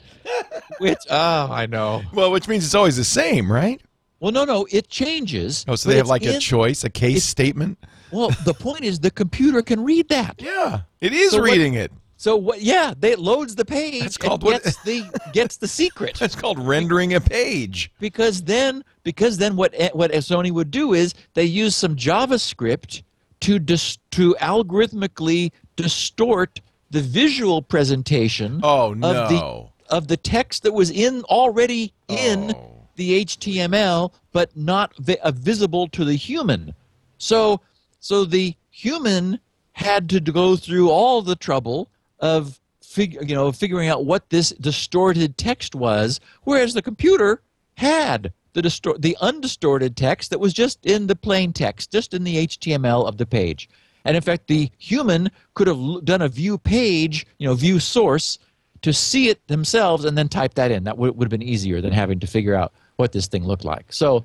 which, 0.78 0.98
oh, 1.10 1.48
I 1.50 1.66
know. 1.66 2.02
Well, 2.14 2.30
which 2.30 2.46
means 2.46 2.64
it's 2.64 2.76
always 2.76 2.96
the 2.96 3.04
same, 3.04 3.50
right? 3.50 3.82
Well, 4.22 4.30
no, 4.30 4.44
no, 4.44 4.68
it 4.70 4.88
changes. 4.88 5.64
Oh, 5.66 5.74
so 5.74 5.88
they 5.88 5.96
have 5.96 6.04
it's 6.04 6.10
like 6.10 6.24
a 6.24 6.38
choice, 6.38 6.84
a 6.84 6.90
case 6.90 7.24
statement. 7.24 7.76
Well, 8.12 8.30
the 8.44 8.54
point 8.54 8.84
is 8.84 9.00
the 9.00 9.10
computer 9.10 9.62
can 9.62 9.82
read 9.82 10.08
that. 10.10 10.36
Yeah, 10.40 10.82
it 11.00 11.12
is 11.12 11.32
So 11.32 11.38
what- 11.40 11.50
reading 11.50 11.74
it. 11.74 11.90
So 12.18 12.36
what? 12.36 12.62
Yeah, 12.62 12.94
they 12.96 13.10
it 13.10 13.18
loads 13.18 13.56
the 13.56 13.64
page. 13.64 14.00
That's 14.00 14.14
and 14.14 14.24
called 14.24 14.44
what- 14.44 14.62
gets 14.62 14.80
the 14.84 15.02
gets 15.32 15.56
the 15.56 15.66
secret. 15.66 16.16
That's 16.20 16.36
called 16.36 16.60
rendering 16.60 17.12
a 17.14 17.20
page. 17.20 17.90
because 17.98 18.44
then 18.44 18.84
because 19.02 19.38
then 19.38 19.56
what 19.56 19.74
eh, 19.76 19.90
what 19.92 20.12
Sony 20.12 20.52
would 20.52 20.70
do 20.70 20.94
is 20.94 21.14
they 21.34 21.42
use 21.44 21.74
some 21.74 21.96
JavaScript 21.96 23.02
to 23.40 23.58
dis, 23.58 23.98
to 24.12 24.36
algorithmically 24.40 25.50
distort 25.74 26.60
the 26.92 27.00
visual 27.00 27.60
presentation 27.60 28.60
Oh 28.62 28.92
of 28.92 29.00
the 29.00 29.66
of 29.88 30.06
the 30.06 30.16
text 30.16 30.62
that 30.62 30.72
was 30.74 30.90
in 30.92 31.22
already 31.24 31.92
in 32.06 32.54
Oh. 32.54 32.68
The 32.96 33.24
HTML 33.24 34.12
but 34.32 34.56
not 34.56 34.96
vi- 34.96 35.18
uh, 35.22 35.30
visible 35.30 35.88
to 35.88 36.04
the 36.04 36.14
human. 36.16 36.74
So 37.18 37.60
so 38.00 38.24
the 38.24 38.54
human 38.70 39.38
had 39.72 40.08
to 40.10 40.20
go 40.20 40.56
through 40.56 40.90
all 40.90 41.22
the 41.22 41.36
trouble 41.36 41.88
of 42.20 42.60
fig- 42.82 43.18
you 43.28 43.34
know 43.34 43.52
figuring 43.52 43.88
out 43.88 44.04
what 44.04 44.30
this 44.30 44.50
distorted 44.50 45.36
text 45.38 45.74
was, 45.74 46.20
whereas 46.44 46.74
the 46.74 46.82
computer 46.82 47.42
had 47.76 48.32
the 48.52 48.62
distor- 48.62 49.00
the 49.00 49.16
undistorted 49.20 49.96
text 49.96 50.30
that 50.30 50.40
was 50.40 50.52
just 50.52 50.84
in 50.84 51.06
the 51.06 51.16
plain 51.16 51.52
text, 51.52 51.90
just 51.90 52.12
in 52.14 52.24
the 52.24 52.46
HTML 52.46 53.06
of 53.06 53.16
the 53.16 53.26
page. 53.26 53.68
And 54.04 54.16
in 54.16 54.22
fact, 54.22 54.48
the 54.48 54.70
human 54.78 55.30
could 55.54 55.68
have 55.68 56.04
done 56.04 56.22
a 56.22 56.28
view 56.28 56.58
page, 56.58 57.26
you 57.38 57.46
know, 57.46 57.54
view 57.54 57.78
source 57.78 58.38
to 58.82 58.92
see 58.92 59.28
it 59.28 59.46
themselves 59.46 60.04
and 60.04 60.16
then 60.18 60.28
type 60.28 60.54
that 60.54 60.70
in. 60.70 60.84
That 60.84 60.98
would, 60.98 61.16
would 61.16 61.24
have 61.26 61.30
been 61.30 61.42
easier 61.42 61.80
than 61.80 61.92
having 61.92 62.20
to 62.20 62.26
figure 62.26 62.54
out 62.54 62.72
what 62.96 63.12
this 63.12 63.26
thing 63.26 63.44
looked 63.44 63.64
like. 63.64 63.92
So, 63.92 64.24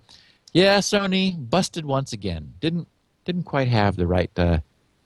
yeah, 0.53 0.79
Sony 0.79 1.35
busted 1.49 1.85
once 1.85 2.13
again. 2.13 2.53
Didn't 2.59 2.87
didn't 3.25 3.43
quite 3.43 3.67
have 3.67 3.95
the 3.95 4.07
right 4.07 4.31
uh, 4.37 4.59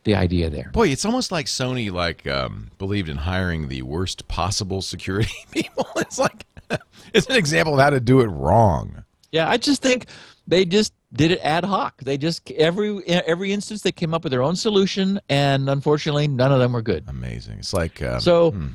the 0.04 0.16
idea 0.16 0.50
there. 0.50 0.70
Boy, 0.74 0.90
it's 0.90 1.06
almost 1.06 1.32
like 1.32 1.46
Sony 1.48 1.92
like 1.92 2.28
um, 2.28 2.72
believed 2.78 3.10
in 3.10 3.18
hiring 3.18 3.68
the 3.68 3.82
worst 3.82 4.28
possible 4.28 4.82
security 4.82 5.34
people. 5.52 5.88
It's 5.98 6.20
like 6.20 6.46
it's 7.14 7.28
an 7.28 7.36
example 7.36 7.74
of 7.74 7.80
how 7.80 7.90
to 7.90 8.00
do 8.00 8.22
it 8.22 8.28
wrong. 8.28 9.04
Yeah, 9.32 9.50
I 9.50 9.58
just 9.58 9.82
think 9.82 10.08
they 10.48 10.66
just 10.66 10.94
did 11.14 11.32
it 11.32 11.40
ad 11.42 11.66
hoc. 11.66 12.02
They 12.02 12.18
just 12.18 12.50
every 12.52 13.06
every 13.08 13.52
instance 13.52 13.82
they 13.82 13.92
came 13.92 14.14
up 14.14 14.24
with 14.24 14.32
their 14.32 14.44
own 14.44 14.56
solution, 14.56 15.20
and 15.30 15.70
unfortunately, 15.70 16.28
none 16.28 16.52
of 16.52 16.60
them 16.60 16.74
were 16.74 16.82
good. 16.82 17.06
Amazing. 17.08 17.60
It's 17.60 17.74
like 17.74 18.02
um, 18.02 18.20
So 18.20 18.52
hmm. 18.52 18.68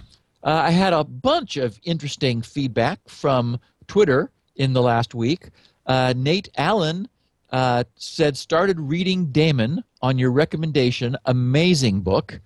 Uh, 0.46 0.62
I 0.66 0.70
had 0.70 0.92
a 0.92 1.02
bunch 1.02 1.56
of 1.56 1.78
interesting 1.82 2.40
feedback 2.40 3.00
from 3.08 3.58
Twitter 3.88 4.30
in 4.54 4.72
the 4.74 4.80
last 4.80 5.12
week. 5.12 5.48
Uh, 5.86 6.14
Nate 6.16 6.48
Allen 6.56 7.08
uh, 7.50 7.82
said, 7.96 8.36
started 8.36 8.78
reading 8.78 9.26
Daemon 9.32 9.82
on 10.02 10.18
your 10.18 10.30
recommendation. 10.30 11.16
Amazing 11.24 12.02
book. 12.02 12.40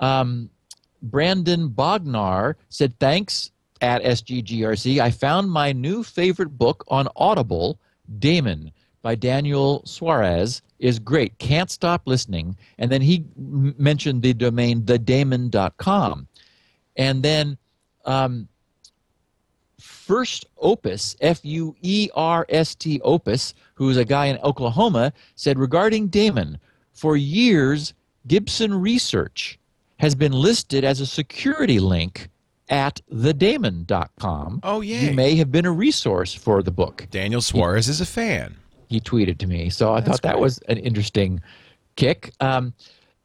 Um, 0.00 0.50
Brandon 1.02 1.68
Bognar 1.68 2.56
said, 2.68 2.98
thanks 2.98 3.52
at 3.80 4.02
SGGRC. 4.02 4.98
I 4.98 5.12
found 5.12 5.48
my 5.48 5.72
new 5.72 6.02
favorite 6.02 6.58
book 6.58 6.84
on 6.88 7.06
Audible, 7.14 7.78
Daemon 8.18 8.72
by 9.02 9.14
Daniel 9.14 9.82
Suarez, 9.84 10.62
is 10.80 10.98
great. 10.98 11.38
Can't 11.38 11.70
stop 11.70 12.02
listening. 12.06 12.56
And 12.78 12.90
then 12.90 13.02
he 13.02 13.24
m- 13.36 13.74
mentioned 13.78 14.22
the 14.22 14.34
domain 14.34 14.82
thedaemon.com. 14.82 16.26
And 16.96 17.22
then 17.22 17.58
um, 18.04 18.48
Fuerst 19.78 20.46
Opus, 20.58 21.16
F 21.20 21.44
U 21.44 21.76
E 21.82 22.08
R 22.14 22.46
S 22.48 22.74
T 22.74 23.00
Opus, 23.02 23.54
who's 23.74 23.96
a 23.96 24.04
guy 24.04 24.26
in 24.26 24.38
Oklahoma, 24.38 25.12
said 25.34 25.58
regarding 25.58 26.08
Daemon, 26.08 26.58
for 26.92 27.16
years, 27.16 27.92
Gibson 28.26 28.72
Research 28.74 29.58
has 29.98 30.14
been 30.14 30.32
listed 30.32 30.84
as 30.84 31.00
a 31.00 31.06
security 31.06 31.78
link 31.78 32.28
at 32.68 33.00
thedaemon.com. 33.12 34.60
Oh, 34.62 34.80
yeah. 34.80 35.00
You 35.00 35.14
may 35.14 35.36
have 35.36 35.52
been 35.52 35.66
a 35.66 35.72
resource 35.72 36.34
for 36.34 36.62
the 36.62 36.70
book 36.70 37.06
Daniel 37.10 37.40
Suarez 37.40 37.88
is 37.88 38.00
a 38.00 38.06
fan. 38.06 38.56
he 38.88 39.00
tweeted 39.00 39.38
to 39.38 39.46
me. 39.46 39.70
So 39.70 39.92
I 39.92 40.00
thought 40.00 40.22
that 40.22 40.32
great. 40.32 40.42
was 40.42 40.58
an 40.68 40.78
interesting 40.78 41.40
kick. 41.96 42.32
Um, 42.40 42.74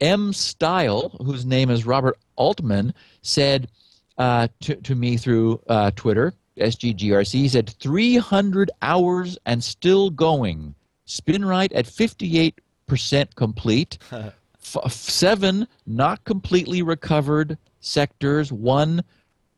M 0.02 0.34
Style, 0.34 1.16
whose 1.24 1.45
name 1.45 1.70
is 1.70 1.86
Robert 1.86 2.18
Altman, 2.36 2.93
said 3.22 3.70
uh, 4.18 4.47
to, 4.62 4.76
to 4.76 4.95
me 4.95 5.16
through 5.16 5.62
uh, 5.70 5.91
Twitter, 5.95 6.34
SGGRC, 6.58 7.32
he 7.34 7.47
said 7.47 7.70
300 7.70 8.72
hours 8.82 9.38
and 9.45 9.64
still 9.64 10.10
going. 10.10 10.76
SpinRite 11.08 11.72
at 11.74 11.86
58% 11.86 13.36
complete. 13.36 13.97
F- 14.12 14.91
seven 14.91 15.68
not 15.88 16.24
completely 16.24 16.84
recovered 16.84 17.58
sectors, 17.80 18.52
one 18.52 19.04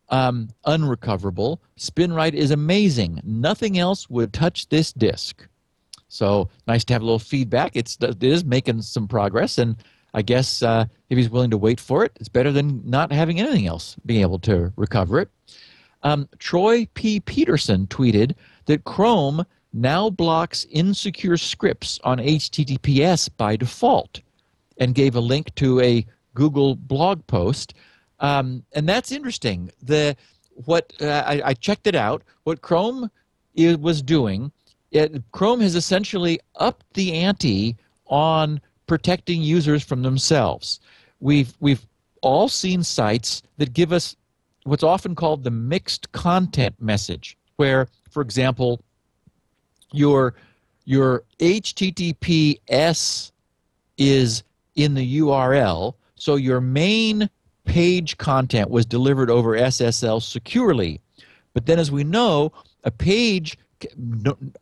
um, 0.09 0.49
unrecoverable. 0.65 1.61
SpinRite 1.77 2.33
is 2.33 2.51
amazing. 2.51 3.19
Nothing 3.23 3.77
else 3.77 4.09
would 4.09 4.31
touch 4.31 4.69
this 4.69 4.93
disk. 4.93 5.45
So 6.07 6.49
nice 6.67 6.85
to 6.85 6.93
have 6.93 7.01
a 7.01 7.05
little 7.05 7.19
feedback. 7.19 7.75
It's 7.75 7.97
it 7.99 8.23
is 8.23 8.45
making 8.45 8.83
some 8.83 9.07
progress, 9.07 9.57
and 9.57 9.75
I 10.13 10.21
guess 10.21 10.61
uh, 10.61 10.85
if 11.09 11.17
he's 11.17 11.29
willing 11.29 11.51
to 11.51 11.57
wait 11.57 11.79
for 11.79 12.03
it, 12.05 12.11
it's 12.19 12.29
better 12.29 12.51
than 12.51 12.81
not 12.85 13.11
having 13.11 13.39
anything 13.39 13.67
else 13.67 13.95
being 14.05 14.21
able 14.21 14.39
to 14.39 14.71
recover 14.75 15.19
it. 15.19 15.29
Um, 16.03 16.27
Troy 16.37 16.87
P. 16.93 17.19
Peterson 17.19 17.87
tweeted 17.87 18.35
that 18.65 18.83
Chrome 18.83 19.45
now 19.73 20.09
blocks 20.09 20.65
insecure 20.69 21.37
scripts 21.37 21.99
on 22.03 22.19
HTTPS 22.19 23.29
by 23.37 23.55
default 23.55 24.21
and 24.77 24.93
gave 24.93 25.15
a 25.15 25.19
link 25.19 25.53
to 25.55 25.79
a 25.79 26.05
Google 26.35 26.75
blog 26.75 27.25
post. 27.27 27.73
Um, 28.19 28.63
and 28.73 28.87
that's 28.87 29.11
interesting. 29.11 29.71
The 29.81 30.15
what 30.65 30.93
uh, 31.01 31.23
I, 31.25 31.41
I, 31.45 31.53
checked 31.55 31.87
it 31.87 31.95
out. 31.95 32.21
What 32.43 32.61
Chrome 32.61 33.09
is, 33.55 33.77
was 33.77 34.03
doing, 34.03 34.51
it, 34.91 35.21
Chrome 35.31 35.61
has 35.61 35.75
essentially 35.75 36.39
upped 36.55 36.85
the 36.93 37.13
ante 37.13 37.75
on 38.05 38.61
protecting 38.87 39.41
users 39.41 39.83
from 39.83 40.01
themselves. 40.01 40.79
We've 41.19 41.53
we've 41.59 41.85
all 42.21 42.49
seen 42.49 42.83
sites 42.83 43.41
that 43.57 43.73
give 43.73 43.91
us 43.91 44.15
what's 44.63 44.83
often 44.83 45.15
called 45.15 45.43
the 45.43 45.51
mixed 45.51 46.11
content 46.11 46.75
message, 46.79 47.37
where, 47.57 47.87
for 48.09 48.21
example, 48.21 48.81
your 49.91 50.35
your 50.85 51.23
HTTPS 51.39 53.31
is 53.97 54.43
in 54.75 54.95
the 54.95 55.19
URL, 55.19 55.93
so 56.15 56.35
your 56.35 56.59
main 56.59 57.29
page 57.65 58.17
content 58.17 58.69
was 58.69 58.85
delivered 58.85 59.29
over 59.29 59.51
SSL 59.51 60.21
securely. 60.21 60.99
But 61.53 61.65
then, 61.65 61.79
as 61.79 61.91
we 61.91 62.03
know, 62.03 62.51
a 62.83 62.91
page 62.91 63.57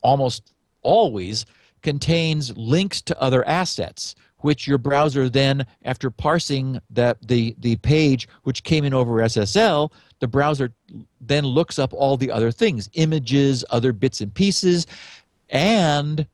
almost 0.01 0.53
always 0.81 1.45
contains 1.81 2.55
links 2.57 3.01
to 3.01 3.19
other 3.21 3.47
assets 3.47 4.15
which 4.39 4.67
your 4.67 4.77
browser 4.77 5.29
then 5.29 5.65
after 5.83 6.09
parsing 6.09 6.79
the 6.89 7.55
the 7.59 7.75
page 7.77 8.27
which 8.43 8.63
came 8.63 8.83
in 8.83 8.93
over 8.93 9.13
SSL 9.15 9.91
the 10.19 10.27
browser 10.27 10.71
then 11.19 11.45
looks 11.45 11.79
up 11.79 11.93
all 11.93 12.17
the 12.17 12.31
other 12.31 12.51
things 12.51 12.89
images 12.93 13.63
other 13.69 13.93
bits 13.93 14.21
and 14.21 14.33
pieces 14.33 14.87
and 15.49 16.27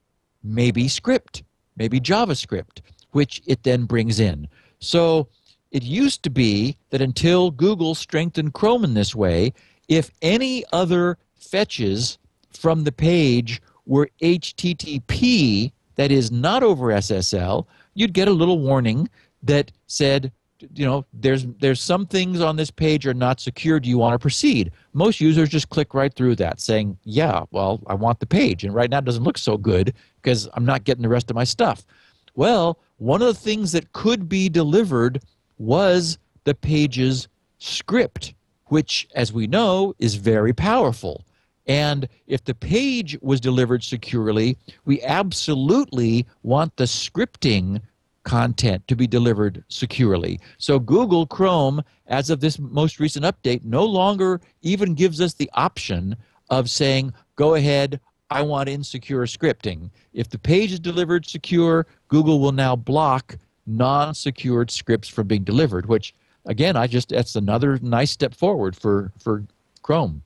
maybe 0.44 0.88
script 0.88 1.44
maybe 1.76 2.00
javascript 2.00 2.82
which 3.12 3.42
it 3.46 3.64
then 3.64 3.86
brings 3.86 4.20
in. 4.20 4.48
So 4.80 5.28
it 5.72 5.84
used 5.84 6.24
to 6.24 6.30
be 6.30 6.78
that 6.90 7.02
until 7.02 7.52
Google 7.52 7.96
strengthened 7.96 8.54
Chrome 8.54 8.84
in 8.84 8.94
this 8.94 9.16
way 9.16 9.54
if 9.88 10.12
any 10.22 10.64
other 10.72 11.18
fetches 11.36 12.18
from 12.52 12.84
the 12.84 12.92
page 12.92 13.62
were 13.88 14.10
HTTP, 14.22 15.72
that 15.96 16.12
is 16.12 16.32
not 16.32 16.64
over 16.64 16.88
SSL, 16.88 17.66
you'd 17.96 18.14
get 18.14 18.28
a 18.28 18.32
little 18.32 18.60
warning 18.60 19.10
that 19.44 19.72
said, 19.88 20.32
you 20.74 20.86
know, 20.86 21.06
there's 21.14 21.46
there's 21.60 21.82
some 21.82 22.06
things 22.06 22.42
on 22.42 22.56
this 22.56 22.72
page 22.72 23.06
are 23.06 23.14
not 23.14 23.40
secure. 23.40 23.80
Do 23.80 23.90
you 23.90 23.98
want 23.98 24.14
to 24.14 24.20
proceed? 24.20 24.72
Most 24.94 25.22
users 25.22 25.50
just 25.50 25.70
click 25.70 25.94
right 25.94 26.12
through 26.12 26.36
that, 26.38 26.60
saying, 26.60 26.98
"Yeah, 27.04 27.44
well, 27.52 27.80
I 27.86 27.94
want 27.94 28.20
the 28.20 28.26
page." 28.26 28.64
And 28.64 28.74
right 28.74 28.90
now 28.90 28.98
it 29.00 29.06
doesn't 29.06 29.24
look 29.24 29.38
so 29.38 29.58
good 29.58 29.94
because 30.22 30.50
I'm 30.54 30.66
not 30.66 30.84
getting 30.84 31.04
the 31.04 31.10
rest 31.10 31.30
of 31.30 31.36
my 31.36 31.44
stuff. 31.44 31.86
Well, 32.34 32.80
one 32.98 33.22
of 33.22 33.28
the 33.28 33.40
things 33.40 33.72
that 33.74 33.94
could 33.94 34.28
be 34.28 34.50
delivered 34.50 35.22
was 35.60 36.18
the 36.44 36.56
page's 36.56 37.28
script, 37.60 38.34
which, 38.68 39.08
as 39.16 39.32
we 39.32 39.48
know, 39.48 39.94
is 40.00 40.16
very 40.16 40.54
powerful. 40.54 41.24
And 41.68 42.08
if 42.28 42.44
the 42.44 42.56
page 42.56 43.18
was 43.22 43.42
delivered 43.42 43.84
securely, 43.84 44.58
we 44.86 45.02
absolutely 45.04 46.26
want 46.44 46.76
the 46.78 46.86
scripting 46.86 47.82
content 48.24 48.86
to 48.88 48.96
be 48.96 49.08
delivered 49.08 49.64
securely. 49.70 50.40
So 50.58 50.80
Google 50.80 51.26
Chrome, 51.26 51.82
as 52.08 52.30
of 52.30 52.40
this 52.40 52.60
most 52.60 53.00
recent 53.00 53.26
update, 53.26 53.64
no 53.64 53.86
longer 53.86 54.42
even 54.62 54.96
gives 54.96 55.22
us 55.22 55.34
the 55.34 55.50
option 55.54 56.16
of 56.50 56.70
saying, 56.70 57.14
go 57.36 57.56
ahead, 57.56 58.00
I 58.30 58.42
want 58.42 58.68
insecure 58.68 59.26
scripting. 59.26 59.90
If 60.14 60.30
the 60.30 60.40
page 60.40 60.74
is 60.74 60.80
delivered 60.80 61.26
secure, 61.26 61.88
Google 62.10 62.40
will 62.40 62.52
now 62.52 62.76
block 62.76 63.38
non 63.66 64.14
secured 64.14 64.72
scripts 64.72 65.08
from 65.08 65.28
being 65.28 65.44
delivered, 65.44 65.86
which 65.86 66.14
again, 66.46 66.76
I 66.76 66.88
just 66.88 67.10
that's 67.10 67.36
another 67.36 67.80
nice 67.82 68.12
step 68.12 68.34
forward 68.34 68.76
for, 68.76 69.12
for 69.20 69.44
Chrome. 69.82 70.24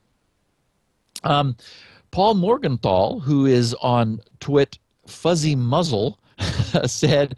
Um, 1.24 1.56
Paul 2.12 2.36
Morgenthau, 2.36 3.20
who 3.20 3.46
is 3.46 3.74
on 3.76 4.20
Twit 4.40 4.78
Fuzzy 5.08 5.56
Muzzle, 5.56 6.20
said 6.86 7.36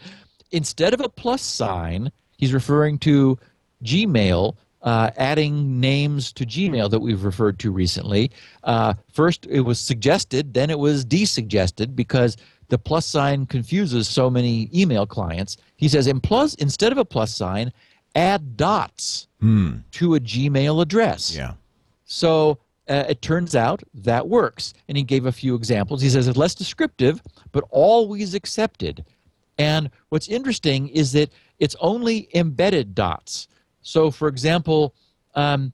instead 0.51 0.93
of 0.93 1.01
a 1.01 1.09
plus 1.09 1.41
sign, 1.41 2.11
he's 2.37 2.53
referring 2.53 2.97
to 2.99 3.37
Gmail. 3.83 4.55
Uh, 4.81 5.09
adding 5.15 5.79
names 5.79 6.33
to 6.33 6.45
Gmail 6.45 6.91
that 6.91 6.99
we've 6.99 7.23
referred 7.23 7.57
to 7.59 7.71
recently. 7.71 8.29
Uh, 8.65 8.93
first, 9.13 9.47
it 9.49 9.61
was 9.61 9.79
suggested, 9.79 10.53
then 10.53 10.69
it 10.69 10.77
was 10.77 11.05
desuggested 11.05 11.95
because 11.95 12.35
the 12.67 12.77
plus 12.77 13.05
sign 13.05 13.45
confuses 13.45 14.09
so 14.09 14.29
many 14.29 14.69
email 14.73 15.05
clients. 15.05 15.55
He 15.77 15.87
says, 15.87 16.07
in 16.07 16.19
plus, 16.19 16.55
instead 16.55 16.91
of 16.91 16.97
a 16.97 17.05
plus 17.05 17.33
sign, 17.33 17.71
add 18.15 18.57
dots 18.57 19.27
hmm. 19.39 19.77
to 19.91 20.15
a 20.15 20.19
Gmail 20.19 20.81
address. 20.81 21.33
Yeah. 21.33 21.53
So 22.05 22.57
uh, 22.89 23.05
it 23.09 23.21
turns 23.21 23.55
out 23.55 23.83
that 23.93 24.27
works. 24.27 24.73
And 24.87 24.97
he 24.97 25.03
gave 25.03 25.25
a 25.25 25.31
few 25.31 25.55
examples. 25.55 26.01
He 26.01 26.09
says 26.09 26.27
it's 26.27 26.37
less 26.37 26.55
descriptive, 26.55 27.21
but 27.51 27.63
always 27.69 28.33
accepted. 28.33 29.05
And 29.57 29.89
what's 30.09 30.27
interesting 30.27 30.89
is 30.89 31.11
that 31.13 31.31
it's 31.59 31.75
only 31.79 32.29
embedded 32.33 32.95
dots. 32.95 33.47
So, 33.81 34.11
for 34.11 34.27
example, 34.27 34.95
um, 35.35 35.73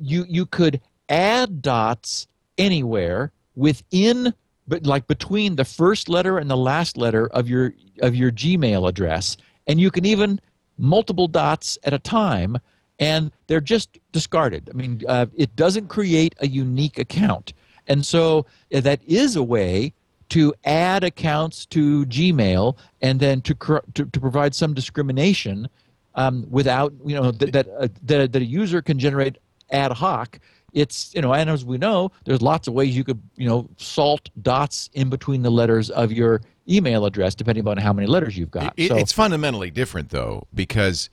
you 0.00 0.24
you 0.28 0.46
could 0.46 0.80
add 1.08 1.62
dots 1.62 2.26
anywhere 2.58 3.32
within, 3.54 4.34
but 4.66 4.84
like 4.86 5.06
between 5.06 5.56
the 5.56 5.64
first 5.64 6.08
letter 6.08 6.38
and 6.38 6.50
the 6.50 6.56
last 6.56 6.96
letter 6.96 7.28
of 7.28 7.48
your 7.48 7.74
of 8.00 8.14
your 8.14 8.32
Gmail 8.32 8.88
address, 8.88 9.36
and 9.66 9.80
you 9.80 9.90
can 9.90 10.04
even 10.04 10.40
multiple 10.76 11.28
dots 11.28 11.78
at 11.84 11.92
a 11.92 11.98
time 11.98 12.58
and 12.98 13.32
they're 13.46 13.60
just 13.60 13.98
discarded. 14.12 14.70
I 14.72 14.76
mean, 14.76 15.02
uh, 15.08 15.26
it 15.34 15.54
doesn't 15.56 15.88
create 15.88 16.34
a 16.38 16.46
unique 16.46 16.98
account. 16.98 17.52
And 17.86 18.04
so 18.04 18.46
uh, 18.72 18.80
that 18.80 19.00
is 19.06 19.36
a 19.36 19.42
way 19.42 19.92
to 20.30 20.54
add 20.64 21.04
accounts 21.04 21.66
to 21.66 22.06
Gmail 22.06 22.76
and 23.02 23.20
then 23.20 23.40
to, 23.42 23.54
to, 23.94 24.04
to 24.06 24.20
provide 24.20 24.54
some 24.54 24.74
discrimination 24.74 25.68
um, 26.14 26.46
without, 26.50 26.92
you 27.04 27.14
know, 27.14 27.30
that, 27.30 27.52
that, 27.52 27.68
uh, 27.68 27.88
that, 28.04 28.32
that 28.32 28.42
a 28.42 28.44
user 28.44 28.80
can 28.80 28.98
generate 28.98 29.38
ad 29.70 29.92
hoc 29.92 30.38
it's 30.74 31.14
you 31.14 31.22
know 31.22 31.32
and 31.32 31.48
as 31.48 31.64
we 31.64 31.78
know 31.78 32.10
there's 32.24 32.42
lots 32.42 32.68
of 32.68 32.74
ways 32.74 32.94
you 32.94 33.04
could 33.04 33.20
you 33.36 33.48
know 33.48 33.68
salt 33.78 34.28
dots 34.42 34.90
in 34.92 35.08
between 35.08 35.42
the 35.42 35.50
letters 35.50 35.88
of 35.90 36.12
your 36.12 36.42
email 36.68 37.06
address 37.06 37.34
depending 37.34 37.66
on 37.66 37.76
how 37.78 37.92
many 37.92 38.06
letters 38.06 38.36
you've 38.36 38.50
got 38.50 38.74
it, 38.76 38.88
so, 38.88 38.96
it's 38.96 39.12
fundamentally 39.12 39.70
different 39.70 40.10
though 40.10 40.46
because 40.52 41.08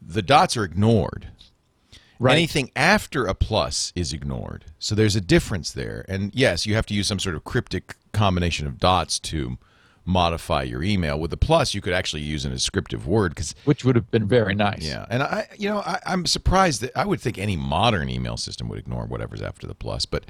the 0.00 0.22
dots 0.22 0.56
are 0.56 0.64
ignored. 0.64 1.28
Right. 2.20 2.32
Anything 2.32 2.72
after 2.74 3.26
a 3.26 3.34
plus 3.34 3.92
is 3.94 4.12
ignored. 4.12 4.64
So 4.80 4.94
there's 4.94 5.14
a 5.14 5.20
difference 5.20 5.70
there. 5.70 6.04
And 6.08 6.34
yes, 6.34 6.66
you 6.66 6.74
have 6.74 6.86
to 6.86 6.94
use 6.94 7.06
some 7.06 7.20
sort 7.20 7.36
of 7.36 7.44
cryptic 7.44 7.94
combination 8.12 8.66
of 8.66 8.78
dots 8.80 9.20
to 9.20 9.56
modify 10.04 10.62
your 10.62 10.82
email. 10.82 11.20
With 11.20 11.30
the 11.30 11.36
plus, 11.36 11.74
you 11.74 11.80
could 11.80 11.92
actually 11.92 12.22
use 12.22 12.44
an 12.44 12.50
descriptive 12.50 13.06
word 13.06 13.34
because 13.34 13.54
which 13.66 13.84
would 13.84 13.94
have 13.94 14.10
been 14.10 14.26
very 14.26 14.54
nice. 14.54 14.82
Yeah, 14.82 15.06
and 15.10 15.22
I, 15.22 15.46
you 15.56 15.68
know, 15.68 15.78
I, 15.80 16.00
am 16.06 16.26
surprised 16.26 16.80
that 16.80 16.96
I 16.96 17.04
would 17.04 17.20
think 17.20 17.38
any 17.38 17.56
modern 17.56 18.08
email 18.08 18.36
system 18.36 18.68
would 18.68 18.78
ignore 18.78 19.04
whatever's 19.04 19.42
after 19.42 19.66
the 19.66 19.74
plus, 19.74 20.06
but 20.06 20.24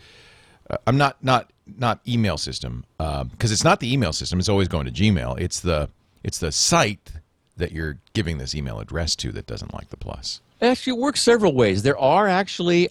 uh, 0.68 0.76
I'm 0.86 0.98
not 0.98 1.22
not 1.22 1.52
not 1.78 2.00
email 2.06 2.36
system 2.36 2.84
because 2.98 3.22
um, 3.22 3.30
it's 3.40 3.64
not 3.64 3.80
the 3.80 3.90
email 3.90 4.12
system. 4.12 4.40
It's 4.40 4.48
always 4.48 4.68
going 4.68 4.86
to 4.86 4.92
Gmail. 4.92 5.40
It's 5.40 5.60
the 5.60 5.88
it's 6.24 6.38
the 6.38 6.50
site 6.50 7.12
that 7.58 7.72
you're 7.72 7.98
giving 8.14 8.38
this 8.38 8.54
email 8.54 8.80
address 8.80 9.14
to 9.16 9.32
that 9.32 9.46
doesn't 9.46 9.74
like 9.74 9.90
the 9.90 9.96
plus? 9.96 10.40
Actually, 10.60 10.96
it 10.96 11.00
works 11.00 11.20
several 11.20 11.54
ways. 11.54 11.82
There 11.82 11.98
are 11.98 12.26
actually, 12.26 12.88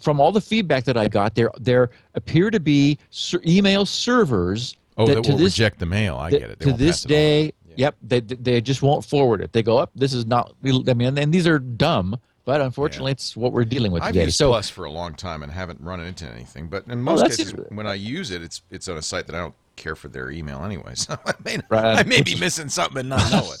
from 0.00 0.20
all 0.20 0.30
the 0.30 0.40
feedback 0.40 0.84
that 0.84 0.96
I 0.96 1.08
got, 1.08 1.34
there 1.34 1.50
there 1.58 1.90
appear 2.14 2.50
to 2.50 2.60
be 2.60 2.98
email 3.44 3.86
servers. 3.86 4.76
Oh, 4.96 5.06
that, 5.06 5.14
that 5.14 5.28
will 5.28 5.38
this, 5.38 5.56
reject 5.56 5.78
the 5.78 5.86
mail. 5.86 6.16
I 6.16 6.30
that, 6.30 6.40
get 6.40 6.50
it. 6.50 6.58
They 6.60 6.70
to 6.70 6.76
this 6.76 7.02
day, 7.02 7.44
yeah. 7.44 7.74
yep, 7.76 7.96
they 8.02 8.20
they 8.20 8.60
just 8.60 8.82
won't 8.82 9.04
forward 9.04 9.40
it. 9.40 9.52
They 9.52 9.64
go 9.64 9.78
up. 9.78 9.90
This 9.96 10.12
is 10.12 10.26
not. 10.26 10.54
I 10.64 10.94
mean, 10.94 11.18
and 11.18 11.34
these 11.34 11.46
are 11.46 11.58
dumb. 11.58 12.18
But 12.44 12.62
unfortunately, 12.62 13.10
yeah. 13.10 13.16
it's 13.16 13.36
what 13.36 13.52
we're 13.52 13.66
dealing 13.66 13.92
with 13.92 14.02
I've 14.02 14.14
today. 14.14 14.24
used 14.24 14.38
so, 14.38 14.48
Plus 14.48 14.70
for 14.70 14.86
a 14.86 14.90
long 14.90 15.14
time 15.14 15.42
and 15.42 15.52
haven't 15.52 15.82
run 15.82 16.00
into 16.00 16.24
anything. 16.24 16.68
But 16.68 16.86
in 16.86 17.02
most 17.02 17.20
oh, 17.22 17.28
cases, 17.28 17.52
when 17.68 17.86
I 17.86 17.92
use 17.92 18.30
it, 18.30 18.42
it's 18.42 18.62
it's 18.70 18.88
on 18.88 18.96
a 18.96 19.02
site 19.02 19.26
that 19.26 19.36
I 19.36 19.40
don't 19.40 19.54
care 19.78 19.96
for 19.96 20.08
their 20.08 20.30
email 20.30 20.64
anyway. 20.64 20.94
So 20.96 21.16
I 21.24 21.32
may, 21.44 21.58
right. 21.70 21.98
I 21.98 22.02
may 22.02 22.22
be 22.22 22.34
missing 22.34 22.68
something 22.68 22.98
and 22.98 23.08
not 23.08 23.30
know 23.30 23.52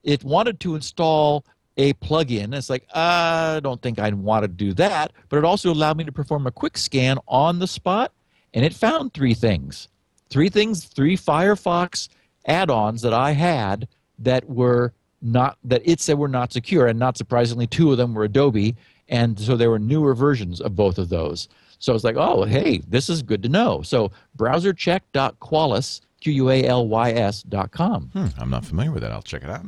it 0.03 0.25
wanted 0.25 0.61
to 0.61 0.75
install 0.75 1.45
a 1.77 1.93
plugin. 1.93 2.55
It's 2.55 2.71
like, 2.71 2.87
I 2.95 3.61
don't 3.63 3.83
think 3.83 3.99
I'd 3.99 4.15
want 4.15 4.45
to 4.45 4.49
do 4.49 4.73
that. 4.75 5.13
But 5.29 5.37
it 5.37 5.45
also 5.45 5.71
allowed 5.71 5.99
me 5.99 6.05
to 6.05 6.13
perform 6.13 6.47
a 6.47 6.51
quick 6.51 6.79
scan 6.79 7.19
on 7.29 7.59
the 7.59 7.67
spot 7.67 8.13
and 8.55 8.65
it 8.65 8.73
found 8.73 9.13
three 9.13 9.35
things. 9.35 9.89
Three 10.31 10.49
things, 10.49 10.87
three 10.87 11.19
Firefox 11.19 12.09
add 12.47 12.71
ons 12.71 13.03
that 13.03 13.13
I 13.13 13.33
had 13.33 13.89
that 14.21 14.49
were 14.49 14.95
not 15.25 15.59
that 15.65 15.83
it 15.85 16.01
said 16.01 16.19
were 16.19 16.29
not 16.29 16.53
secure, 16.53 16.87
and 16.87 16.99
not 16.99 17.17
surprisingly, 17.17 17.67
two 17.67 17.91
of 17.91 17.99
them 17.99 18.15
were 18.15 18.25
Adobe, 18.25 18.77
and 19.09 19.39
so 19.39 19.57
there 19.57 19.71
were 19.71 19.79
newer 19.79 20.15
versions 20.15 20.61
of 20.61 20.77
both 20.77 20.99
of 20.99 21.09
those. 21.09 21.49
So 21.79 21.95
it's 21.95 22.05
like, 22.05 22.17
oh, 22.17 22.45
hey, 22.45 22.79
this 22.87 23.09
is 23.09 23.23
good 23.23 23.43
to 23.43 23.49
know. 23.49 23.83
So 23.83 24.13
browsercheck.qualys, 24.39 26.01
Q-U-A-L-Y-S 26.21 27.43
dot 27.43 27.71
com. 27.73 28.11
Hmm, 28.13 28.27
I'm 28.39 28.51
not 28.51 28.65
familiar 28.65 28.93
with 28.93 29.03
that. 29.03 29.13
I'll 29.13 29.23
check 29.23 29.43
it 29.43 29.51
out. 29.51 29.67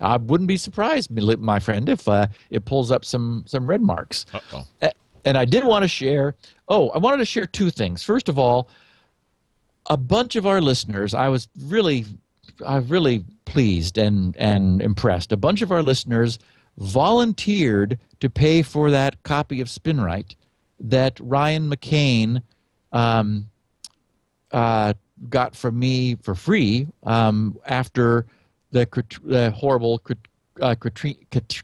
I 0.00 0.16
wouldn't 0.16 0.46
be 0.46 0.56
surprised, 0.56 1.10
my 1.10 1.58
friend, 1.58 1.88
if 1.88 2.06
uh, 2.06 2.28
it 2.50 2.64
pulls 2.64 2.92
up 2.92 3.04
some 3.04 3.44
some 3.46 3.66
red 3.66 3.82
marks. 3.82 4.26
Uh-oh. 4.32 4.90
And 5.24 5.36
I 5.36 5.44
did 5.44 5.64
want 5.64 5.82
to 5.82 5.88
share. 5.88 6.36
Oh, 6.68 6.90
I 6.90 6.98
wanted 6.98 7.18
to 7.18 7.24
share 7.24 7.46
two 7.46 7.70
things. 7.70 8.02
First 8.02 8.28
of 8.28 8.38
all, 8.38 8.68
a 9.90 9.96
bunch 9.96 10.36
of 10.36 10.46
our 10.46 10.60
listeners, 10.60 11.14
I 11.14 11.28
was 11.28 11.48
really 11.64 12.06
I'm 12.66 12.86
really 12.88 13.24
pleased 13.44 13.98
and, 13.98 14.36
and 14.36 14.82
impressed. 14.82 15.32
A 15.32 15.36
bunch 15.36 15.62
of 15.62 15.72
our 15.72 15.82
listeners 15.82 16.38
volunteered 16.78 17.98
to 18.20 18.30
pay 18.30 18.62
for 18.62 18.90
that 18.90 19.22
copy 19.22 19.60
of 19.60 19.68
Spinrite 19.68 20.34
that 20.80 21.18
Ryan 21.20 21.70
McCain 21.70 22.42
um, 22.92 23.48
uh, 24.52 24.94
got 25.28 25.56
from 25.56 25.78
me 25.78 26.14
for 26.16 26.34
free 26.34 26.86
um, 27.04 27.58
after 27.66 28.26
the, 28.70 28.86
the 29.24 29.50
horrible 29.50 30.00
uh, 30.60 30.74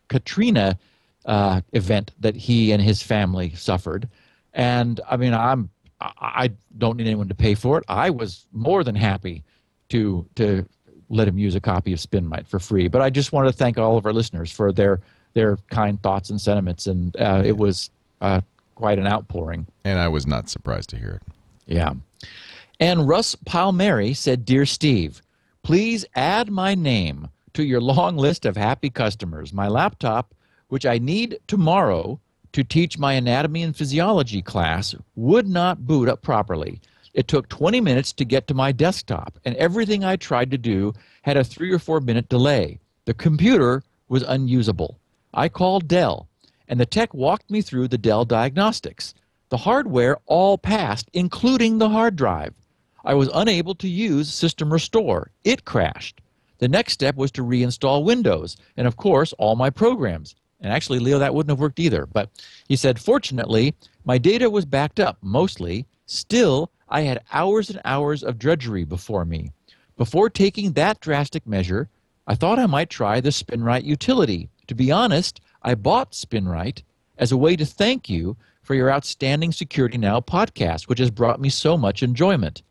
Katrina 0.08 0.78
uh, 1.26 1.60
event 1.72 2.12
that 2.20 2.34
he 2.34 2.72
and 2.72 2.82
his 2.82 3.02
family 3.02 3.52
suffered. 3.54 4.08
And 4.52 5.00
I 5.08 5.16
mean, 5.16 5.34
I'm 5.34 5.70
I 6.00 6.50
don't 6.76 6.96
need 6.96 7.06
anyone 7.06 7.28
to 7.28 7.34
pay 7.34 7.54
for 7.54 7.78
it. 7.78 7.84
I 7.88 8.10
was 8.10 8.46
more 8.52 8.84
than 8.84 8.94
happy 8.94 9.42
to 9.90 10.26
to 10.34 10.66
let 11.08 11.28
him 11.28 11.38
use 11.38 11.54
a 11.54 11.60
copy 11.60 11.92
of 11.92 11.98
Spinrite 11.98 12.46
for 12.46 12.58
free. 12.58 12.88
But 12.88 13.02
I 13.02 13.10
just 13.10 13.32
want 13.32 13.48
to 13.48 13.52
thank 13.52 13.78
all 13.78 13.96
of 13.96 14.06
our 14.06 14.12
listeners 14.12 14.50
for 14.50 14.72
their 14.72 15.00
their 15.34 15.56
kind 15.68 16.00
thoughts 16.02 16.30
and 16.30 16.40
sentiments, 16.40 16.86
and 16.86 17.16
uh, 17.16 17.42
it 17.44 17.56
was 17.56 17.90
uh, 18.20 18.40
quite 18.76 18.98
an 18.98 19.06
outpouring. 19.06 19.66
And 19.84 19.98
I 19.98 20.08
was 20.08 20.26
not 20.26 20.48
surprised 20.48 20.90
to 20.90 20.96
hear 20.96 21.20
it. 21.20 21.22
Yeah. 21.66 21.94
And 22.80 23.08
Russ 23.08 23.34
Palmieri 23.34 24.14
said, 24.14 24.44
"Dear 24.44 24.66
Steve, 24.66 25.22
please 25.62 26.04
add 26.14 26.50
my 26.50 26.74
name 26.74 27.28
to 27.54 27.64
your 27.64 27.80
long 27.80 28.16
list 28.16 28.46
of 28.46 28.56
happy 28.56 28.90
customers. 28.90 29.52
My 29.52 29.68
laptop, 29.68 30.34
which 30.68 30.86
I 30.86 30.98
need 30.98 31.38
tomorrow." 31.46 32.20
To 32.52 32.62
teach 32.62 33.00
my 33.00 33.14
anatomy 33.14 33.64
and 33.64 33.74
physiology 33.74 34.40
class, 34.40 34.94
would 35.16 35.48
not 35.48 35.88
boot 35.88 36.08
up 36.08 36.22
properly. 36.22 36.80
It 37.14 37.28
took 37.28 37.48
20 37.48 37.80
minutes 37.80 38.12
to 38.14 38.24
get 38.24 38.48
to 38.48 38.54
my 38.54 38.72
desktop, 38.72 39.38
and 39.44 39.54
everything 39.56 40.04
I 40.04 40.16
tried 40.16 40.50
to 40.50 40.58
do 40.58 40.92
had 41.22 41.36
a 41.36 41.44
three 41.44 41.72
or 41.72 41.78
four 41.78 42.00
minute 42.00 42.28
delay. 42.28 42.80
The 43.04 43.14
computer 43.14 43.84
was 44.08 44.24
unusable. 44.24 44.98
I 45.32 45.48
called 45.48 45.88
Dell, 45.88 46.28
and 46.68 46.80
the 46.80 46.86
tech 46.86 47.14
walked 47.14 47.50
me 47.50 47.62
through 47.62 47.88
the 47.88 47.98
Dell 47.98 48.24
diagnostics. 48.24 49.14
The 49.48 49.58
hardware 49.58 50.18
all 50.26 50.58
passed, 50.58 51.08
including 51.12 51.78
the 51.78 51.90
hard 51.90 52.16
drive. 52.16 52.54
I 53.04 53.14
was 53.14 53.30
unable 53.32 53.74
to 53.76 53.88
use 53.88 54.32
System 54.32 54.72
Restore. 54.72 55.30
It 55.44 55.64
crashed. 55.64 56.20
The 56.58 56.68
next 56.68 56.94
step 56.94 57.14
was 57.14 57.30
to 57.32 57.44
reinstall 57.44 58.04
Windows, 58.04 58.56
and 58.76 58.86
of 58.86 58.96
course, 58.96 59.32
all 59.34 59.54
my 59.54 59.70
programs. 59.70 60.34
And 60.60 60.72
actually, 60.72 60.98
Leo, 60.98 61.18
that 61.18 61.34
wouldn't 61.34 61.50
have 61.50 61.60
worked 61.60 61.78
either. 61.78 62.06
But 62.06 62.30
he 62.66 62.74
said, 62.74 62.98
fortunately, 62.98 63.74
my 64.04 64.18
data 64.18 64.48
was 64.48 64.64
backed 64.64 64.98
up 64.98 65.18
mostly. 65.20 65.86
Still, 66.06 66.70
I 66.88 67.02
had 67.02 67.22
hours 67.32 67.70
and 67.70 67.80
hours 67.84 68.22
of 68.22 68.38
drudgery 68.38 68.84
before 68.84 69.24
me. 69.24 69.52
Before 69.96 70.28
taking 70.28 70.72
that 70.72 71.00
drastic 71.00 71.46
measure, 71.46 71.88
I 72.26 72.34
thought 72.34 72.58
I 72.58 72.66
might 72.66 72.90
try 72.90 73.20
the 73.20 73.30
Spinrite 73.30 73.84
utility. 73.84 74.48
To 74.66 74.74
be 74.74 74.90
honest, 74.90 75.40
I 75.62 75.74
bought 75.74 76.12
Spinrite 76.12 76.82
as 77.18 77.32
a 77.32 77.36
way 77.36 77.56
to 77.56 77.64
thank 77.66 78.08
you 78.08 78.36
for 78.62 78.74
your 78.74 78.90
outstanding 78.90 79.52
Security 79.52 79.98
Now 79.98 80.20
podcast, 80.20 80.88
which 80.88 80.98
has 80.98 81.10
brought 81.10 81.40
me 81.40 81.48
so 81.48 81.76
much 81.76 82.02
enjoyment. 82.02 82.62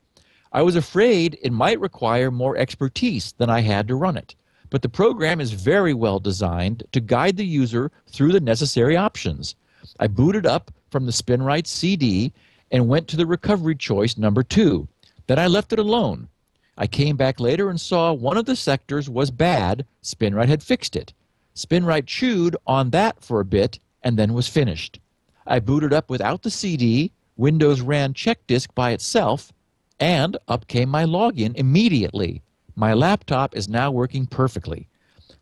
I 0.51 0.61
was 0.63 0.75
afraid 0.75 1.37
it 1.41 1.51
might 1.51 1.79
require 1.79 2.29
more 2.29 2.57
expertise 2.57 3.33
than 3.37 3.49
I 3.49 3.61
had 3.61 3.87
to 3.87 3.95
run 3.95 4.17
it, 4.17 4.35
but 4.69 4.81
the 4.81 4.89
program 4.89 5.39
is 5.39 5.51
very 5.51 5.93
well 5.93 6.19
designed 6.19 6.83
to 6.91 6.99
guide 6.99 7.37
the 7.37 7.45
user 7.45 7.91
through 8.07 8.31
the 8.31 8.39
necessary 8.39 8.95
options. 8.95 9.55
I 9.99 10.07
booted 10.07 10.45
up 10.45 10.71
from 10.91 11.05
the 11.05 11.11
Spinrite 11.11 11.67
CD 11.67 12.33
and 12.73 12.87
went 12.87 13.07
to 13.07 13.15
the 13.15 13.27
recovery 13.27 13.75
choice 13.75 14.17
number 14.17 14.41
two. 14.41 14.87
Then 15.27 15.37
I 15.37 15.45
left 15.47 15.71
it 15.71 15.79
alone. 15.79 16.27
I 16.75 16.87
came 16.87 17.15
back 17.15 17.39
later 17.39 17.69
and 17.69 17.79
saw 17.79 18.11
one 18.11 18.35
of 18.35 18.45
the 18.45 18.55
sectors 18.55 19.07
was 19.07 19.29
bad. 19.29 19.85
Spinrite 20.01 20.49
had 20.49 20.63
fixed 20.63 20.95
it. 20.95 21.13
Spinrite 21.55 22.07
chewed 22.07 22.57
on 22.65 22.89
that 22.89 23.23
for 23.23 23.39
a 23.39 23.45
bit 23.45 23.79
and 24.01 24.17
then 24.17 24.33
was 24.33 24.47
finished. 24.47 24.99
I 25.45 25.59
booted 25.59 25.93
up 25.93 26.09
without 26.09 26.41
the 26.41 26.49
CD, 26.49 27.11
Windows 27.37 27.81
ran 27.81 28.13
check 28.13 28.45
disk 28.47 28.73
by 28.73 28.91
itself, 28.91 29.53
and 29.99 30.35
up 30.47 30.67
came 30.67 30.89
my 30.89 31.03
login 31.03 31.55
immediately. 31.55 32.41
My 32.75 32.93
laptop 32.93 33.55
is 33.55 33.69
now 33.69 33.91
working 33.91 34.25
perfectly. 34.25 34.87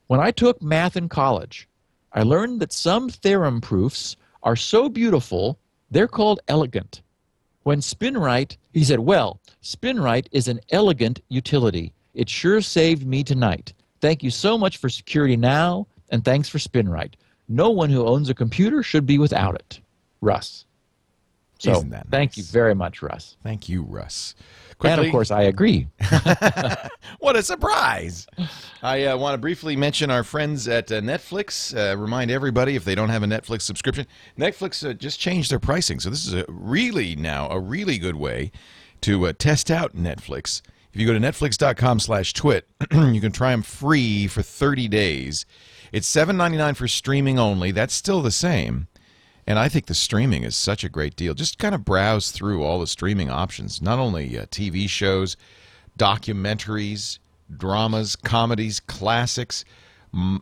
When 0.08 0.20
I 0.20 0.32
took 0.32 0.62
math 0.62 0.98
in 0.98 1.08
college, 1.08 1.70
I 2.12 2.24
learned 2.24 2.60
that 2.60 2.74
some 2.74 3.08
theorem 3.08 3.62
proofs 3.62 4.18
are 4.44 4.58
so 4.58 4.90
beautiful, 4.90 5.58
they're 5.90 6.10
called 6.10 6.42
elegant. 6.50 7.02
When 7.64 7.80
Spinrite, 7.80 8.58
he 8.74 8.84
said, 8.84 9.00
Well, 9.00 9.40
Spinrite 9.62 10.28
is 10.32 10.48
an 10.48 10.60
elegant 10.72 11.22
utility. 11.30 11.94
It 12.14 12.30
sure 12.30 12.62
saved 12.62 13.06
me 13.06 13.24
tonight. 13.24 13.74
Thank 14.02 14.24
you 14.24 14.32
so 14.32 14.58
much 14.58 14.78
for 14.78 14.90
Security 14.90 15.38
Now, 15.38 15.88
and 16.10 16.26
thanks 16.26 16.50
for 16.50 16.58
Spinrite. 16.58 17.14
No 17.48 17.70
one 17.70 17.90
who 17.90 18.06
owns 18.06 18.30
a 18.30 18.34
computer 18.34 18.82
should 18.82 19.06
be 19.06 19.18
without 19.18 19.56
it. 19.56 19.80
Russ. 20.22 20.66
So, 21.60 21.74
Isn't 21.74 21.92
that 21.92 22.08
thank 22.10 22.38
you 22.38 22.44
very 22.44 22.74
much, 22.74 23.04
Russ. 23.04 23.38
Thank 23.44 23.70
you, 23.70 23.84
Russ. 23.84 24.34
And 24.84 25.02
of 25.02 25.12
course, 25.12 25.32
I 25.32 25.44
agree. 25.44 25.88
what 27.20 27.36
a 27.36 27.44
surprise! 27.44 28.28
I 28.82 29.06
uh, 29.06 29.18
want 29.18 29.36
to 29.36 29.38
briefly 29.38 29.76
mention 29.76 30.10
our 30.10 30.24
friends 30.24 30.68
at 30.68 30.92
uh, 30.92 31.02
Netflix. 31.02 31.76
Uh, 31.76 31.98
remind 31.98 32.32
everybody 32.32 32.76
if 32.76 32.84
they 32.84 32.96
don't 32.96 33.10
have 33.10 33.24
a 33.24 33.28
Netflix 33.28 33.62
subscription, 33.62 34.08
Netflix 34.38 34.88
uh, 34.88 34.94
just 34.94 35.20
changed 35.20 35.52
their 35.52 35.60
pricing. 35.60 36.00
So 36.00 36.10
this 36.10 36.26
is 36.26 36.34
a 36.34 36.46
really 36.48 37.16
now 37.16 37.50
a 37.50 37.60
really 37.60 37.98
good 37.98 38.16
way 38.16 38.52
to 39.02 39.28
uh, 39.28 39.34
test 39.38 39.70
out 39.70 39.96
Netflix. 39.96 40.62
If 40.94 41.00
you 41.00 41.08
go 41.08 41.14
to 41.14 41.20
netflix.com/twit, 41.20 42.68
you 42.92 43.22
can 43.22 43.32
try 43.32 43.52
them 43.52 43.62
free 43.62 44.28
for 44.28 44.42
30 44.42 44.88
days. 44.88 45.46
It's 45.92 46.10
$7.99 46.10 46.76
for 46.78 46.88
streaming 46.88 47.38
only. 47.38 47.72
That's 47.72 47.94
still 47.94 48.22
the 48.22 48.32
same. 48.32 48.88
And 49.52 49.60
I 49.60 49.68
think 49.68 49.88
the 49.88 49.94
streaming 49.94 50.44
is 50.44 50.56
such 50.56 50.86
a 50.86 50.88
great 50.88 51.18
deal. 51.18 51.34
Just 51.34 51.60
kind 51.60 51.76
of 51.76 51.84
browse 51.84 52.32
through 52.32 52.64
all 52.64 52.80
the 52.80 52.88
streaming 52.88 53.30
options, 53.30 53.82
not 53.82 54.00
only 54.00 54.40
uh, 54.40 54.46
TV 54.46 54.88
shows, 54.88 55.36
documentaries, 56.00 57.20
dramas, 57.58 58.16
comedies, 58.16 58.80
classics. 58.80 59.66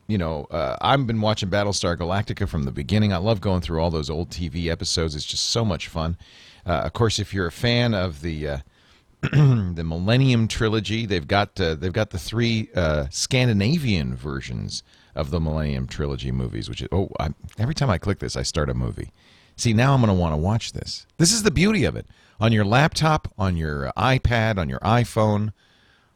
You 0.08 0.20
know, 0.20 0.46
uh, 0.52 0.78
I've 0.80 1.08
been 1.08 1.22
watching 1.22 1.50
Battlestar 1.50 1.98
Galactica 1.98 2.48
from 2.48 2.66
the 2.66 2.72
beginning. 2.72 3.12
I 3.12 3.18
love 3.18 3.42
going 3.42 3.62
through 3.62 3.82
all 3.82 3.90
those 3.90 4.12
old 4.12 4.30
TV 4.30 4.68
episodes. 4.68 5.16
It's 5.16 5.26
just 5.26 5.50
so 5.50 5.66
much 5.66 5.88
fun. 5.88 6.16
Uh, 6.64 6.82
of 6.86 6.94
course, 6.94 7.18
if 7.18 7.34
you're 7.34 7.48
a 7.48 7.52
fan 7.52 7.96
of 7.96 8.22
the 8.22 8.48
uh, 8.48 8.58
the 9.22 9.84
Millennium 9.84 10.48
trilogy, 10.48 11.08
they've 11.08 11.28
got 11.28 11.60
uh, 11.60 11.74
they've 11.74 11.92
got 11.92 12.12
the 12.12 12.20
three 12.20 12.70
uh, 12.76 13.08
Scandinavian 13.10 14.16
versions 14.16 14.84
of 15.20 15.32
the 15.32 15.40
Millennium 15.40 15.88
trilogy 15.88 16.32
movies. 16.32 16.70
Which 16.70 16.82
is, 16.82 16.88
oh, 16.92 17.10
I, 17.20 17.30
every 17.58 17.76
time 17.76 17.90
I 17.90 17.98
click 17.98 18.20
this, 18.20 18.36
I 18.36 18.44
start 18.44 18.70
a 18.70 18.74
movie. 18.74 19.12
See, 19.56 19.74
now 19.74 19.94
I'm 19.94 20.00
going 20.00 20.08
to 20.08 20.20
want 20.20 20.34
to 20.34 20.38
watch 20.38 20.72
this. 20.72 21.06
This 21.18 21.34
is 21.34 21.44
the 21.44 21.52
beauty 21.52 21.84
of 21.84 21.96
it. 21.96 22.08
On 22.40 22.54
your 22.54 22.64
laptop, 22.64 23.28
on 23.38 23.58
your 23.58 23.92
iPad, 23.98 24.58
on 24.58 24.70
your 24.70 24.80
iPhone, 24.80 25.52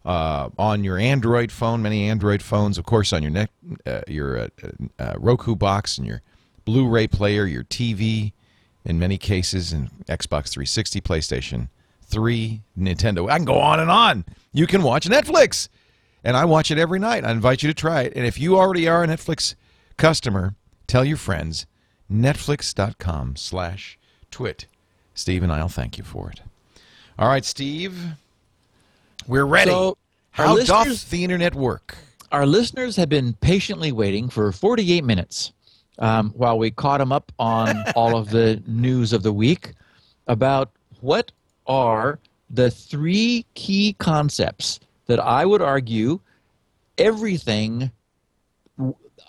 uh, 0.05 0.49
on 0.57 0.83
your 0.85 0.97
Android 0.97 1.51
phone, 1.51 1.81
many 1.81 2.09
Android 2.09 2.41
phones, 2.41 2.77
of 2.77 2.85
course, 2.85 3.11
on 3.11 3.21
your 3.21 3.31
net, 3.31 3.49
uh, 3.85 4.01
your 4.07 4.37
uh, 4.37 4.47
uh, 4.97 5.13
Roku 5.17 5.55
box 5.55 5.97
and 5.97 6.07
your 6.07 6.21
Blu-ray 6.63 7.07
player, 7.07 7.45
your 7.45 7.65
TV, 7.65 8.31
in 8.85 8.97
many 8.97 9.17
cases, 9.17 9.73
in 9.73 9.89
Xbox 10.07 10.49
360, 10.49 11.01
PlayStation 11.01 11.67
3, 12.05 12.61
Nintendo. 12.79 13.29
I 13.29 13.35
can 13.35 13.45
go 13.45 13.59
on 13.59 13.81
and 13.81 13.91
on. 13.91 14.23
You 14.53 14.67
can 14.67 14.83
watch 14.83 15.07
Netflix. 15.07 15.67
And 16.23 16.37
I 16.37 16.45
watch 16.45 16.71
it 16.71 16.77
every 16.77 16.99
night. 16.99 17.25
I 17.25 17.31
invite 17.31 17.63
you 17.63 17.67
to 17.69 17.73
try 17.73 18.01
it. 18.03 18.13
And 18.15 18.25
if 18.25 18.39
you 18.39 18.57
already 18.57 18.87
are 18.87 19.03
a 19.03 19.07
Netflix 19.07 19.55
customer, 19.97 20.55
tell 20.87 21.03
your 21.03 21.17
friends. 21.17 21.65
Netflix.com 22.11 23.35
slash 23.35 23.97
twit. 24.31 24.65
Steve 25.13 25.43
and 25.43 25.51
I'll 25.51 25.67
thank 25.69 25.97
you 25.97 26.03
for 26.03 26.29
it. 26.29 26.41
All 27.19 27.27
right, 27.27 27.45
Steve. 27.45 27.97
We're 29.27 29.45
ready. 29.45 29.71
So, 29.71 29.97
our 30.37 30.45
How 30.47 30.53
listeners- 30.55 31.01
doth 31.01 31.09
the 31.09 31.23
internet 31.23 31.55
work? 31.55 31.97
Our 32.31 32.45
listeners 32.47 32.95
have 32.95 33.09
been 33.09 33.33
patiently 33.33 33.91
waiting 33.91 34.27
for 34.27 34.51
48 34.51 35.03
minutes 35.03 35.51
um, 35.99 36.31
while 36.31 36.57
we 36.57 36.71
caught 36.71 36.97
them 36.97 37.11
up 37.11 37.31
on 37.37 37.83
all 37.95 38.17
of 38.17 38.31
the 38.31 38.61
news 38.65 39.13
of 39.13 39.21
the 39.21 39.31
week 39.31 39.73
about 40.27 40.71
what 41.01 41.31
are 41.67 42.17
the 42.49 42.71
three 42.71 43.45
key 43.53 43.93
concepts 43.99 44.79
that 45.07 45.19
I 45.19 45.45
would 45.45 45.61
argue 45.61 46.19
everything 46.97 47.91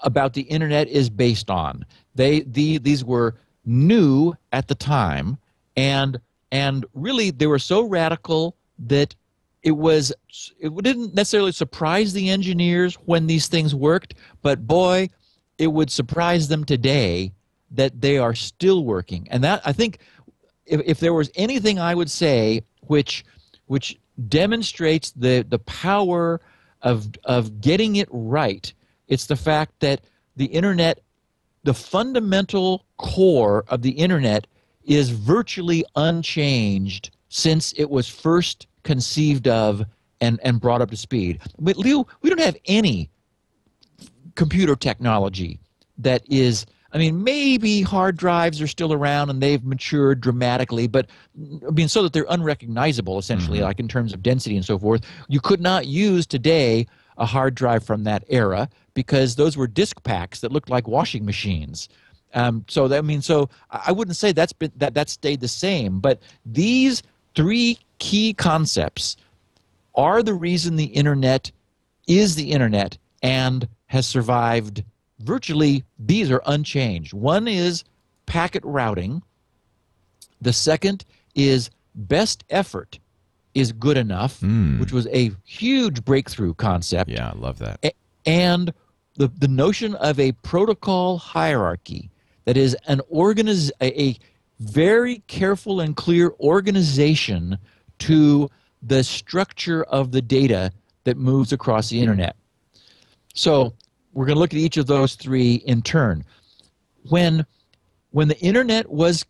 about 0.03 0.35
the 0.35 0.43
internet 0.43 0.89
is 0.89 1.11
based 1.11 1.51
on. 1.51 1.85
They 2.15 2.41
the 2.41 2.79
these 2.79 3.05
were 3.05 3.37
new 3.65 4.35
at 4.53 4.69
the 4.69 4.75
time 4.75 5.39
and 5.77 6.21
and 6.53 6.87
really 6.95 7.31
they 7.31 7.47
were 7.47 7.59
so 7.59 7.83
radical 7.83 8.57
that 8.79 9.15
it 9.63 9.73
was 9.73 10.13
it 10.61 10.75
didn't 10.83 11.15
necessarily 11.15 11.53
surprise 11.53 12.13
the 12.13 12.31
engineers 12.31 12.95
when 13.07 13.27
these 13.27 13.49
things 13.49 13.75
worked, 13.75 14.15
but 14.43 14.67
boy, 14.67 15.09
it 15.59 15.69
would 15.69 15.91
surprise 15.91 16.49
them 16.49 16.65
today 16.65 17.33
that 17.71 18.01
they 18.01 18.19
are 18.19 18.35
still 18.35 18.85
working. 18.85 19.27
And 19.31 19.43
that 19.43 19.63
I 19.65 19.73
think 19.73 19.99
if, 20.67 20.81
if 20.85 21.01
there 21.01 21.15
was 21.15 21.31
anything 21.35 21.79
I 21.79 21.95
would 21.95 22.11
say 22.11 22.63
which 22.83 23.25
which 23.67 23.99
demonstrates 24.29 25.11
the 25.13 25.45
the 25.49 25.59
power 25.61 26.41
of 26.83 27.09
of 27.25 27.61
getting 27.61 27.97
it 27.97 28.09
right, 28.11 28.73
it's 29.09 29.27
the 29.27 29.37
fact 29.37 29.81
that 29.81 30.01
the 30.37 30.47
internet 30.47 31.01
the 31.65 31.75
fundamental 31.75 32.85
core 32.99 33.65
of 33.69 33.83
the 33.83 33.91
internet 33.91 34.47
is 34.85 35.11
virtually 35.11 35.85
unchanged 35.97 37.11
since 37.29 37.73
it 37.73 37.89
was 37.89 38.07
first 38.07 38.67
conceived 38.83 39.49
of 39.49 39.85
and, 40.21 40.39
and 40.43 40.61
brought 40.61 40.83
up 40.83 40.91
to 40.91 40.97
speed. 40.97 41.41
But 41.59 41.79
Leo, 41.79 42.07
we 42.21 42.31
don't 42.31 42.41
have 42.41 42.57
any 42.67 43.11
computer 44.35 44.77
technology 44.77 45.59
that 45.99 46.23
is 46.29 46.67
I 46.95 46.99
mean, 46.99 47.25
maybe 47.25 47.83
hard 47.83 48.17
drives 48.17 48.63
are 48.63 48.69
still 48.69 48.93
around 48.93 49.29
and 49.29 49.43
they've 49.43 49.65
matured 49.65 50.21
dramatically, 50.21 50.87
but 50.87 51.11
I 51.67 51.71
mean, 51.73 51.89
so 51.89 52.05
that 52.05 52.13
they're 52.13 52.27
unrecognizable 52.29 53.19
essentially, 53.19 53.61
like 53.61 53.81
in 53.81 53.89
terms 53.89 54.15
of 54.15 54.23
density 54.23 54.57
and 54.57 54.65
so 54.65 54.79
forth. 54.79 55.03
You 55.29 55.41
could 55.41 55.61
not 55.61 55.87
use 55.87 56.25
today 56.25 56.87
a 57.19 57.27
hard 57.27 57.57
drive 57.57 57.85
from 57.85 58.05
that 58.05 58.25
era 58.29 58.69
because 58.95 59.35
those 59.35 59.57
were 59.57 59.67
disk 59.67 60.05
packs 60.05 60.41
that 60.41 60.53
looked 60.53 60.71
like 60.71 60.87
washing 60.87 61.25
machines. 61.25 61.89
Um, 62.33 62.65
so 62.69 62.87
that 62.89 62.99
I 62.99 63.03
mean, 63.03 63.23
so 63.23 63.51
I 63.71 63.85
I 63.87 63.93
wouldn't 63.93 64.17
say 64.17 64.33
that's 64.33 64.53
been 64.53 64.73
that 64.77 64.95
that 64.95 65.09
stayed 65.09 65.41
the 65.41 65.49
same, 65.49 65.99
but 65.99 66.21
these 66.47 67.03
three 67.35 67.79
key 67.99 68.35
concepts 68.35 69.17
are 69.97 70.23
the 70.23 70.35
reason 70.35 70.77
the 70.77 70.85
internet 70.85 71.51
is 72.07 72.35
the 72.37 72.53
internet 72.53 72.99
and 73.23 73.69
has 73.87 74.07
survived 74.07 74.85
virtually 75.25 75.85
these 75.99 76.31
are 76.31 76.43
unchanged. 76.47 77.13
One 77.13 77.49
is 77.49 77.85
packet 78.27 78.63
routing. 78.65 79.23
The 80.41 80.53
second 80.53 81.05
is 81.35 81.71
best 81.95 82.45
effort 82.51 82.99
is 83.55 83.73
good 83.73 83.97
enough 83.97 84.41
hmm. 84.41 84.81
which 84.81 84.93
was 84.93 85.07
a 85.09 85.31
huge 85.45 86.05
breakthrough 86.05 86.55
concept. 86.55 87.11
Yeah, 87.11 87.31
I 87.31 87.39
love 87.39 87.59
that. 87.61 87.79
a- 87.85 87.93
and 88.27 88.73
the, 89.17 89.29
the 89.29 89.49
notion 89.49 89.95
of 89.97 90.19
a 90.19 90.33
protocol 90.33 91.19
hierarchy 91.19 92.11
that 92.47 92.57
is 92.57 92.77
an 92.87 93.01
organiz- 93.13 93.71
a, 93.81 94.03
a 94.03 94.19
very 94.61 95.23
careful 95.29 95.81
and 95.81 95.97
clear 95.97 96.33
organization 96.41 97.59
to 98.01 98.51
the 98.83 99.05
structure 99.05 99.85
of 99.85 100.11
the 100.11 100.21
data 100.21 100.73
that 101.05 101.17
moves 101.17 101.53
across 101.53 101.91
the 101.91 101.97
hmm. 101.99 102.03
internet. 102.03 102.37
So 103.35 103.75
we're 104.15 104.27
going 104.27 104.37
to 104.37 104.41
look 104.41 104.55
at 104.55 104.59
each 104.59 104.77
of 104.77 104.87
those 104.87 105.15
three 105.17 105.55
in 105.67 105.83
turn. 105.83 106.25
When 107.11 107.45
when 108.13 108.29
the 108.29 108.39
internet 108.39 108.91
was 108.91 109.27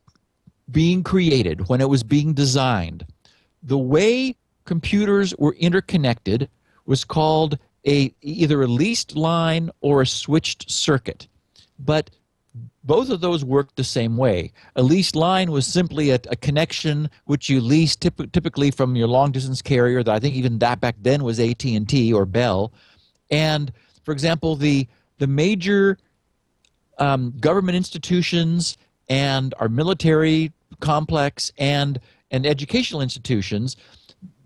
being 0.71 1.03
created, 1.03 1.69
when 1.69 1.81
it 1.81 1.89
was 1.89 2.03
being 2.03 2.35
designed, 2.35 3.07
the 3.63 3.79
way 3.79 4.37
computers 4.65 5.35
were 5.39 5.55
interconnected 5.55 6.49
was 6.87 7.05
called 7.05 7.59
a 7.87 8.15
either 8.23 8.63
a 8.63 8.67
leased 8.67 9.17
line 9.17 9.71
or 9.81 10.03
a 10.03 10.07
switched 10.07 10.71
circuit. 10.71 11.27
But 11.79 12.11
both 12.85 13.11
of 13.11 13.21
those 13.21 13.45
worked 13.45 13.77
the 13.77 13.85
same 13.85 14.17
way. 14.17 14.53
A 14.77 14.83
leased 14.83 15.17
line 15.17 15.51
was 15.51 15.67
simply 15.67 16.11
a, 16.11 16.21
a 16.31 16.37
connection 16.37 17.11
which 17.25 17.49
you 17.49 17.61
leased 17.61 18.01
typ- 18.01 18.33
typically 18.33 18.71
from 18.71 18.95
your 18.95 19.09
long 19.09 19.33
distance 19.33 19.63
carrier. 19.63 20.03
That 20.03 20.15
I 20.15 20.21
think 20.21 20.35
even 20.35 20.59
that 20.59 20.81
back 20.81 20.97
then 21.01 21.25
was 21.25 21.41
AT 21.41 21.65
and 21.65 21.89
T 21.89 22.13
or 22.13 22.27
Bell. 22.27 22.73
And 23.31 23.73
for 24.05 24.13
example, 24.13 24.57
the 24.57 24.87
the 25.19 25.27
major 25.27 25.99
um, 26.99 27.35
government 27.41 27.77
institutions 27.77 28.77
and 29.09 29.55
our 29.59 29.69
military 29.69 30.53
complex 30.81 31.53
and 31.59 32.01
and 32.31 32.47
educational 32.47 33.01
institutions 33.01 33.77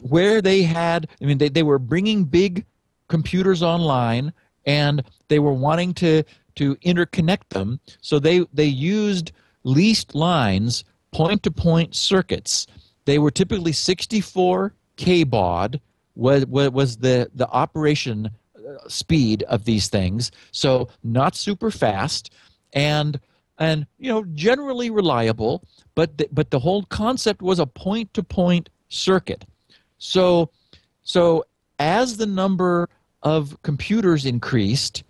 where 0.02 0.40
they 0.42 0.62
had 0.62 1.08
i 1.22 1.24
mean 1.24 1.38
they, 1.38 1.48
they 1.48 1.62
were 1.62 1.78
bringing 1.78 2.24
big 2.24 2.64
computers 3.08 3.62
online 3.62 4.32
and 4.66 5.02
they 5.28 5.38
were 5.38 5.52
wanting 5.52 5.94
to 5.94 6.22
to 6.58 6.74
interconnect 6.76 7.48
them. 7.50 7.80
So 8.00 8.18
they 8.18 8.44
they 8.52 8.66
used 8.66 9.32
leased 9.64 10.14
lines 10.14 10.84
point 11.12 11.42
to 11.44 11.50
point 11.50 11.94
circuits. 11.94 12.66
They 13.04 13.18
were 13.18 13.30
typically 13.30 13.72
64 13.72 14.74
kbaud 14.96 15.80
was 16.16 16.46
was 16.46 16.96
the 16.96 17.30
the 17.34 17.48
operation 17.48 18.30
speed 18.88 19.42
of 19.44 19.64
these 19.64 19.88
things. 19.88 20.30
So 20.52 20.88
not 21.02 21.36
super 21.36 21.70
fast 21.70 22.32
and 22.72 23.18
and 23.58 23.86
you 23.98 24.08
know 24.08 24.24
generally 24.34 24.90
reliable 24.90 25.64
but 25.94 26.18
the, 26.18 26.28
but 26.30 26.50
the 26.50 26.58
whole 26.58 26.84
concept 26.84 27.42
was 27.42 27.58
a 27.58 27.66
point 27.66 28.12
to 28.14 28.22
point 28.22 28.68
circuit. 28.88 29.44
So 29.98 30.50
so 31.02 31.44
as 31.78 32.16
the 32.16 32.26
number 32.26 32.88
of 33.22 33.56
computers 33.62 34.26
increased 34.26 35.02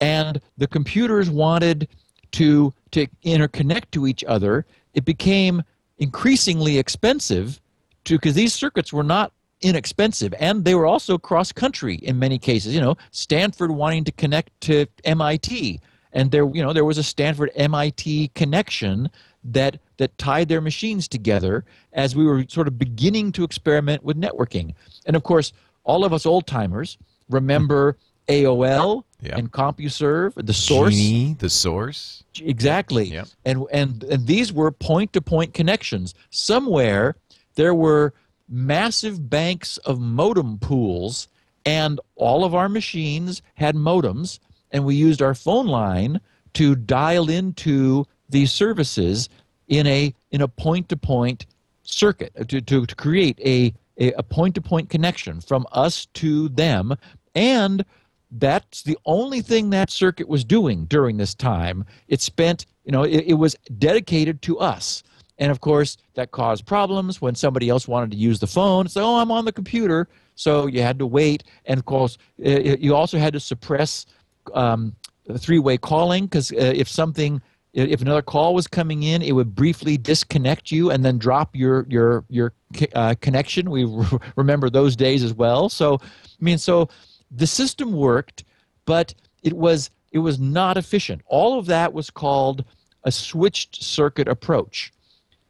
and 0.00 0.40
the 0.56 0.66
computers 0.66 1.28
wanted 1.28 1.88
to 2.32 2.72
to 2.92 3.06
interconnect 3.24 3.90
to 3.92 4.06
each 4.06 4.24
other 4.24 4.64
it 4.94 5.04
became 5.04 5.62
increasingly 5.98 6.78
expensive 6.78 7.60
to 8.04 8.14
because 8.14 8.34
these 8.34 8.54
circuits 8.54 8.92
were 8.92 9.02
not 9.04 9.32
inexpensive 9.62 10.34
and 10.38 10.64
they 10.64 10.74
were 10.74 10.86
also 10.86 11.16
cross 11.18 11.52
country 11.52 11.94
in 11.96 12.18
many 12.18 12.38
cases 12.38 12.74
you 12.74 12.80
know 12.80 12.96
stanford 13.10 13.70
wanting 13.70 14.04
to 14.04 14.12
connect 14.12 14.50
to 14.60 14.86
mit 15.04 15.80
and 16.12 16.30
there 16.30 16.44
you 16.52 16.62
know 16.62 16.72
there 16.72 16.84
was 16.84 16.98
a 16.98 17.02
stanford 17.02 17.50
mit 17.56 18.28
connection 18.34 19.08
that 19.44 19.78
that 19.96 20.16
tied 20.18 20.48
their 20.48 20.60
machines 20.60 21.08
together 21.08 21.64
as 21.92 22.14
we 22.16 22.24
were 22.24 22.44
sort 22.48 22.66
of 22.68 22.78
beginning 22.78 23.32
to 23.32 23.44
experiment 23.44 24.02
with 24.04 24.20
networking 24.20 24.74
and 25.06 25.16
of 25.16 25.22
course 25.22 25.52
all 25.84 26.04
of 26.04 26.12
us 26.12 26.26
old 26.26 26.46
timers 26.46 26.98
remember 27.28 27.96
aol 28.28 29.04
Yeah. 29.20 29.36
and 29.38 29.50
compuserve 29.52 30.32
the 30.36 30.52
source 30.52 30.94
Genie, 30.94 31.34
the 31.38 31.50
source. 31.50 32.24
Exactly. 32.40 33.16
And 33.44 33.66
and 33.72 34.02
and 34.04 34.26
these 34.26 34.52
were 34.52 34.70
point 34.72 35.12
to 35.12 35.20
point 35.20 35.54
connections. 35.54 36.14
Somewhere 36.30 37.14
there 37.54 37.74
were 37.74 38.14
massive 38.48 39.28
banks 39.30 39.76
of 39.78 40.00
modem 40.00 40.58
pools 40.58 41.28
and 41.64 42.00
all 42.16 42.44
of 42.44 42.54
our 42.54 42.68
machines 42.68 43.42
had 43.54 43.74
modems 43.74 44.38
and 44.72 44.84
we 44.84 44.94
used 44.94 45.22
our 45.22 45.34
phone 45.34 45.66
line 45.66 46.20
to 46.54 46.74
dial 46.74 47.30
into 47.30 48.04
these 48.28 48.52
services 48.52 49.28
in 49.68 49.86
a 49.86 50.14
in 50.30 50.40
a 50.40 50.48
point 50.48 50.88
to 50.88 50.96
point 50.96 51.46
circuit 51.82 52.32
uh, 52.38 52.44
to, 52.44 52.60
to, 52.60 52.86
to 52.86 52.94
create 52.94 53.38
a 53.44 53.72
a 53.98 54.22
point 54.22 54.54
to 54.54 54.60
point 54.60 54.88
connection 54.88 55.40
from 55.40 55.66
us 55.70 56.06
to 56.06 56.48
them. 56.48 56.96
And 57.34 57.84
that's 58.30 58.82
the 58.82 58.98
only 59.04 59.42
thing 59.42 59.70
that 59.70 59.90
circuit 59.90 60.26
was 60.26 60.44
doing 60.44 60.86
during 60.86 61.18
this 61.18 61.34
time. 61.34 61.84
It 62.08 62.20
spent 62.20 62.66
you 62.84 62.92
know 62.92 63.04
it, 63.04 63.24
it 63.26 63.34
was 63.34 63.54
dedicated 63.78 64.42
to 64.42 64.58
us 64.58 65.02
and 65.42 65.50
of 65.50 65.60
course 65.60 65.96
that 66.14 66.30
caused 66.30 66.64
problems 66.66 67.20
when 67.20 67.34
somebody 67.34 67.68
else 67.68 67.88
wanted 67.88 68.10
to 68.10 68.16
use 68.16 68.38
the 68.38 68.46
phone 68.46 68.88
so 68.88 69.02
oh 69.02 69.16
i'm 69.18 69.30
on 69.30 69.44
the 69.44 69.52
computer 69.52 70.08
so 70.34 70.66
you 70.66 70.80
had 70.80 70.98
to 70.98 71.06
wait 71.06 71.44
and 71.66 71.78
of 71.78 71.84
course 71.84 72.16
you 72.38 72.94
also 72.94 73.18
had 73.18 73.32
to 73.32 73.40
suppress 73.40 74.06
um, 74.54 74.94
three-way 75.38 75.76
calling 75.76 76.24
because 76.26 76.52
uh, 76.52 76.72
if 76.74 76.88
something 76.88 77.40
if 77.74 78.02
another 78.02 78.22
call 78.22 78.54
was 78.54 78.66
coming 78.66 79.02
in, 79.02 79.22
it 79.22 79.32
would 79.32 79.54
briefly 79.54 79.96
disconnect 79.96 80.70
you 80.70 80.90
and 80.90 81.04
then 81.04 81.16
drop 81.16 81.56
your 81.56 81.86
your 81.88 82.24
your 82.28 82.52
uh, 82.94 83.14
connection. 83.20 83.70
We 83.70 83.86
remember 84.36 84.68
those 84.68 84.94
days 84.94 85.22
as 85.22 85.32
well. 85.32 85.68
So, 85.68 85.98
I 86.02 86.44
mean, 86.44 86.58
so 86.58 86.88
the 87.30 87.46
system 87.46 87.92
worked, 87.92 88.44
but 88.84 89.14
it 89.42 89.54
was 89.54 89.90
it 90.12 90.18
was 90.18 90.38
not 90.38 90.76
efficient. 90.76 91.22
All 91.26 91.58
of 91.58 91.66
that 91.66 91.94
was 91.94 92.10
called 92.10 92.64
a 93.04 93.10
switched 93.10 93.82
circuit 93.82 94.28
approach. 94.28 94.91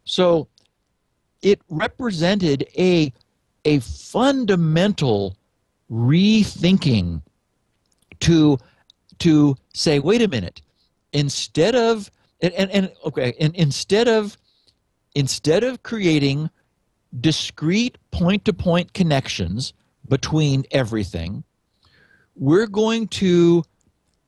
So 0.04 0.48
it 1.42 1.60
represented 1.68 2.66
a 2.78 3.12
a 3.64 3.78
fundamental 3.80 5.36
rethinking 5.90 7.22
to 8.20 8.58
to 9.18 9.56
say 9.74 9.98
wait 9.98 10.22
a 10.22 10.28
minute 10.28 10.62
instead 11.12 11.74
of 11.74 12.10
and, 12.40 12.52
and, 12.54 12.70
and 12.70 12.92
okay 13.04 13.34
and 13.38 13.54
instead 13.54 14.08
of 14.08 14.36
instead 15.14 15.62
of 15.62 15.82
creating 15.82 16.50
discrete 17.20 17.98
point 18.10 18.44
to 18.44 18.52
point 18.52 18.94
connections 18.94 19.74
between 20.08 20.64
everything 20.70 21.44
we're 22.34 22.66
going 22.66 23.06
to 23.06 23.62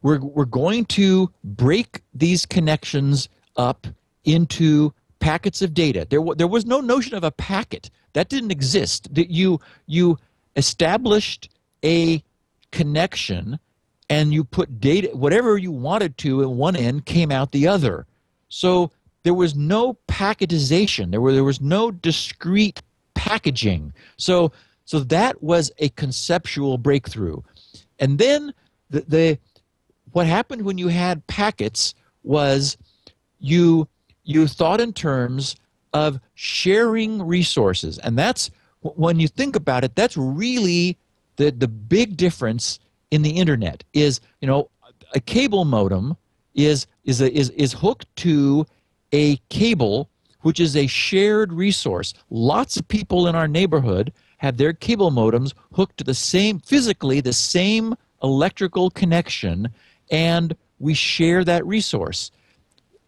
we're, 0.03 0.21
we're 0.21 0.45
going 0.45 0.85
to 0.85 1.33
break 1.43 2.03
these 2.13 2.45
connections 2.45 3.29
up 3.57 3.87
into 4.25 4.93
packets 5.25 5.63
of 5.63 5.73
data. 5.73 6.07
There, 6.09 6.21
wa- 6.21 6.35
there 6.35 6.47
was 6.47 6.67
no 6.67 6.83
notion 6.83 7.15
of 7.15 7.25
a 7.25 7.31
packet 7.31 7.91
that 8.13 8.29
didn't 8.29 8.51
exist. 8.51 9.13
That 9.15 9.31
you 9.31 9.59
you 9.87 10.19
established 10.55 11.49
a 11.83 12.23
connection 12.73 13.59
and 14.11 14.35
you 14.35 14.45
put 14.45 14.81
data 14.81 15.09
whatever 15.15 15.57
you 15.57 15.73
wanted 15.73 16.19
to 16.19 16.43
in 16.43 16.59
one 16.59 16.77
end 16.77 17.07
came 17.07 17.33
out 17.33 17.53
the 17.53 17.67
other. 17.67 18.07
So 18.51 18.91
there 19.23 19.33
was 19.33 19.55
no 19.55 19.97
packetization. 20.09 21.11
There 21.11 21.23
were 21.23 21.33
there 21.33 21.43
was 21.43 21.63
no 21.63 21.91
discrete 21.91 22.83
packaging. 23.15 23.95
So 24.19 24.53
so 24.85 25.01
that 25.01 25.43
was 25.43 25.73
a 25.79 25.89
conceptual 25.89 26.77
breakthrough. 26.77 27.41
And 27.99 28.19
then 28.19 28.53
the, 28.91 29.01
the 29.09 29.39
what 30.13 30.27
happened 30.27 30.63
when 30.67 30.77
you 30.77 30.89
had 30.89 31.27
packets 31.29 31.95
was 32.23 32.77
you 33.41 33.89
you 34.25 34.47
thought 34.47 34.81
in 34.81 34.93
terms 34.93 35.57
of 35.93 36.19
sharing 36.35 37.23
resources. 37.23 37.99
And 37.99 38.19
that's 38.19 38.51
when 38.81 39.19
you 39.19 39.29
think 39.29 39.57
about 39.57 39.83
it 39.85 39.95
that's 39.95 40.17
really 40.17 40.99
the 41.37 41.51
the 41.51 41.69
big 41.69 42.17
difference 42.17 42.79
in 43.11 43.23
the 43.23 43.31
internet 43.31 43.83
is 43.93 44.21
you 44.41 44.47
know 44.47 44.69
a 45.15 45.21
cable 45.21 45.65
modem 45.65 46.17
is 46.55 46.87
is 47.05 47.21
a, 47.21 47.33
is 47.33 47.51
is 47.51 47.73
hooked 47.73 48.07
to 48.17 48.67
a 49.13 49.37
cable 49.49 50.11
which 50.43 50.61
is 50.61 50.77
a 50.77 50.87
shared 50.87 51.53
resource. 51.55 52.13
Lots 52.29 52.77
of 52.77 52.87
people 52.89 53.29
in 53.29 53.35
our 53.35 53.49
neighborhood 53.49 54.13
have 54.37 54.59
their 54.59 54.75
cable 54.75 55.11
modems 55.11 55.55
hooked 55.73 55.97
to 55.97 56.05
the 56.05 56.15
same 56.15 56.59
physically 56.59 57.21
the 57.21 57.33
same 57.33 57.95
electrical 58.23 58.91
connection 58.91 59.71
and 60.11 60.55
we 60.79 60.93
share 60.93 61.45
that 61.45 61.67
resource. 61.67 62.31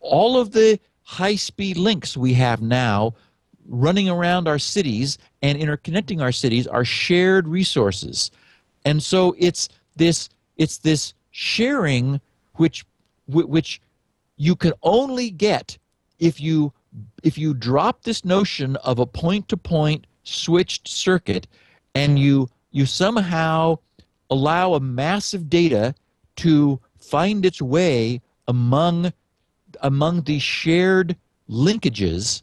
All 0.01 0.39
of 0.39 0.53
the 0.53 0.81
high 1.07 1.37
speed 1.37 1.77
links 1.77 2.17
we 2.17 2.35
have 2.35 2.61
now 2.61 3.15
running 3.69 4.09
around 4.09 4.49
our 4.49 4.59
cities 4.59 5.19
and 5.41 5.57
interconnecting 5.57 6.21
our 6.21 6.33
cities 6.33 6.67
are 6.67 6.85
shared 6.85 7.47
resources. 7.47 8.33
And 8.85 9.01
so 9.01 9.35
it's 9.39 9.69
this 9.95 10.29
it's 10.57 10.79
this 10.79 11.15
sharing 11.31 12.21
which 12.55 12.85
which 13.29 13.81
you 14.37 14.57
can 14.57 14.73
only 14.83 15.31
get 15.31 15.79
if 16.19 16.41
you 16.41 16.73
if 17.23 17.39
you 17.39 17.55
drop 17.55 18.03
this 18.03 18.25
notion 18.25 18.75
of 18.77 18.99
a 18.99 19.07
point 19.07 19.49
to 19.49 19.57
point 19.57 20.09
switched 20.25 20.89
circuit 20.89 21.47
and 21.95 22.19
you 22.19 22.49
you 22.73 22.85
somehow 22.85 23.79
allow 24.29 24.75
a 24.75 24.81
massive 24.81 25.49
data 25.49 25.95
to 26.35 26.81
find 26.99 27.47
its 27.47 27.63
way 27.63 28.21
among 28.49 29.13
among 29.87 30.23
these 30.23 30.43
shared 30.43 31.17
linkages 31.49 32.43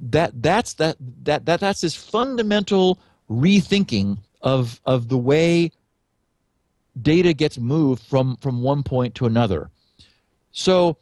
that 0.00 0.30
that's 0.40 0.74
that 0.74 0.96
that, 1.24 1.44
that 1.44 1.58
that's 1.60 1.80
this 1.80 1.96
fundamental 1.96 2.98
rethinking 3.28 4.16
of 4.40 4.80
of 4.86 5.08
the 5.08 5.18
way 5.18 5.70
data 7.02 7.32
gets 7.34 7.58
moved 7.58 8.02
from 8.04 8.36
from 8.36 8.62
one 8.62 8.84
point 8.84 9.16
to 9.16 9.26
another. 9.26 9.68
So 10.52 10.96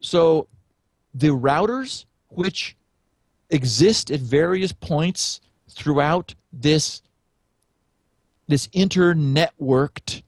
so 0.00 0.48
the 1.14 1.28
routers 1.28 2.04
which 2.28 2.76
exist 3.48 4.10
at 4.10 4.20
various 4.20 4.72
points 4.72 5.40
throughout 5.70 6.34
this 6.52 7.00
this 8.48 8.66
internetworked 8.68 10.22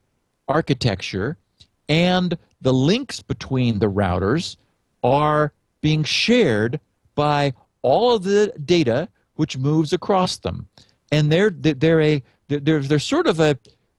architecture 0.48 1.36
and 1.90 2.38
the 2.60 2.72
links 2.72 3.22
between 3.22 3.78
the 3.78 3.90
routers 3.90 4.56
are 5.02 5.52
being 5.80 6.04
shared 6.04 6.80
by 7.14 7.52
all 7.82 8.14
of 8.14 8.24
the 8.24 8.52
data 8.64 9.08
which 9.34 9.56
moves 9.56 9.92
across 9.92 10.38
them. 10.38 10.68
And 11.12 11.30
they're 11.30 11.50
they're 11.50 12.00
a 12.00 12.22
they're 12.48 12.80
they're 12.80 12.98
sort 12.98 13.26
of 13.26 13.38
a 13.40 13.58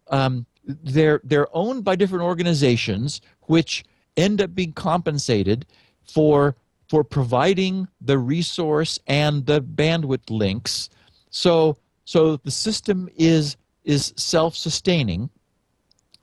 um, 0.10 0.46
they're 0.66 1.22
they're 1.24 1.48
owned 1.56 1.84
by 1.84 1.96
different 1.96 2.24
organizations 2.24 3.22
which 3.44 3.86
end 4.18 4.42
up 4.42 4.54
being 4.54 4.74
compensated 4.74 5.66
for 6.04 6.56
for 6.90 7.04
providing 7.04 7.88
the 8.02 8.18
resource 8.18 9.00
and 9.08 9.46
the 9.46 9.62
bandwidth 9.62 10.30
links. 10.30 10.90
So 11.30 11.78
so 12.06 12.38
the 12.38 12.52
system 12.52 13.10
is 13.16 13.56
is 13.84 14.14
self-sustaining. 14.18 15.30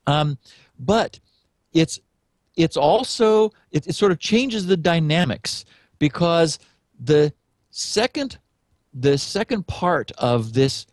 Um, 0.07 0.37
but 0.77 1.19
it's 1.73 1.99
it's 2.55 2.77
also 2.77 3.51
it, 3.71 3.87
it 3.87 3.95
sort 3.95 4.11
of 4.11 4.19
changes 4.19 4.65
the 4.65 4.77
dynamics 4.77 5.65
because 5.99 6.59
the 6.99 7.33
second 7.71 8.37
the 8.93 9.17
second 9.17 9.67
part 9.67 10.11
of 10.17 10.53
this 10.53 10.87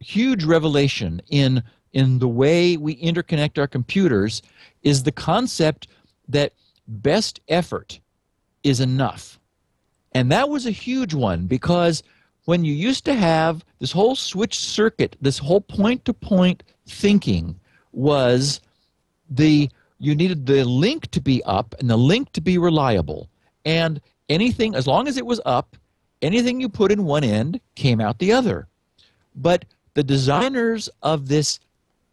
huge 0.00 0.44
revelation 0.44 1.20
in 1.28 1.62
in 1.92 2.18
the 2.18 2.28
way 2.28 2.76
we 2.76 2.96
interconnect 2.96 3.58
our 3.58 3.66
computers 3.66 4.42
is 4.82 5.02
the 5.02 5.12
concept 5.12 5.88
that 6.28 6.52
best 6.86 7.40
effort 7.48 8.00
is 8.62 8.80
enough. 8.80 9.38
And 10.12 10.30
that 10.30 10.48
was 10.48 10.66
a 10.66 10.70
huge 10.70 11.14
one 11.14 11.46
because 11.46 12.02
when 12.44 12.64
you 12.64 12.72
used 12.72 13.04
to 13.04 13.14
have 13.14 13.64
this 13.78 13.92
whole 13.92 14.16
switch 14.16 14.58
circuit 14.58 15.16
this 15.20 15.38
whole 15.38 15.60
point 15.60 16.04
to 16.04 16.12
point 16.12 16.62
thinking 16.86 17.58
was 17.92 18.60
the 19.28 19.70
you 20.00 20.14
needed 20.16 20.46
the 20.46 20.64
link 20.64 21.10
to 21.12 21.20
be 21.20 21.42
up 21.44 21.74
and 21.78 21.88
the 21.88 21.96
link 21.96 22.32
to 22.32 22.40
be 22.40 22.58
reliable. 22.58 23.28
And 23.64 24.00
anything 24.28 24.74
as 24.74 24.86
long 24.86 25.06
as 25.06 25.16
it 25.16 25.26
was 25.26 25.40
up 25.44 25.76
anything 26.22 26.60
you 26.60 26.68
put 26.68 26.92
in 26.92 27.04
one 27.04 27.24
end 27.24 27.60
came 27.76 28.00
out 28.00 28.18
the 28.18 28.32
other. 28.32 28.66
But 29.34 29.64
the 29.94 30.02
designers 30.02 30.88
of 31.02 31.28
this 31.28 31.60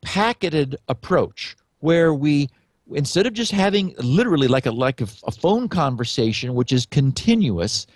packeted 0.02 0.76
approach 0.88 1.58
where 1.80 2.14
we 2.14 2.50
instead 2.92 3.26
of 3.26 3.34
just 3.34 3.52
having 3.52 3.94
literally 3.98 4.48
like 4.48 4.66
a 4.66 4.72
like 4.72 5.02
a, 5.02 5.08
a 5.26 5.32
phone 5.32 5.68
conversation 5.68 6.54
which 6.54 6.72
is 6.72 6.86
continuous 6.86 7.88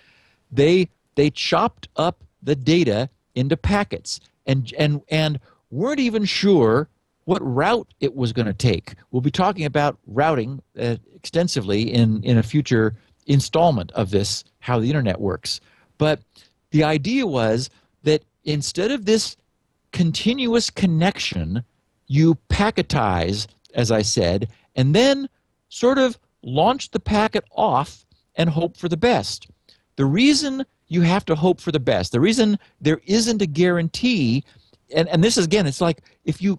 they 0.50 0.88
they 1.14 1.30
chopped 1.30 1.88
up 1.96 2.22
the 2.42 2.56
data 2.56 3.08
into 3.34 3.56
packets. 3.56 4.20
And 4.46 4.72
and 4.78 5.02
and 5.08 5.40
weren't 5.70 6.00
even 6.00 6.24
sure 6.24 6.88
what 7.24 7.40
route 7.42 7.92
it 8.00 8.14
was 8.14 8.32
going 8.32 8.46
to 8.46 8.54
take. 8.54 8.94
We'll 9.10 9.22
be 9.22 9.30
talking 9.30 9.64
about 9.64 9.98
routing 10.06 10.60
uh, 10.78 10.96
extensively 11.14 11.92
in 11.92 12.22
in 12.24 12.38
a 12.38 12.42
future 12.42 12.94
installment 13.26 13.92
of 13.92 14.10
this 14.10 14.44
how 14.60 14.80
the 14.80 14.88
internet 14.88 15.20
works. 15.20 15.60
But 15.98 16.20
the 16.70 16.84
idea 16.84 17.26
was 17.26 17.70
that 18.02 18.24
instead 18.44 18.90
of 18.90 19.04
this 19.04 19.36
continuous 19.92 20.70
connection, 20.70 21.62
you 22.06 22.34
packetize, 22.48 23.46
as 23.74 23.90
I 23.90 24.02
said, 24.02 24.48
and 24.74 24.94
then 24.94 25.28
sort 25.68 25.98
of 25.98 26.18
launch 26.42 26.90
the 26.90 27.00
packet 27.00 27.44
off 27.52 28.04
and 28.34 28.50
hope 28.50 28.76
for 28.76 28.88
the 28.88 28.96
best. 28.96 29.48
The 29.96 30.06
reason 30.06 30.64
you 30.88 31.02
have 31.02 31.24
to 31.26 31.34
hope 31.34 31.60
for 31.60 31.72
the 31.72 31.80
best, 31.80 32.12
the 32.12 32.20
reason 32.20 32.58
there 32.80 33.00
isn't 33.06 33.42
a 33.42 33.46
guarantee, 33.46 34.44
and, 34.94 35.08
and 35.08 35.22
this 35.22 35.36
is 35.36 35.44
again, 35.44 35.66
it's 35.66 35.80
like 35.80 36.02
if 36.24 36.42
you, 36.42 36.58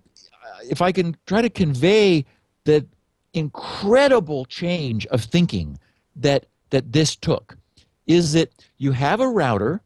if 0.70 0.82
I 0.82 0.92
can 0.92 1.16
try 1.26 1.42
to 1.42 1.50
convey 1.50 2.26
the 2.66 2.86
incredible 3.34 4.46
change 4.46 5.06
of 5.08 5.24
thinking 5.24 5.80
that 6.16 6.46
that 6.70 6.92
this 6.92 7.16
took, 7.16 7.58
is 8.08 8.34
that 8.34 8.52
you 8.78 8.92
have 8.92 9.20
a 9.20 9.30
router 9.30 9.82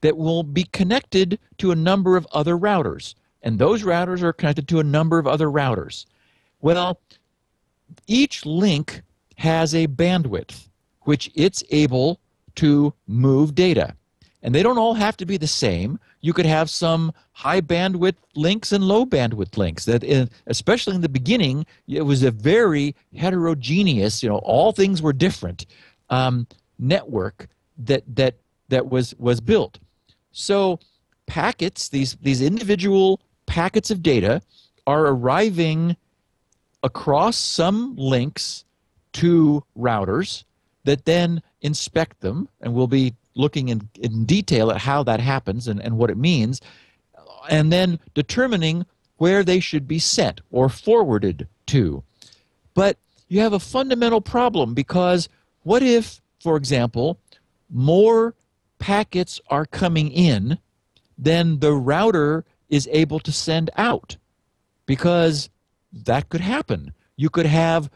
that 0.00 0.16
will 0.16 0.42
be 0.42 0.64
connected 0.64 1.38
to 1.58 1.72
a 1.72 1.76
number 1.76 2.16
of 2.16 2.26
other 2.32 2.56
routers, 2.56 3.14
and 3.42 3.58
those 3.58 3.82
routers 3.82 4.22
are 4.22 4.32
connected 4.32 4.68
to 4.68 4.80
a 4.80 4.84
number 4.84 5.18
of 5.18 5.26
other 5.26 5.48
routers. 5.48 6.06
Well, 6.60 7.00
each 8.06 8.46
link 8.46 9.02
has 9.36 9.74
a 9.74 9.86
bandwidth 9.88 10.68
which 11.02 11.30
it's 11.34 11.62
able 11.70 12.20
to 12.56 12.92
move 13.06 13.54
data. 13.54 13.96
And 14.42 14.54
they 14.54 14.62
don't 14.62 14.78
all 14.78 14.94
have 14.94 15.16
to 15.18 15.26
be 15.26 15.36
the 15.36 15.46
same. 15.46 15.98
You 16.22 16.32
could 16.32 16.46
have 16.46 16.70
some 16.70 17.12
high 17.32 17.60
bandwidth 17.60 18.16
links 18.34 18.72
and 18.72 18.84
low 18.84 19.04
bandwidth 19.04 19.56
links. 19.56 19.84
That, 19.84 20.02
in, 20.02 20.30
especially 20.46 20.94
in 20.94 21.02
the 21.02 21.08
beginning, 21.10 21.66
it 21.86 22.02
was 22.02 22.22
a 22.22 22.30
very 22.30 22.94
heterogeneous. 23.14 24.22
You 24.22 24.30
know, 24.30 24.38
all 24.38 24.72
things 24.72 25.02
were 25.02 25.12
different. 25.12 25.66
Um, 26.08 26.46
network 26.80 27.46
that 27.78 28.02
that 28.16 28.36
that 28.68 28.88
was 28.88 29.14
was 29.18 29.40
built. 29.40 29.78
So 30.32 30.80
packets, 31.26 31.88
these 31.88 32.16
these 32.16 32.40
individual 32.40 33.20
packets 33.46 33.90
of 33.90 34.02
data, 34.02 34.42
are 34.86 35.06
arriving 35.06 35.96
across 36.82 37.36
some 37.36 37.94
links 37.96 38.64
to 39.12 39.62
routers 39.78 40.44
that 40.84 41.04
then 41.04 41.42
inspect 41.60 42.20
them, 42.20 42.48
and 42.60 42.74
we'll 42.74 42.86
be 42.86 43.14
looking 43.34 43.68
in, 43.68 43.88
in 44.00 44.24
detail 44.24 44.70
at 44.70 44.78
how 44.78 45.02
that 45.04 45.20
happens 45.20 45.68
and, 45.68 45.80
and 45.80 45.96
what 45.96 46.10
it 46.10 46.16
means, 46.16 46.60
and 47.48 47.72
then 47.72 47.98
determining 48.14 48.86
where 49.16 49.44
they 49.44 49.60
should 49.60 49.86
be 49.86 49.98
sent 49.98 50.40
or 50.50 50.68
forwarded 50.68 51.46
to. 51.66 52.02
But 52.74 52.96
you 53.28 53.40
have 53.40 53.52
a 53.52 53.60
fundamental 53.60 54.20
problem 54.20 54.74
because 54.74 55.28
what 55.62 55.82
if, 55.82 56.20
for 56.40 56.56
example, 56.56 57.18
more 57.68 58.34
packets 58.78 59.40
are 59.48 59.66
coming 59.66 60.10
in 60.10 60.58
than 61.18 61.60
the 61.60 61.72
router 61.72 62.44
is 62.68 62.88
able 62.90 63.20
to 63.20 63.32
send 63.32 63.70
out? 63.76 64.16
Because 64.86 65.50
that 65.92 66.28
could 66.28 66.40
happen. 66.40 66.92
You 67.16 67.28
could 67.28 67.46
have 67.46 67.90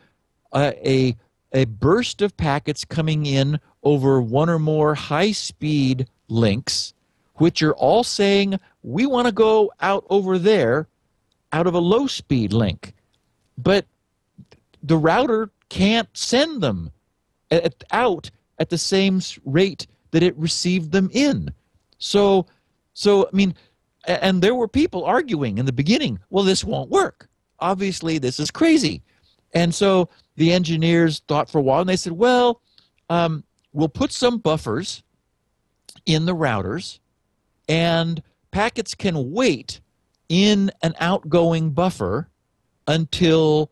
a, 0.52 0.88
a, 0.88 1.16
a 1.52 1.64
burst 1.64 2.22
of 2.22 2.36
packets 2.36 2.84
coming 2.84 3.26
in 3.26 3.60
over 3.84 4.20
one 4.20 4.48
or 4.48 4.58
more 4.58 4.94
high 4.94 5.32
speed 5.32 6.08
links, 6.28 6.94
which 7.36 7.62
are 7.62 7.74
all 7.74 8.02
saying, 8.02 8.58
we 8.82 9.06
want 9.06 9.26
to 9.26 9.32
go 9.32 9.72
out 9.80 10.04
over 10.10 10.38
there 10.38 10.88
out 11.52 11.66
of 11.66 11.74
a 11.74 11.78
low 11.78 12.06
speed 12.06 12.52
link. 12.52 12.94
But 13.56 13.86
the 14.82 14.96
router 14.96 15.50
can't 15.68 16.08
send 16.12 16.62
them 16.62 16.90
at, 17.50 17.84
out 17.92 18.30
at 18.58 18.70
the 18.70 18.78
same 18.78 19.20
rate 19.44 19.86
that 20.10 20.22
it 20.22 20.36
received 20.36 20.92
them 20.92 21.10
in. 21.12 21.52
So, 21.98 22.46
so 22.92 23.26
I 23.26 23.36
mean, 23.36 23.54
and 24.06 24.42
there 24.42 24.54
were 24.54 24.68
people 24.68 25.04
arguing 25.04 25.58
in 25.58 25.66
the 25.66 25.72
beginning, 25.72 26.18
well, 26.30 26.44
this 26.44 26.64
won't 26.64 26.90
work. 26.90 27.28
Obviously, 27.60 28.18
this 28.18 28.38
is 28.38 28.50
crazy. 28.50 29.02
And 29.54 29.74
so 29.74 30.08
the 30.36 30.52
engineers 30.52 31.22
thought 31.26 31.48
for 31.48 31.58
a 31.58 31.62
while 31.62 31.80
and 31.80 31.88
they 31.88 31.96
said, 31.96 32.12
well, 32.12 32.60
um, 33.08 33.44
we'll 33.74 33.88
put 33.88 34.12
some 34.12 34.38
buffers 34.38 35.02
in 36.06 36.24
the 36.24 36.34
routers 36.34 37.00
and 37.68 38.22
packets 38.50 38.94
can 38.94 39.32
wait 39.32 39.80
in 40.30 40.70
an 40.82 40.94
outgoing 41.00 41.70
buffer 41.70 42.28
until 42.86 43.70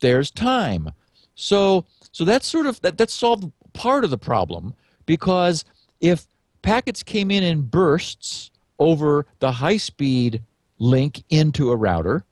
there's 0.00 0.30
time. 0.30 0.90
So 1.34 1.86
so 2.12 2.24
that's 2.24 2.46
sort 2.46 2.66
of 2.66 2.80
that, 2.82 2.98
that 2.98 3.10
solved 3.10 3.50
part 3.72 4.04
of 4.04 4.10
the 4.10 4.18
problem 4.18 4.74
because 5.06 5.64
if 6.00 6.26
packets 6.62 7.02
came 7.02 7.30
in 7.30 7.42
in 7.42 7.62
bursts 7.62 8.50
over 8.78 9.26
the 9.38 9.52
high 9.52 9.76
speed 9.76 10.42
link 10.78 11.22
into 11.30 11.70
a 11.70 11.76
router, 11.76 12.24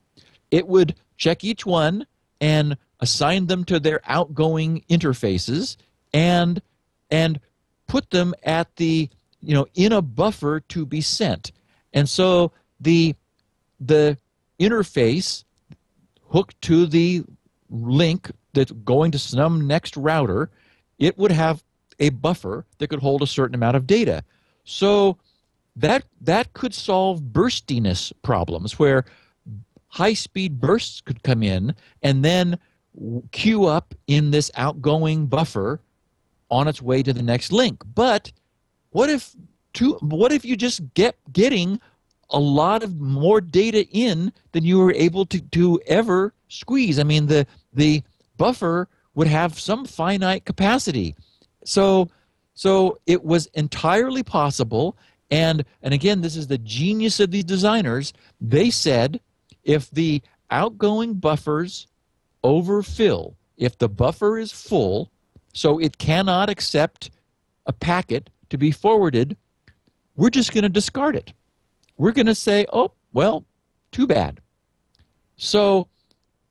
it 0.51 0.67
would 0.67 0.95
check 1.17 1.45
each 1.45 1.65
one 1.65 2.07
and 2.41 2.77
assign 3.01 3.47
them 3.47 3.65
to 3.65 3.79
their 3.81 4.01
outgoing 4.07 4.85
interfaces 4.91 5.77
and 6.13 6.61
and 7.13 7.39
put 7.87 8.11
them 8.11 8.35
at 8.43 8.75
the 8.77 9.09
you 9.41 9.55
know 9.55 9.67
in 9.75 9.93
a 9.93 10.03
buffer 10.03 10.59
to 10.61 10.85
be 10.85 11.01
sent. 11.01 11.53
And 11.93 12.09
so 12.09 12.51
the 12.81 13.15
the 13.79 14.19
interface 14.59 15.45
hooked 16.31 16.61
to 16.63 16.87
the 16.87 17.23
link 17.71 18.31
that's 18.55 18.73
going 18.73 19.13
to 19.13 19.19
some 19.19 19.67
next 19.67 19.97
router 19.97 20.51
it 20.99 21.19
would 21.19 21.33
have 21.33 21.63
a 21.99 22.11
buffer 22.11 22.65
that 22.79 22.89
could 22.89 23.01
hold 23.01 23.23
a 23.23 23.27
certain 23.27 23.55
amount 23.55 23.77
of 23.77 23.87
data. 23.87 24.25
So 24.65 25.19
that 25.77 26.05
that 26.21 26.53
could 26.53 26.75
solve 26.75 27.33
burstiness 27.33 28.13
problems 28.23 28.79
where 28.79 29.05
high 29.89 30.15
speed 30.15 30.61
bursts 30.61 31.01
could 31.01 31.23
come 31.23 31.43
in 31.43 31.75
and 32.03 32.25
then 32.25 32.59
queue 33.33 33.65
up 33.65 33.95
in 34.07 34.31
this 34.31 34.51
outgoing 34.55 35.27
buffer 35.27 35.81
on 36.53 36.69
its 36.69 36.83
way 36.83 37.03
to 37.03 37.15
the 37.15 37.23
next 37.23 37.51
link. 37.51 37.83
But 37.95 38.31
what 38.91 39.09
if 39.09 39.35
what 40.01 40.33
if 40.33 40.45
you 40.45 40.55
just 40.55 40.83
get 40.93 41.17
getting 41.33 41.81
a 42.29 42.39
lot 42.39 42.83
of 42.83 43.01
more 43.01 43.41
data 43.41 43.87
in 43.89 44.33
than 44.53 44.63
you 44.63 44.79
were 44.79 44.93
able 44.93 45.25
to, 45.27 45.41
to 45.41 45.81
ever 45.87 46.35
squeeze? 46.49 46.99
I 46.99 47.05
mean 47.05 47.27
the 47.27 47.47
the 47.73 48.03
buffer 48.37 48.87
would 49.15 49.27
have 49.27 49.59
some 49.59 49.87
finite 49.87 50.45
capacity. 50.45 51.17
So 51.65 52.09
so 52.55 52.99
it 53.07 53.25
was 53.25 53.47
entirely 53.55 54.23
possible 54.23 54.99
and 55.31 55.65
and 55.83 55.95
again 55.95 56.21
this 56.21 56.37
is 56.37 56.49
the 56.49 56.59
genius 56.59 57.19
of 57.19 57.31
these 57.31 57.45
designers. 57.45 58.13
They 58.43 58.69
said 58.69 59.21
if 59.65 59.91
the 59.91 60.21
outgoing 60.51 61.15
buffers 61.15 61.87
overfill, 62.45 63.39
if 63.57 63.79
the 63.79 63.89
buffer 63.89 64.39
is 64.39 64.53
full, 64.53 65.12
so 65.53 65.79
it 65.79 65.99
cannot 65.99 66.49
accept 66.49 67.11
a 67.67 67.73
packet 67.73 68.31
to 68.51 68.59
be 68.59 68.71
forwarded, 68.71 69.37
we're 70.17 70.31
just 70.31 70.53
going 70.53 70.63
to 70.63 70.69
discard 70.69 71.17
it. 71.17 71.33
We're 71.97 72.13
going 72.13 72.27
to 72.27 72.35
say, 72.35 72.67
oh, 72.73 72.93
well, 73.13 73.45
too 73.93 74.07
bad. 74.07 74.41
So, 75.37 75.89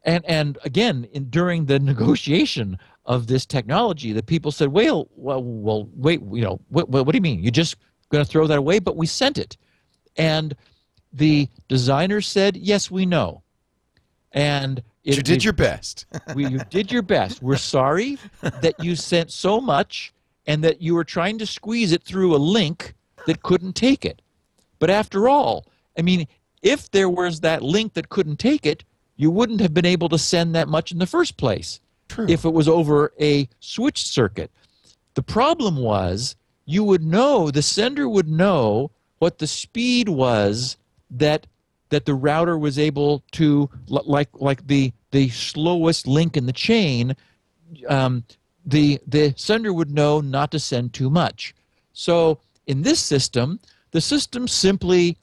and, 0.03 0.23
and 0.25 0.57
again, 0.63 1.07
in, 1.11 1.29
during 1.29 1.65
the 1.65 1.79
negotiation 1.91 2.77
of 3.05 3.27
this 3.27 3.45
technology, 3.45 4.13
the 4.13 4.23
people 4.23 4.51
said, 4.51 4.69
well, 4.69 5.07
well, 5.15 5.43
well 5.43 5.89
wait, 5.95 6.21
you 6.31 6.41
know, 6.41 6.59
what, 6.69 6.89
what, 6.89 7.05
what 7.05 7.11
do 7.11 7.17
you 7.17 7.21
mean? 7.21 7.41
You're 7.41 7.51
just 7.51 7.75
going 8.09 8.23
to 8.23 8.29
throw 8.29 8.47
that 8.47 8.57
away? 8.57 8.79
But 8.79 8.97
we 8.97 9.07
sent 9.07 9.37
it. 9.37 9.57
And 10.17 10.55
the 11.13 11.49
designers 11.67 12.27
said, 12.27 12.57
yes, 12.57 12.91
we 12.91 13.05
know. 13.05 13.43
And 14.31 14.83
it, 15.03 15.17
you 15.17 15.23
did 15.23 15.43
your 15.43 15.53
best. 15.53 16.05
we, 16.35 16.47
you 16.47 16.59
did 16.69 16.91
your 16.91 17.01
best. 17.01 17.41
We're 17.41 17.57
sorry 17.57 18.17
that 18.41 18.75
you 18.79 18.95
sent 18.95 19.31
so 19.31 19.59
much 19.59 20.13
and 20.45 20.63
that 20.63 20.81
you 20.81 20.95
were 20.95 21.03
trying 21.03 21.37
to 21.39 21.45
squeeze 21.45 21.91
it 21.91 22.03
through 22.03 22.35
a 22.35 22.37
link 22.37 22.93
that 23.25 23.43
couldn't 23.43 23.73
take 23.73 24.05
it. 24.05 24.21
But 24.79 24.89
after 24.89 25.29
all, 25.29 25.65
I 25.97 26.01
mean, 26.01 26.27
if 26.61 26.89
there 26.91 27.09
was 27.09 27.39
that 27.41 27.61
link 27.61 27.93
that 27.93 28.09
couldn't 28.09 28.37
take 28.37 28.65
it, 28.65 28.83
you 29.15 29.29
wouldn't 29.29 29.61
have 29.61 29.73
been 29.73 29.85
able 29.85 30.09
to 30.09 30.17
send 30.17 30.55
that 30.55 30.67
much 30.67 30.91
in 30.91 30.97
the 30.97 31.05
first 31.05 31.37
place 31.37 31.79
True. 32.09 32.25
if 32.27 32.45
it 32.45 32.53
was 32.53 32.67
over 32.67 33.13
a 33.19 33.47
switch 33.59 34.05
circuit. 34.07 34.51
The 35.13 35.23
problem 35.23 35.77
was 35.77 36.35
you 36.65 36.83
would 36.83 37.03
know, 37.03 37.51
the 37.51 37.61
sender 37.61 38.07
would 38.07 38.29
know 38.29 38.91
what 39.19 39.39
the 39.39 39.47
speed 39.47 40.09
was 40.09 40.77
that 41.09 41.45
that 41.91 42.05
the 42.05 42.15
router 42.15 42.57
was 42.57 42.79
able 42.79 43.23
to 43.33 43.69
like 43.87 44.29
like 44.33 44.65
the 44.67 44.91
the 45.11 45.29
slowest 45.29 46.07
link 46.07 46.35
in 46.35 46.47
the 46.47 46.53
chain 46.53 47.15
um, 47.87 48.23
the 48.65 48.99
the 49.07 49.33
sender 49.37 49.71
would 49.71 49.91
know 49.91 50.21
not 50.21 50.51
to 50.51 50.59
send 50.59 50.93
too 50.93 51.09
much. 51.09 51.53
So 51.93 52.39
in 52.67 52.81
this 52.81 52.99
system 52.99 53.59
the 53.91 54.01
system 54.01 54.47
simply 54.47 55.17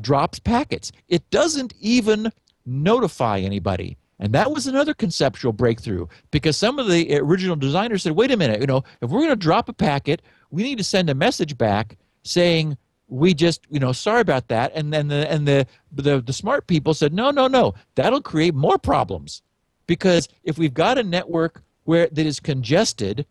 drops 0.00 0.38
packets. 0.38 0.92
It 1.08 1.28
doesn't 1.30 1.74
even 1.80 2.30
notify 2.66 3.38
anybody. 3.38 3.96
And 4.18 4.34
that 4.34 4.50
was 4.52 4.66
another 4.66 4.92
conceptual 4.92 5.52
breakthrough 5.52 6.06
because 6.30 6.56
some 6.56 6.78
of 6.78 6.88
the 6.88 7.16
original 7.18 7.56
designers 7.56 8.02
said 8.02 8.12
wait 8.12 8.30
a 8.30 8.36
minute 8.36 8.60
you 8.60 8.66
know 8.66 8.84
if 9.00 9.10
we're 9.10 9.20
going 9.20 9.30
to 9.30 9.36
drop 9.36 9.68
a 9.70 9.72
packet 9.72 10.20
we 10.50 10.62
need 10.62 10.76
to 10.76 10.84
send 10.84 11.08
a 11.08 11.14
message 11.14 11.56
back 11.56 11.96
saying 12.22 12.76
we 13.10 13.34
just 13.34 13.66
you 13.68 13.80
know 13.80 13.92
sorry 13.92 14.20
about 14.20 14.48
that. 14.48 14.72
And 14.74 14.92
then 14.92 15.08
the 15.08 15.30
and 15.30 15.46
the, 15.46 15.66
the 15.92 16.20
the 16.20 16.32
smart 16.32 16.66
people 16.66 16.94
said 16.94 17.12
no 17.12 17.30
no 17.30 17.48
no 17.48 17.74
that'll 17.96 18.22
create 18.22 18.54
more 18.54 18.78
problems. 18.78 19.42
Because 19.86 20.28
if 20.44 20.56
we've 20.56 20.74
got 20.74 20.98
a 20.98 21.02
network 21.02 21.62
where 21.84 22.06
that 22.06 22.26
is 22.26 22.40
congested 22.40 23.26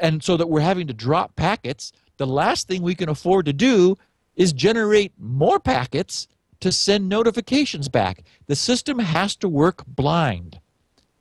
and 0.00 0.22
so 0.22 0.36
that 0.36 0.48
we're 0.48 0.60
having 0.60 0.88
to 0.88 0.92
drop 0.92 1.36
packets 1.36 1.92
the 2.16 2.26
last 2.26 2.66
thing 2.66 2.82
we 2.82 2.94
can 2.94 3.08
afford 3.08 3.46
to 3.46 3.52
do 3.52 3.96
is 4.34 4.52
generate 4.52 5.12
more 5.18 5.60
packets 5.60 6.26
to 6.60 6.72
send 6.72 7.08
notifications 7.08 7.88
back. 7.88 8.22
The 8.46 8.56
system 8.56 8.98
has 8.98 9.36
to 9.36 9.48
work 9.48 9.84
blind. 9.86 10.58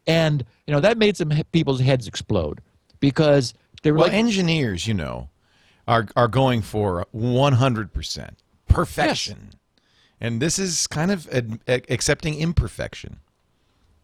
And 0.07 0.45
you 0.67 0.73
know 0.73 0.79
that 0.79 0.97
made 0.97 1.17
some 1.17 1.31
people's 1.51 1.81
heads 1.81 2.07
explode. 2.07 2.61
Because 2.99 3.53
they 3.83 3.91
were 3.91 3.99
well, 3.99 4.07
like 4.07 4.17
engineers 4.17 4.87
you 4.87 4.93
know 4.93 5.29
are 5.87 6.07
are 6.15 6.27
going 6.27 6.61
for 6.61 7.05
100% 7.15 8.29
perfection. 8.67 9.37
Yes. 9.51 9.59
And 10.21 10.41
this 10.41 10.57
is 10.57 10.87
kind 10.87 11.11
of 11.11 11.27
accepting 11.67 12.35
imperfection. 12.39 13.19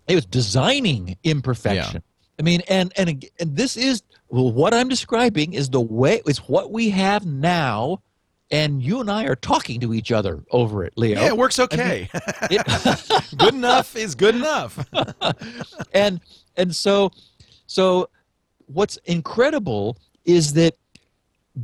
It 0.07 0.15
was 0.15 0.25
designing 0.25 1.17
imperfection. 1.23 2.03
I 2.39 2.43
mean, 2.43 2.61
and 2.67 2.91
and 2.97 3.25
and 3.39 3.55
this 3.55 3.77
is 3.77 4.03
well, 4.29 4.51
what 4.51 4.73
I'm 4.73 4.89
describing 4.89 5.53
is 5.53 5.69
the 5.69 5.81
way 5.81 6.21
is 6.25 6.39
what 6.39 6.71
we 6.71 6.89
have 6.89 7.25
now, 7.25 8.01
and 8.49 8.81
you 8.81 8.99
and 8.99 9.09
I 9.11 9.25
are 9.25 9.35
talking 9.35 9.79
to 9.81 9.93
each 9.93 10.11
other 10.11 10.43
over 10.51 10.83
it, 10.83 10.93
Leo. 10.97 11.21
Yeah, 11.21 11.27
it 11.27 11.37
works 11.37 11.59
okay. 11.59 12.09
It- 12.49 13.37
good 13.37 13.53
enough 13.53 13.95
is 13.95 14.15
good 14.15 14.35
enough. 14.35 14.85
and 15.93 16.19
and 16.57 16.75
so 16.75 17.11
so 17.67 18.09
what's 18.65 18.97
incredible 19.05 19.97
is 20.25 20.53
that 20.53 20.75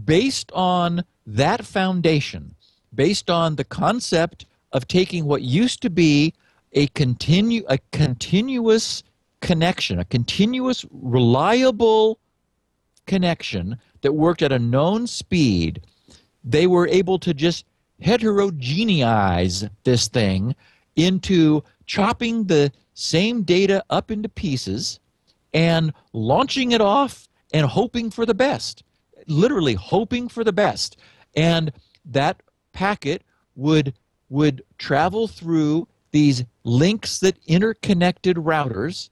based 0.05 0.51
on 0.53 1.03
that 1.25 1.65
foundation 1.65 2.55
based 2.93 3.29
on 3.29 3.55
the 3.55 3.63
concept 3.63 4.45
of 4.71 4.87
taking 4.87 5.25
what 5.25 5.41
used 5.41 5.81
to 5.81 5.89
be 5.89 6.33
a 6.73 6.87
continue 6.87 7.63
a 7.69 7.77
continuous 7.91 9.03
connection 9.41 9.99
a 9.99 10.05
continuous 10.05 10.85
reliable 10.91 12.19
connection 13.05 13.77
that 14.01 14.13
worked 14.13 14.41
at 14.41 14.51
a 14.51 14.59
known 14.59 15.07
speed 15.07 15.81
they 16.43 16.67
were 16.67 16.87
able 16.87 17.19
to 17.19 17.33
just 17.33 17.65
heterogeneize 18.01 19.69
this 19.83 20.07
thing 20.07 20.55
into 20.95 21.63
chopping 21.85 22.43
the 22.45 22.71
same 22.93 23.43
data 23.43 23.83
up 23.89 24.11
into 24.11 24.29
pieces 24.29 24.99
and 25.53 25.93
launching 26.13 26.71
it 26.71 26.81
off 26.81 27.27
and 27.53 27.65
hoping 27.65 28.09
for 28.09 28.25
the 28.25 28.33
best 28.33 28.83
literally 29.27 29.75
hoping 29.75 30.27
for 30.27 30.43
the 30.43 30.53
best. 30.53 30.97
And 31.35 31.71
that 32.05 32.41
packet 32.73 33.23
would 33.55 33.93
would 34.29 34.61
travel 34.77 35.27
through 35.27 35.87
these 36.11 36.43
links 36.63 37.19
that 37.19 37.37
interconnected 37.47 38.35
routers 38.37 39.09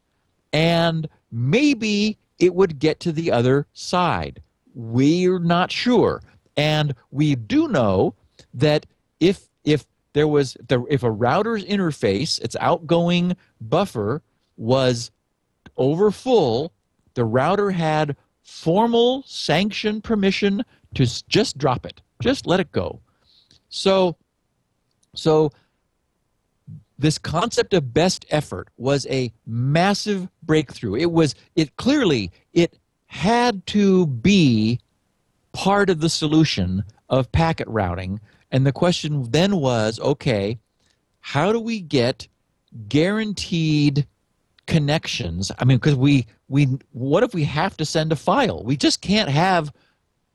and 0.52 1.08
maybe 1.32 2.18
it 2.40 2.54
would 2.54 2.80
get 2.80 3.00
to 3.00 3.12
the 3.12 3.32
other 3.32 3.66
side. 3.74 4.42
We're 4.74 5.40
not 5.40 5.72
sure. 5.72 6.22
And 6.58 6.96
we 7.12 7.36
do 7.36 7.68
know 7.68 8.16
that 8.54 8.86
if 9.20 9.50
if 9.64 9.86
there 10.14 10.28
was 10.28 10.58
if 10.70 11.04
a 11.04 11.12
router's 11.12 11.66
interface 11.66 12.42
its 12.42 12.56
outgoing 12.60 13.36
buffer 13.60 14.22
was 14.58 15.12
over 15.78 16.12
full 16.12 16.72
the 17.16 17.26
router 17.26 17.72
had 17.72 18.16
formal 18.46 19.24
sanction 19.26 20.00
permission 20.00 20.64
to 20.94 21.06
just 21.28 21.58
drop 21.58 21.86
it. 21.86 22.02
Just 22.22 22.46
let 22.46 22.60
it 22.60 22.72
go. 22.72 23.02
So 23.70 24.16
so 25.16 25.52
this 26.98 27.18
concept 27.18 27.74
of 27.74 27.94
best 27.94 28.26
effort 28.30 28.70
was 28.78 29.06
a 29.08 29.34
massive 29.46 30.30
breakthrough. 30.44 30.96
It 30.96 31.12
was 31.12 31.36
it 31.56 31.76
clearly 31.76 32.32
it 32.54 32.78
had 33.08 33.66
to 33.68 34.08
be 34.08 34.80
part 35.52 35.90
of 35.90 36.00
the 36.00 36.10
solution 36.10 36.84
of 37.10 37.32
packet 37.32 37.68
routing. 37.68 38.22
And 38.52 38.66
the 38.66 38.72
question 38.72 39.32
then 39.32 39.58
was 39.58 40.00
okay 40.00 40.60
how 41.20 41.52
do 41.52 41.60
we 41.60 41.82
get 41.82 42.28
guaranteed 42.88 44.06
connections. 44.68 45.52
I 45.60 45.66
mean 45.66 45.78
because 45.78 45.96
we 45.96 46.26
we 46.48 46.68
what 46.92 47.24
if 47.24 47.34
we 47.34 47.44
have 47.44 47.78
to 47.78 47.86
send 47.86 48.12
a 48.12 48.16
file? 48.16 48.64
We 48.64 48.78
just 48.78 49.02
can't 49.02 49.30
have 49.30 49.72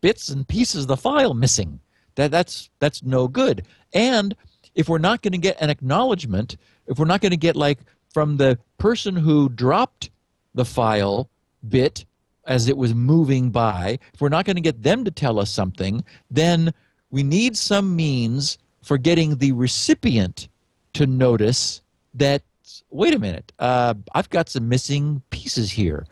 bits 0.01 0.29
and 0.29 0.47
pieces 0.47 0.83
of 0.83 0.89
the 0.89 0.97
file 0.97 1.35
missing. 1.35 1.81
That 2.15 2.31
that's 2.31 2.71
that's 2.79 3.03
no 3.03 3.29
good. 3.29 3.67
And 3.93 4.35
if 4.75 4.89
we're 4.89 4.99
not 4.99 5.23
going 5.23 5.33
to 5.33 5.39
get 5.39 5.61
an 5.61 5.71
acknowledgement 5.71 6.57
if 6.87 6.99
we're 6.99 7.05
not 7.05 7.21
going 7.21 7.31
to 7.31 7.37
get 7.37 7.57
like 7.57 7.79
from 8.13 8.37
the 8.37 8.59
person 8.79 9.17
who 9.17 9.49
dropped 9.49 10.11
the 10.55 10.65
file 10.65 11.31
bit 11.69 12.05
as 12.47 12.69
it 12.69 12.77
was 12.77 12.95
moving 12.95 13.51
by 13.51 13.99
if 14.15 14.21
we're 14.21 14.29
not 14.29 14.45
going 14.45 14.57
to 14.57 14.63
get 14.63 14.83
them 14.83 15.05
to 15.05 15.11
tell 15.11 15.39
us 15.39 15.51
something 15.51 16.05
then 16.31 16.73
we 17.11 17.23
need 17.23 17.57
some 17.57 17.95
means 17.95 18.59
for 18.83 18.97
getting 18.97 19.37
the 19.37 19.53
recipient 19.53 20.49
to 20.93 21.07
notice 21.07 21.83
that 22.15 22.43
wait 22.91 23.15
a 23.15 23.19
minute 23.19 23.53
uh, 23.59 23.95
i've 24.15 24.31
got 24.31 24.49
some 24.49 24.69
missing 24.69 25.23
pieces 25.31 25.71
here 25.71 26.07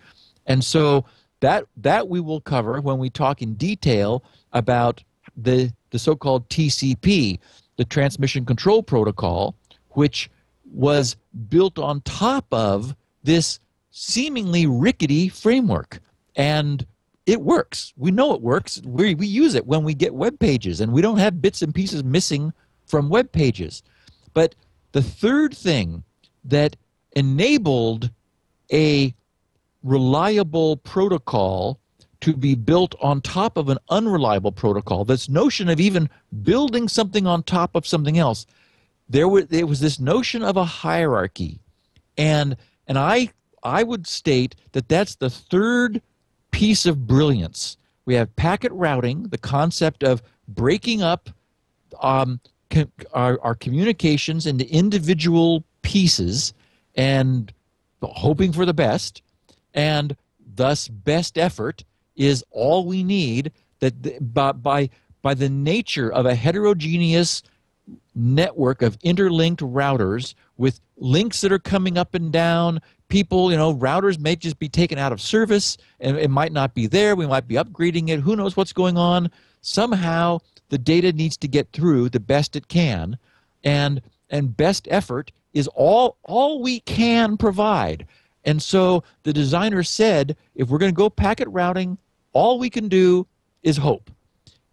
and 0.46 0.62
so 0.62 1.04
that 1.40 1.64
that 1.76 2.08
we 2.08 2.20
will 2.20 2.40
cover 2.40 2.80
when 2.80 2.98
we 2.98 3.10
talk 3.10 3.42
in 3.42 3.54
detail 3.54 4.24
about 4.52 5.02
the 5.36 5.72
the 5.90 5.98
so-called 5.98 6.48
TCP, 6.48 7.38
the 7.76 7.84
transmission 7.84 8.44
control 8.44 8.82
protocol, 8.82 9.54
which 9.90 10.30
was 10.72 11.16
built 11.48 11.78
on 11.78 12.00
top 12.02 12.46
of 12.52 12.94
this 13.22 13.58
seemingly 13.90 14.66
rickety 14.66 15.28
framework. 15.28 16.00
And 16.36 16.86
it 17.26 17.40
works. 17.40 17.92
We 17.96 18.10
know 18.10 18.34
it 18.34 18.42
works. 18.42 18.80
We, 18.84 19.14
we 19.14 19.26
use 19.26 19.54
it 19.54 19.66
when 19.66 19.82
we 19.84 19.94
get 19.94 20.14
web 20.14 20.38
pages, 20.38 20.80
and 20.80 20.92
we 20.92 21.02
don't 21.02 21.18
have 21.18 21.42
bits 21.42 21.62
and 21.62 21.74
pieces 21.74 22.04
missing 22.04 22.52
from 22.86 23.08
web 23.08 23.32
pages. 23.32 23.82
But 24.34 24.54
the 24.92 25.02
third 25.02 25.56
thing 25.56 26.04
that 26.48 26.76
enabled 27.12 28.10
a 28.72 29.14
reliable 29.82 30.76
protocol 30.78 31.78
to 32.20 32.34
be 32.34 32.54
built 32.54 32.94
on 33.00 33.20
top 33.20 33.56
of 33.56 33.68
an 33.68 33.78
unreliable 33.90 34.52
protocol. 34.52 35.04
This 35.04 35.28
notion 35.28 35.68
of 35.68 35.78
even 35.78 36.10
building 36.42 36.88
something 36.88 37.26
on 37.26 37.42
top 37.42 37.76
of 37.76 37.86
something 37.86 38.18
else. 38.18 38.44
There 39.08 39.28
was 39.28 39.46
there 39.46 39.66
was 39.66 39.80
this 39.80 39.98
notion 39.98 40.42
of 40.42 40.56
a 40.56 40.64
hierarchy, 40.64 41.60
and 42.18 42.56
and 42.86 42.98
I 42.98 43.30
I 43.62 43.82
would 43.82 44.06
state 44.06 44.56
that 44.72 44.88
that's 44.88 45.14
the 45.14 45.30
third 45.30 46.02
piece 46.50 46.86
of 46.86 47.06
brilliance. 47.06 47.76
We 48.04 48.14
have 48.14 48.34
packet 48.36 48.72
routing, 48.72 49.24
the 49.24 49.38
concept 49.38 50.02
of 50.02 50.22
breaking 50.48 51.02
up 51.02 51.30
um, 52.00 52.40
our, 53.12 53.40
our 53.42 53.54
communications 53.54 54.46
into 54.46 54.68
individual 54.70 55.64
pieces 55.88 56.52
and 56.94 57.50
hoping 58.02 58.52
for 58.52 58.66
the 58.66 58.74
best, 58.74 59.22
and 59.72 60.14
thus 60.54 60.86
best 60.86 61.38
effort 61.38 61.82
is 62.14 62.44
all 62.50 62.84
we 62.84 63.02
need. 63.02 63.52
That 63.80 64.34
by 64.34 64.52
by 64.52 64.90
by 65.22 65.34
the 65.34 65.48
nature 65.48 66.12
of 66.12 66.26
a 66.26 66.34
heterogeneous 66.34 67.42
network 68.14 68.82
of 68.82 68.98
interlinked 69.02 69.62
routers 69.62 70.34
with 70.58 70.80
links 70.98 71.40
that 71.40 71.52
are 71.52 71.58
coming 71.58 71.96
up 71.96 72.14
and 72.14 72.30
down 72.30 72.80
people 73.08 73.50
you 73.50 73.56
know 73.56 73.74
routers 73.74 74.18
may 74.18 74.36
just 74.36 74.58
be 74.58 74.68
taken 74.68 74.98
out 74.98 75.12
of 75.12 75.20
service 75.22 75.78
and 76.00 76.18
it 76.18 76.28
might 76.28 76.52
not 76.52 76.74
be 76.74 76.86
there. 76.86 77.16
We 77.16 77.26
might 77.26 77.48
be 77.48 77.54
upgrading 77.54 78.10
it. 78.10 78.20
Who 78.20 78.36
knows 78.36 78.56
what's 78.56 78.74
going 78.74 78.98
on? 78.98 79.30
Somehow 79.62 80.40
the 80.68 80.76
data 80.76 81.12
needs 81.12 81.38
to 81.38 81.48
get 81.48 81.72
through 81.72 82.10
the 82.10 82.20
best 82.20 82.56
it 82.56 82.68
can. 82.68 83.16
And 83.64 84.02
and 84.28 84.56
best 84.56 84.86
effort 84.90 85.32
is 85.58 85.68
all 85.68 86.16
all 86.22 86.62
we 86.62 86.80
can 86.80 87.36
provide. 87.36 88.06
And 88.44 88.62
so 88.62 89.02
the 89.24 89.32
designer 89.32 89.82
said 89.82 90.36
if 90.54 90.68
we're 90.68 90.78
going 90.78 90.92
to 90.92 90.96
go 90.96 91.10
packet 91.10 91.48
routing 91.48 91.98
all 92.32 92.58
we 92.58 92.70
can 92.70 92.88
do 92.88 93.26
is 93.62 93.76
hope. 93.76 94.10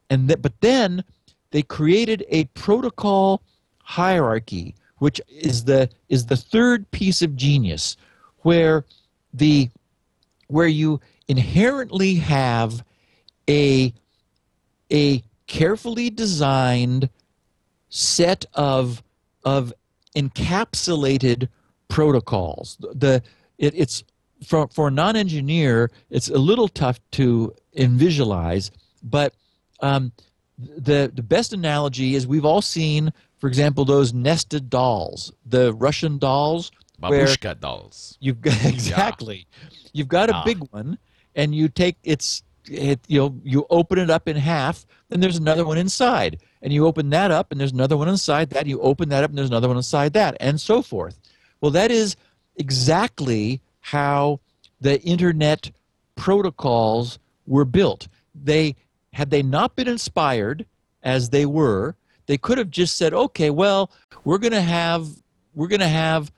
And 0.10 0.30
that 0.30 0.42
but 0.42 0.54
then 0.62 1.04
they 1.52 1.64
created 1.64 2.24
a 2.30 2.46
protocol 2.46 3.42
hierarchy 3.80 4.76
which 5.00 5.20
is 5.28 5.66
the 5.66 5.90
is 6.10 6.26
the 6.26 6.38
third 6.38 6.90
piece 6.92 7.22
of 7.22 7.36
genius 7.36 7.98
where 8.40 8.86
the 9.34 9.70
where 10.48 10.68
you 10.68 11.00
inherently 11.28 12.16
have 12.16 12.84
a 13.50 13.94
a 14.92 15.24
carefully 15.48 16.10
designed 16.10 17.10
set 17.90 18.46
of 18.54 19.04
of 19.44 19.74
encapsulated 20.16 21.48
protocols 21.88 22.78
the 22.94 23.22
it, 23.58 23.74
it's 23.76 24.04
for 24.46 24.68
for 24.70 24.88
a 24.88 24.92
non-engineer 24.92 25.92
it's 26.10 26.30
a 26.30 26.38
little 26.38 26.68
tough 26.68 27.00
to 27.12 27.54
visualize 27.76 28.72
but 29.04 29.34
um, 29.82 30.12
the 30.58 31.12
the 31.14 31.22
best 31.24 31.54
analogy 31.54 32.16
is 32.16 32.26
we've 32.26 32.46
all 32.46 32.62
seen 32.62 33.12
for 33.38 33.48
example 33.48 33.86
those 33.86 34.14
nested 34.14 34.70
dolls 34.70 35.32
the 35.46 35.74
russian 35.74 36.18
dolls 36.18 36.72
Babushka 37.02 37.60
dolls. 37.60 38.18
You've 38.22 38.40
got 38.40 38.66
exactly. 38.74 39.48
You've 39.92 40.08
got 40.08 40.30
a 40.30 40.32
Yeah. 40.32 40.44
big 40.46 40.60
one, 40.72 40.98
and 41.36 41.54
you 41.54 41.68
take 41.68 41.98
it's 42.06 42.42
it, 42.70 43.02
you 43.08 43.20
know 43.20 43.36
you 43.44 43.66
open 43.70 44.00
it 44.00 44.10
up 44.10 44.30
in 44.30 44.38
half, 44.38 44.86
and 45.12 45.22
there's 45.22 45.36
another 45.36 45.66
one 45.66 45.78
inside, 45.78 46.42
and 46.66 46.74
you 46.74 46.88
open 46.88 47.12
that 47.12 47.30
up, 47.30 47.52
and 47.52 47.62
there's 47.62 47.74
another 47.74 47.96
one 47.96 48.10
inside 48.10 48.50
that. 48.50 48.66
You 48.66 48.82
open 48.82 49.10
that 49.10 49.24
up, 49.24 49.30
and 49.30 49.38
there's 49.38 49.52
another 49.52 49.68
one 49.68 49.78
inside 49.78 50.14
that, 50.14 50.36
and 50.40 50.60
so 50.60 50.82
forth. 50.82 51.20
Well, 51.62 51.70
that 51.70 51.92
is 51.92 52.16
exactly 52.56 53.62
how 53.82 54.40
the 54.82 55.00
internet 55.04 55.70
protocols 56.16 57.20
were 57.46 57.66
built. 57.66 58.08
They 58.34 58.76
had 59.14 59.30
they 59.30 59.44
not 59.44 59.76
been 59.76 59.88
inspired 59.88 60.66
as 61.04 61.30
they 61.30 61.46
were, 61.46 61.96
they 62.26 62.36
could 62.36 62.58
have 62.58 62.72
just 62.72 62.98
said, 62.98 63.14
"Okay, 63.14 63.52
well, 63.52 63.92
we're 64.24 64.40
going 64.40 64.52
to 64.52 64.62
have 64.62 65.08
we're 65.54 65.68
going 65.68 65.82
to 65.82 65.88
have 65.88 66.32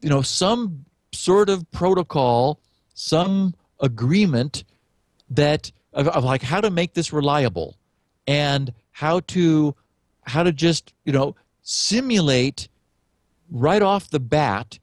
you 0.00 0.08
know 0.08 0.22
some 0.22 0.84
sort 1.10 1.48
of 1.48 1.68
protocol 1.72 2.60
some 2.94 3.52
agreement 3.80 4.62
that 5.28 5.72
of, 5.92 6.06
of 6.06 6.22
like 6.22 6.42
how 6.42 6.60
to 6.60 6.70
make 6.70 6.94
this 6.94 7.12
reliable 7.12 7.76
and 8.28 8.72
how 8.92 9.20
to 9.20 9.74
how 10.22 10.42
to 10.42 10.52
just 10.52 10.92
you 11.04 11.12
know 11.12 11.34
simulate 11.62 12.68
right 13.50 13.82
off 13.82 14.08
the 14.10 14.20
bat 14.20 14.78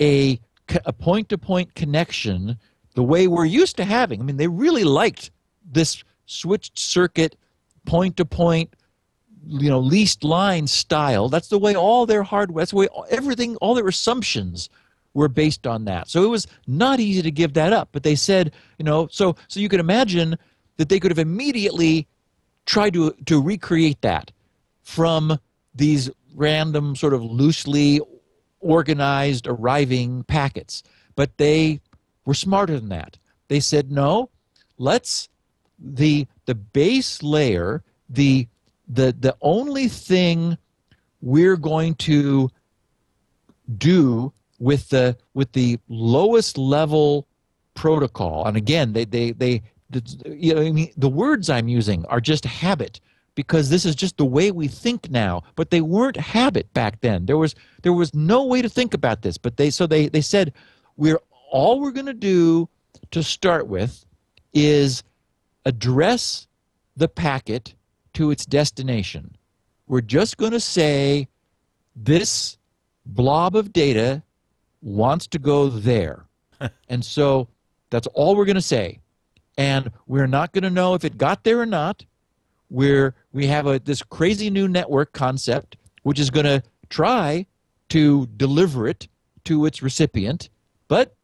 a 0.00 0.40
a 0.84 0.92
point 0.92 1.28
to 1.28 1.38
point 1.38 1.74
connection 1.74 2.58
the 2.94 3.02
way 3.02 3.26
we're 3.26 3.44
used 3.44 3.76
to 3.76 3.84
having. 3.84 4.20
I 4.20 4.24
mean, 4.24 4.36
they 4.36 4.48
really 4.48 4.84
liked 4.84 5.30
this 5.70 6.04
switched 6.26 6.78
circuit 6.78 7.36
point 7.84 8.16
to 8.16 8.24
point 8.24 8.74
you 9.46 9.68
know 9.68 9.80
leased 9.80 10.22
line 10.22 10.68
style 10.68 11.28
that's 11.28 11.48
the 11.48 11.58
way 11.58 11.74
all 11.74 12.06
their 12.06 12.22
hardware 12.22 12.62
that's 12.62 12.70
the 12.70 12.76
way 12.76 12.88
everything 13.10 13.56
all 13.56 13.74
their 13.74 13.88
assumptions 13.88 14.70
were 15.14 15.28
based 15.28 15.66
on 15.66 15.84
that 15.84 16.08
so 16.08 16.22
it 16.22 16.28
was 16.28 16.46
not 16.68 17.00
easy 17.00 17.20
to 17.22 17.30
give 17.30 17.52
that 17.54 17.72
up 17.72 17.88
but 17.90 18.04
they 18.04 18.14
said 18.14 18.52
you 18.78 18.84
know 18.84 19.08
so 19.10 19.34
so 19.48 19.58
you 19.58 19.68
could 19.68 19.80
imagine 19.80 20.38
that 20.76 20.88
they 20.88 21.00
could 21.00 21.10
have 21.10 21.18
immediately 21.18 22.06
tried 22.66 22.94
to 22.94 23.12
to 23.26 23.40
recreate 23.40 24.00
that 24.02 24.30
from 24.82 25.38
these 25.74 26.10
random 26.34 26.96
sort 26.96 27.14
of 27.14 27.22
loosely 27.22 28.00
organized 28.60 29.46
arriving 29.46 30.24
packets. 30.24 30.82
But 31.14 31.36
they 31.38 31.80
were 32.24 32.34
smarter 32.34 32.78
than 32.78 32.88
that. 32.90 33.18
They 33.48 33.60
said 33.60 33.90
no 33.90 34.30
let's 34.82 35.28
the 35.78 36.26
the 36.46 36.54
base 36.54 37.22
layer 37.22 37.82
the 38.08 38.48
the 38.88 39.14
the 39.18 39.36
only 39.40 39.88
thing 39.88 40.58
we're 41.20 41.56
going 41.56 41.94
to 41.94 42.50
do 43.78 44.32
with 44.58 44.88
the 44.88 45.16
with 45.34 45.52
the 45.52 45.78
lowest 45.88 46.58
level 46.58 47.26
protocol 47.74 48.44
and 48.44 48.56
again 48.56 48.92
they 48.92 49.04
they 49.04 49.30
they 49.32 49.62
the, 49.92 50.36
you 50.36 50.54
know 50.54 50.62
I 50.62 50.70
mean, 50.70 50.92
the 50.96 51.08
words 51.08 51.48
i'm 51.50 51.68
using 51.68 52.04
are 52.06 52.20
just 52.20 52.44
habit 52.44 53.00
because 53.34 53.70
this 53.70 53.84
is 53.84 53.94
just 53.94 54.16
the 54.16 54.24
way 54.24 54.50
we 54.50 54.68
think 54.68 55.10
now 55.10 55.42
but 55.54 55.70
they 55.70 55.80
weren't 55.80 56.16
habit 56.16 56.72
back 56.74 57.00
then 57.00 57.26
there 57.26 57.38
was 57.38 57.54
there 57.82 57.92
was 57.92 58.12
no 58.14 58.44
way 58.44 58.62
to 58.62 58.68
think 58.68 58.94
about 58.94 59.22
this 59.22 59.38
but 59.38 59.56
they 59.56 59.70
so 59.70 59.86
they 59.86 60.08
they 60.08 60.20
said 60.20 60.52
we're 60.96 61.20
all 61.50 61.80
we're 61.80 61.92
going 61.92 62.06
to 62.06 62.14
do 62.14 62.68
to 63.10 63.22
start 63.22 63.66
with 63.68 64.04
is 64.52 65.02
address 65.64 66.46
the 66.96 67.08
packet 67.08 67.74
to 68.14 68.30
its 68.30 68.44
destination. 68.44 69.36
We're 69.86 70.00
just 70.00 70.36
going 70.36 70.52
to 70.52 70.60
say 70.60 71.28
this 71.94 72.58
blob 73.06 73.56
of 73.56 73.72
data 73.72 74.22
wants 74.80 75.26
to 75.28 75.38
go 75.38 75.68
there. 75.68 76.24
and 76.88 77.04
so 77.04 77.48
that's 77.90 78.06
all 78.08 78.36
we're 78.36 78.44
going 78.44 78.56
to 78.56 78.62
say. 78.62 78.98
And 79.58 79.90
we're 80.06 80.26
not 80.26 80.52
going 80.52 80.64
to 80.64 80.70
know 80.70 80.94
if 80.94 81.04
it 81.04 81.18
got 81.18 81.44
there 81.44 81.60
or 81.60 81.66
not. 81.66 82.04
We're, 82.70 83.14
we 83.32 83.46
have 83.48 83.66
a, 83.66 83.78
this 83.78 84.02
crazy 84.02 84.48
new 84.48 84.66
network 84.66 85.12
concept, 85.12 85.76
which 86.04 86.18
is 86.18 86.30
going 86.30 86.46
to 86.46 86.62
try 86.88 87.46
to 87.90 88.26
deliver 88.36 88.88
it 88.88 89.08
to 89.44 89.66
its 89.66 89.82
recipient, 89.82 90.48
but 90.88 91.14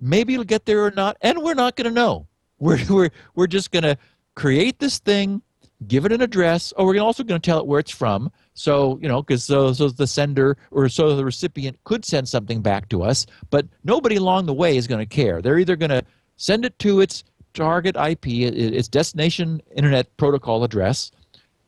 maybe 0.00 0.34
it'll 0.34 0.44
get 0.44 0.66
there 0.66 0.84
or 0.84 0.92
not, 0.92 1.16
and 1.20 1.42
we're 1.42 1.54
not 1.54 1.74
going 1.74 1.86
to 1.86 1.94
know. 1.94 2.26
We're, 2.58 2.78
we're, 2.90 3.10
we're 3.34 3.46
just 3.48 3.72
going 3.72 3.82
to 3.82 3.98
create 4.34 4.78
this 4.78 4.98
thing, 4.98 5.42
give 5.88 6.04
it 6.04 6.12
an 6.12 6.20
address. 6.20 6.72
Oh, 6.76 6.86
we're 6.86 7.02
also 7.02 7.24
going 7.24 7.40
to 7.40 7.44
tell 7.44 7.58
it 7.58 7.66
where 7.66 7.80
it's 7.80 7.90
from. 7.90 8.30
So, 8.54 8.98
you 9.02 9.08
know, 9.08 9.22
because 9.22 9.44
so, 9.44 9.68
uh, 9.68 9.74
so 9.74 9.88
the 9.88 10.06
sender 10.06 10.56
or 10.70 10.88
so 10.88 11.16
the 11.16 11.24
recipient 11.24 11.78
could 11.84 12.04
send 12.04 12.28
something 12.28 12.60
back 12.60 12.88
to 12.90 13.02
us, 13.02 13.26
but 13.50 13.66
nobody 13.82 14.16
along 14.16 14.46
the 14.46 14.54
way 14.54 14.76
is 14.76 14.86
going 14.86 15.00
to 15.00 15.06
care. 15.06 15.42
They're 15.42 15.58
either 15.58 15.76
going 15.76 15.90
to 15.90 16.04
send 16.36 16.64
it 16.64 16.78
to 16.80 17.00
its 17.00 17.24
target 17.54 17.96
IP, 17.96 18.26
its 18.26 18.88
destination 18.88 19.60
internet 19.74 20.14
protocol 20.16 20.64
address, 20.64 21.10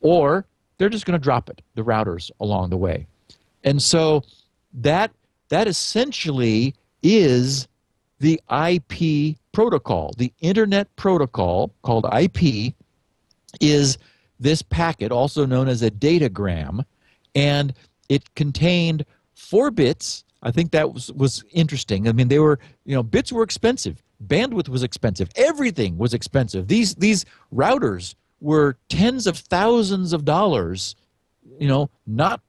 or 0.00 0.46
they're 0.78 0.88
just 0.88 1.06
going 1.06 1.18
to 1.18 1.22
drop 1.22 1.48
it, 1.48 1.62
the 1.74 1.82
routers 1.82 2.30
along 2.40 2.70
the 2.70 2.76
way. 2.76 3.06
And 3.62 3.82
so 3.82 4.22
that 4.74 5.10
that 5.48 5.68
essentially 5.68 6.74
is 7.02 7.68
the 8.20 8.40
IP 8.50 9.36
protocol. 9.52 10.12
The 10.16 10.32
internet 10.40 10.94
protocol 10.96 11.72
called 11.82 12.06
IP 12.12 12.74
is 13.60 13.98
this 14.40 14.62
packet, 14.62 15.12
also 15.12 15.46
known 15.46 15.68
as 15.68 15.82
a 15.82 15.90
datagram, 15.90 16.84
and 17.34 17.72
it 18.08 18.34
contained 18.34 19.04
four 19.34 19.70
bits. 19.70 20.24
I 20.42 20.50
think 20.50 20.72
that 20.72 20.92
was, 20.92 21.10
was 21.12 21.44
interesting. 21.52 22.08
I 22.08 22.12
mean, 22.12 22.28
they 22.28 22.38
were, 22.38 22.58
you 22.84 22.94
know, 22.94 23.02
bits 23.02 23.32
were 23.32 23.42
expensive, 23.42 24.02
bandwidth 24.28 24.68
was 24.68 24.82
expensive, 24.82 25.28
everything 25.36 25.96
was 25.98 26.14
expensive. 26.14 26.68
These 26.68 26.94
these 26.96 27.24
routers 27.52 28.14
were 28.40 28.76
tens 28.88 29.26
of 29.26 29.38
thousands 29.38 30.12
of 30.12 30.24
dollars, 30.24 30.96
you 31.58 31.68
know, 31.68 31.90
not 32.06 32.40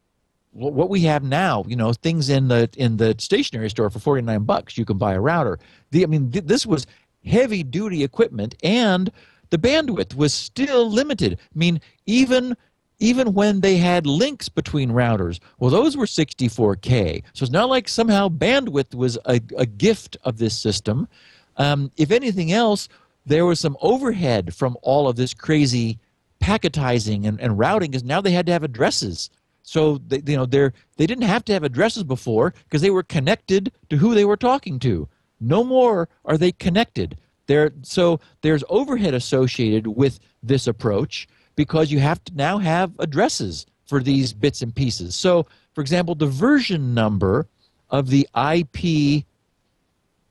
what 0.51 0.89
we 0.89 1.01
have 1.01 1.23
now. 1.23 1.65
You 1.67 1.75
know, 1.75 1.93
things 1.93 2.29
in 2.29 2.47
the 2.47 2.69
in 2.77 2.97
the 2.97 3.15
stationery 3.19 3.69
store 3.69 3.89
for 3.89 3.99
forty 3.99 4.21
nine 4.21 4.43
bucks, 4.43 4.77
you 4.77 4.85
can 4.85 4.97
buy 4.97 5.13
a 5.13 5.21
router. 5.21 5.59
The 5.91 6.03
I 6.03 6.07
mean, 6.07 6.31
th- 6.31 6.45
this 6.45 6.65
was 6.65 6.87
heavy 7.25 7.63
duty 7.63 8.03
equipment 8.03 8.55
and 8.63 9.11
the 9.49 9.57
bandwidth 9.57 10.15
was 10.15 10.33
still 10.33 10.89
limited. 10.89 11.39
I 11.39 11.57
mean, 11.57 11.81
even 12.05 12.55
even 12.99 13.33
when 13.33 13.59
they 13.59 13.77
had 13.77 14.07
links 14.07 14.47
between 14.47 14.89
routers, 14.89 15.39
well, 15.59 15.69
those 15.69 15.97
were 15.97 16.05
64K. 16.05 17.23
So 17.33 17.43
it's 17.43 17.51
not 17.51 17.67
like 17.67 17.89
somehow 17.89 18.29
bandwidth 18.29 18.95
was 18.95 19.17
a, 19.25 19.41
a 19.57 19.65
gift 19.65 20.15
of 20.23 20.37
this 20.37 20.57
system. 20.57 21.07
Um, 21.57 21.91
if 21.97 22.11
anything 22.11 22.51
else, 22.51 22.87
there 23.25 23.45
was 23.45 23.59
some 23.59 23.77
overhead 23.81 24.53
from 24.53 24.77
all 24.81 25.07
of 25.07 25.15
this 25.15 25.33
crazy 25.33 25.99
packetizing 26.41 27.25
and, 27.25 27.39
and 27.39 27.57
routing 27.57 27.91
because 27.91 28.03
now 28.03 28.21
they 28.21 28.31
had 28.31 28.45
to 28.45 28.51
have 28.51 28.63
addresses. 28.63 29.29
So 29.63 29.97
they, 30.07 30.21
you 30.25 30.37
know 30.37 30.45
they 30.45 30.69
they 30.97 31.07
didn't 31.07 31.23
have 31.23 31.43
to 31.45 31.53
have 31.53 31.63
addresses 31.63 32.03
before 32.03 32.53
because 32.65 32.81
they 32.81 32.91
were 32.91 33.03
connected 33.03 33.71
to 33.89 33.97
who 33.97 34.13
they 34.13 34.25
were 34.25 34.37
talking 34.37 34.79
to. 34.79 35.07
No 35.39 35.63
more 35.63 36.07
are 36.23 36.37
they 36.37 36.51
connected. 36.51 37.17
There, 37.47 37.71
so 37.83 38.19
there's 38.41 38.63
overhead 38.69 39.13
associated 39.13 39.87
with 39.87 40.19
this 40.41 40.67
approach 40.67 41.27
because 41.55 41.91
you 41.91 41.99
have 41.99 42.23
to 42.25 42.35
now 42.35 42.57
have 42.57 42.93
addresses 42.99 43.65
for 43.85 44.01
these 44.01 44.33
bits 44.33 44.61
and 44.61 44.73
pieces. 44.73 45.15
So, 45.15 45.45
for 45.73 45.81
example, 45.81 46.15
the 46.15 46.27
version 46.27 46.93
number 46.93 47.47
of 47.89 48.09
the 48.09 48.27
IP 48.35 49.25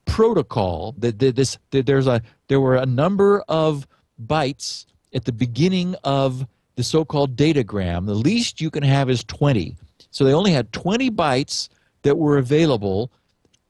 protocol, 0.07 0.95
that 0.99 1.19
this 1.19 1.59
there's 1.71 2.07
a 2.07 2.23
there 2.49 2.61
were 2.61 2.77
a 2.77 2.87
number 2.87 3.43
of 3.49 3.87
bytes 4.25 4.87
at 5.15 5.25
the 5.25 5.33
beginning 5.33 5.95
of 6.05 6.47
the 6.77 6.83
so-called 6.83 7.37
datagram. 7.37 8.07
The 8.07 8.15
least 8.15 8.61
you 8.61 8.71
can 8.71 8.83
have 8.83 9.09
is 9.09 9.23
20. 9.25 9.77
So 10.11 10.25
they 10.25 10.33
only 10.33 10.53
had 10.53 10.73
20 10.73 11.11
bytes 11.11 11.69
that 12.03 12.19
were 12.19 12.39
available 12.39 13.11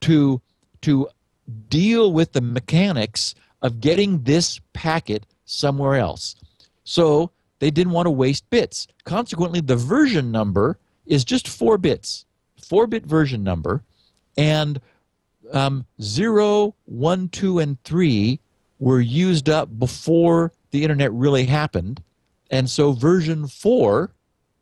to 0.03 0.41
to 0.83 1.09
deal 1.69 2.13
with 2.13 2.33
the 2.33 2.41
mechanics 2.41 3.35
of 3.63 3.81
getting 3.81 4.23
this 4.23 4.61
packet 4.73 5.25
somewhere 5.45 5.97
else. 5.97 6.37
So 6.85 7.31
they 7.59 7.71
didn't 7.71 7.93
want 7.93 8.07
to 8.07 8.11
waste 8.11 8.49
bits. 8.51 8.87
Consequently, 9.05 9.61
the 9.61 9.77
version 9.77 10.31
number 10.31 10.79
is 11.07 11.25
just 11.25 11.49
four 11.49 11.79
bits, 11.79 12.27
four 12.63 12.87
bit 12.87 13.07
version 13.07 13.43
number, 13.43 13.83
and 14.37 14.81
um, 15.53 15.87
0, 16.01 16.75
1, 16.87 17.29
2, 17.29 17.59
and 17.59 17.83
3 17.85 18.41
were 18.79 19.01
used 19.01 19.49
up 19.49 19.79
before 19.79 20.53
the 20.71 20.83
internet 20.83 21.13
really 21.13 21.45
happened. 21.45 22.03
And 22.51 22.69
so 22.69 22.93
version 22.93 23.47
4 23.47 24.11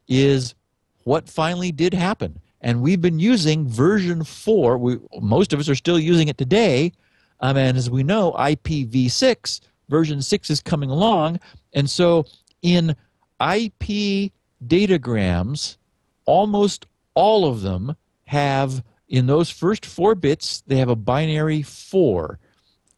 is 0.08 0.54
what 1.04 1.28
finally 1.28 1.72
did 1.72 1.94
happen. 1.94 2.38
And 2.60 2.80
we've 2.80 3.00
been 3.00 3.18
using 3.18 3.66
version 3.66 4.22
4 4.22 4.78
we, 4.78 4.98
most 5.20 5.52
of 5.52 5.58
us 5.58 5.68
are 5.68 5.74
still 5.74 5.98
using 5.98 6.28
it 6.28 6.38
today. 6.38 6.92
Um, 7.40 7.56
and 7.56 7.76
as 7.76 7.90
we 7.90 8.04
know 8.04 8.32
ipv6 8.32 9.60
version 9.88 10.22
6 10.22 10.50
is 10.50 10.60
coming 10.60 10.90
along. 10.90 11.40
And 11.72 11.90
so 11.90 12.24
in 12.62 12.94
ip 13.40 14.32
datagrams 14.64 15.76
almost 16.24 16.86
all 17.14 17.46
of 17.46 17.62
them 17.62 17.96
have 18.26 18.84
in 19.12 19.26
those 19.26 19.48
first 19.48 19.86
four 19.86 20.16
bits 20.16 20.64
they 20.66 20.76
have 20.76 20.88
a 20.88 20.96
binary 20.96 21.62
4 21.62 22.40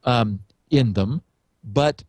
um, 0.05 0.41
in 0.70 0.95
them 0.95 1.20
but 1.62 2.03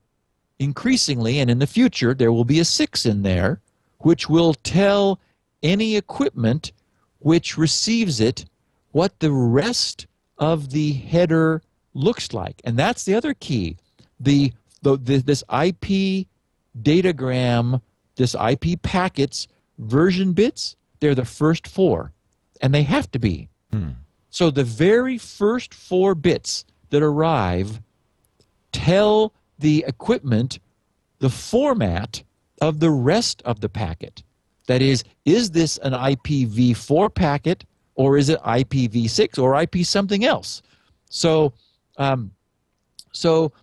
increasingly 0.59 1.39
and 1.39 1.51
in 1.51 1.59
the 1.59 1.67
future 1.67 2.13
there 2.13 2.31
will 2.31 2.45
be 2.45 2.59
a 2.59 2.65
6 2.65 3.05
in 3.05 3.23
there 3.23 3.59
which 3.97 4.29
will 4.29 4.53
tell 4.53 5.19
any 5.61 5.97
equipment 5.97 6.71
which 7.19 7.57
receives 7.57 8.21
it 8.21 8.45
what 8.91 9.19
the 9.19 9.31
rest 9.31 10.07
of 10.37 10.69
the 10.69 10.93
header 10.93 11.61
looks 11.93 12.33
like. 12.33 12.61
And 12.63 12.77
that's 12.77 13.03
the 13.03 13.15
other 13.15 13.33
key. 13.33 13.77
The, 14.19 14.53
the, 14.83 14.97
the 14.97 15.17
this 15.17 15.43
IP 15.43 16.27
datagram, 16.79 17.81
this 18.15 18.35
IP 18.35 18.81
packets 18.81 19.47
version 19.79 20.33
bits, 20.33 20.75
they're 20.99 21.15
the 21.15 21.25
first 21.25 21.67
four, 21.67 22.13
and 22.61 22.73
they 22.73 22.83
have 22.83 23.09
to 23.11 23.19
be. 23.19 23.49
Hmm. 23.71 23.89
So 24.29 24.51
the 24.51 24.63
very 24.63 25.17
first 25.17 25.73
four 25.73 26.15
bits 26.15 26.65
that 26.89 27.01
arrive 27.01 27.81
tell 28.71 29.33
the 29.59 29.85
equipment 29.87 30.59
the 31.19 31.29
format 31.29 32.23
of 32.61 32.79
the 32.79 32.91
rest 32.91 33.41
of 33.45 33.61
the 33.61 33.69
packet. 33.69 34.23
That 34.67 34.81
is, 34.81 35.03
is 35.23 35.51
this 35.51 35.77
an 35.77 35.93
IPv4 35.93 37.13
packet 37.13 37.65
or 37.95 38.17
is 38.17 38.29
it 38.29 38.41
IPv6 38.41 39.41
or 39.41 39.61
IP 39.61 39.85
something 39.85 40.25
else? 40.25 40.61
So, 41.09 41.53
um, 41.97 42.31
so 43.11 43.53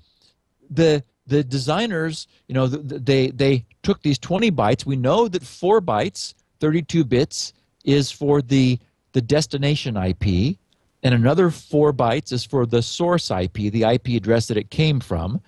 the 0.71 1.05
the 1.27 1.45
designers, 1.45 2.27
you 2.49 2.55
know, 2.55 2.67
they 2.67 3.29
they 3.29 3.65
took 3.83 4.03
these 4.03 4.19
20 4.19 4.51
bytes. 4.51 4.85
We 4.85 4.97
know 4.97 5.29
that 5.29 5.43
four 5.43 5.81
bytes, 5.81 6.35
32 6.61 7.05
bits, 7.05 7.53
is 7.85 8.11
for 8.11 8.43
the 8.43 8.79
the 9.13 9.23
destination 9.23 9.97
IP, 9.97 10.57
and 11.03 11.15
another 11.15 11.51
four 11.51 11.93
bytes 11.93 12.33
is 12.33 12.45
for 12.45 12.67
the 12.67 12.83
source 12.83 13.31
IP, 13.31 13.55
the 13.55 13.85
IP 13.85 14.09
address 14.09 14.47
that 14.47 14.57
it 14.57 14.71
came 14.71 15.01
from. 15.01 15.41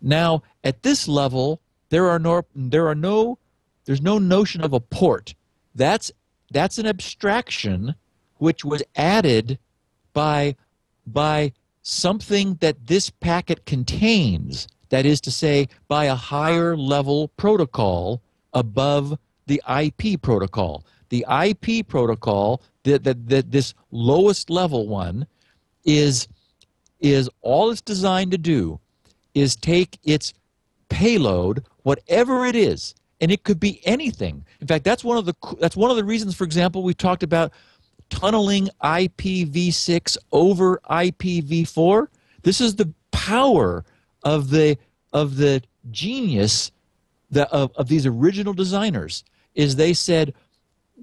Now, 0.00 0.42
at 0.64 0.82
this 0.82 1.06
level, 1.06 1.60
there 1.90 2.08
are 2.08 2.18
no 2.18 2.42
there 2.54 2.88
are 2.88 2.94
no 2.94 3.38
there's 3.84 4.02
no 4.02 4.18
notion 4.18 4.62
of 4.62 4.72
a 4.72 4.80
port. 4.80 5.34
That's 5.74 6.10
that's 6.50 6.78
an 6.78 6.86
abstraction 6.86 7.94
which 8.38 8.64
was 8.64 8.82
added 8.96 9.58
by 10.12 10.56
by 11.06 11.52
something 11.82 12.54
that 12.56 12.86
this 12.86 13.10
packet 13.10 13.66
contains. 13.66 14.68
That 14.88 15.06
is 15.06 15.20
to 15.22 15.30
say, 15.30 15.68
by 15.88 16.04
a 16.04 16.14
higher 16.14 16.76
level 16.76 17.28
protocol 17.28 18.22
above 18.52 19.18
the 19.46 19.62
IP 19.66 20.20
protocol. 20.20 20.84
The 21.12 21.26
IP 21.44 21.86
protocol, 21.86 22.62
that, 22.84 23.04
that, 23.04 23.50
this 23.52 23.74
lowest 23.90 24.48
level 24.48 24.88
one, 24.88 25.26
is, 25.84 26.26
is 27.00 27.28
all 27.42 27.70
it's 27.70 27.82
designed 27.82 28.30
to 28.30 28.38
do 28.38 28.80
is 29.34 29.54
take 29.54 29.98
its 30.04 30.32
payload, 30.88 31.66
whatever 31.82 32.46
it 32.46 32.56
is, 32.56 32.94
and 33.20 33.30
it 33.30 33.44
could 33.44 33.60
be 33.60 33.86
anything. 33.86 34.42
In 34.62 34.66
fact, 34.66 34.84
that's 34.84 35.04
one 35.04 35.18
of 35.18 35.26
the 35.26 35.34
that's 35.60 35.76
one 35.76 35.90
of 35.90 35.98
the 35.98 36.04
reasons, 36.04 36.34
for 36.34 36.44
example, 36.44 36.82
we 36.82 36.94
talked 36.94 37.22
about 37.22 37.52
tunneling 38.08 38.70
IPv6 38.82 40.16
over 40.32 40.80
IPv4. 40.88 42.06
This 42.42 42.62
is 42.62 42.74
the 42.74 42.90
power 43.10 43.84
of 44.22 44.48
the 44.48 44.78
of 45.12 45.36
the 45.36 45.62
genius 45.90 46.72
the, 47.30 47.46
of, 47.50 47.70
of 47.76 47.88
these 47.88 48.06
original 48.06 48.54
designers 48.54 49.24
is 49.54 49.76
they 49.76 49.92
said 49.92 50.32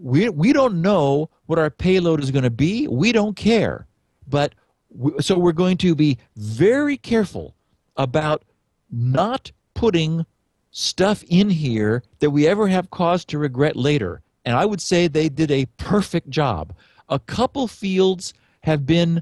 we, 0.01 0.29
we 0.29 0.53
don't 0.53 0.81
know 0.81 1.29
what 1.45 1.59
our 1.59 1.69
payload 1.69 2.21
is 2.23 2.31
going 2.31 2.43
to 2.43 2.49
be. 2.49 2.87
We 2.87 3.11
don't 3.11 3.35
care. 3.35 3.87
But 4.27 4.55
we, 4.89 5.11
so 5.19 5.37
we're 5.37 5.51
going 5.51 5.77
to 5.77 5.95
be 5.95 6.17
very 6.35 6.97
careful 6.97 7.55
about 7.97 8.43
not 8.91 9.51
putting 9.73 10.25
stuff 10.71 11.23
in 11.27 11.49
here 11.49 12.03
that 12.19 12.29
we 12.29 12.47
ever 12.47 12.67
have 12.67 12.89
cause 12.91 13.25
to 13.25 13.37
regret 13.37 13.75
later. 13.75 14.21
And 14.45 14.55
i 14.55 14.65
would 14.65 14.81
say 14.81 15.07
they 15.07 15.29
did 15.29 15.51
a 15.51 15.65
perfect 15.77 16.29
job. 16.29 16.73
A 17.09 17.19
couple 17.19 17.67
fields 17.67 18.33
have 18.61 18.85
been 18.85 19.21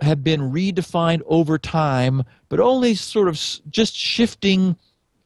have 0.00 0.24
been 0.24 0.52
redefined 0.52 1.22
over 1.26 1.56
time, 1.56 2.24
but 2.48 2.60
only 2.60 2.94
sort 2.94 3.28
of 3.28 3.40
just 3.70 3.96
shifting 3.96 4.76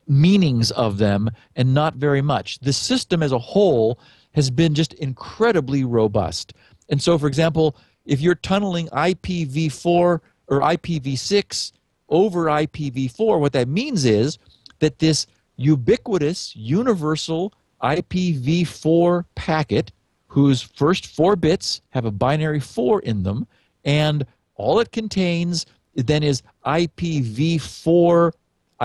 meanings 0.06 0.70
of 0.72 0.98
them 0.98 1.30
and 1.56 1.74
not 1.74 1.94
very 1.94 2.22
much. 2.22 2.58
The 2.60 2.72
system 2.72 3.22
as 3.22 3.32
a 3.32 3.38
whole 3.38 3.98
has 4.38 4.52
been 4.52 4.72
just 4.72 4.94
incredibly 4.94 5.82
robust. 5.82 6.52
And 6.88 7.02
so, 7.02 7.18
for 7.18 7.26
example, 7.26 7.74
if 8.04 8.20
you're 8.20 8.36
tunneling 8.36 8.86
IPv4 8.90 9.84
or 9.90 10.20
IPv6 10.48 11.72
over 12.08 12.44
IPv4, 12.44 13.40
what 13.40 13.52
that 13.54 13.66
means 13.66 14.04
is 14.04 14.38
that 14.78 15.00
this 15.00 15.26
ubiquitous, 15.56 16.54
universal 16.54 17.52
IPv4 17.82 19.24
packet, 19.34 19.90
whose 20.28 20.62
first 20.62 21.08
four 21.08 21.34
bits 21.34 21.80
have 21.90 22.04
a 22.04 22.12
binary 22.12 22.60
4 22.60 23.00
in 23.00 23.24
them, 23.24 23.44
and 23.84 24.24
all 24.54 24.78
it 24.78 24.92
contains 24.92 25.66
then 25.96 26.22
is 26.22 26.44
IPv4 26.64 28.30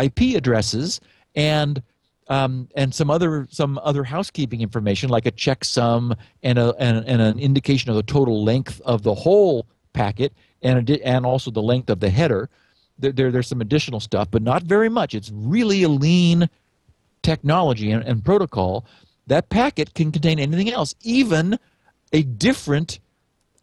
IP 0.02 0.36
addresses 0.36 1.00
and 1.36 1.84
um, 2.28 2.70
and 2.76 2.94
some 2.94 3.10
other 3.10 3.48
some 3.50 3.80
other 3.84 4.04
housekeeping 4.04 4.62
information 4.62 5.10
like 5.10 5.26
a 5.26 5.32
checksum 5.32 6.18
and 6.42 6.58
a 6.58 6.74
and, 6.80 7.06
and 7.06 7.22
an 7.22 7.40
indication 7.40 7.90
of 7.90 7.96
the 7.96 8.04
total 8.04 8.44
length 8.44 8.82
of 8.86 9.04
the 9.04 9.14
whole 9.14 9.66
packet 9.94 10.34
and 10.62 10.90
a, 10.90 11.06
and 11.06 11.26
also 11.26 11.52
the 11.52 11.62
length 11.62 11.90
of 11.90 12.00
the 12.00 12.10
header. 12.10 12.50
There, 13.00 13.12
there, 13.12 13.32
there's 13.32 13.48
some 13.48 13.62
additional 13.62 14.00
stuff, 14.00 14.30
but 14.32 14.42
not 14.42 14.64
very 14.64 14.90
much. 14.90 15.16
It's 15.16 15.32
really 15.34 15.84
a 15.84 15.90
lean 15.90 16.50
technology 17.24 17.92
and, 17.92 18.04
and 18.04 18.24
protocol. 18.24 18.86
That 19.28 19.50
packet 19.50 19.94
can 19.94 20.12
contain 20.12 20.40
anything 20.40 20.72
else, 20.72 20.94
even 21.02 21.58
a 22.12 22.24
different 22.24 23.00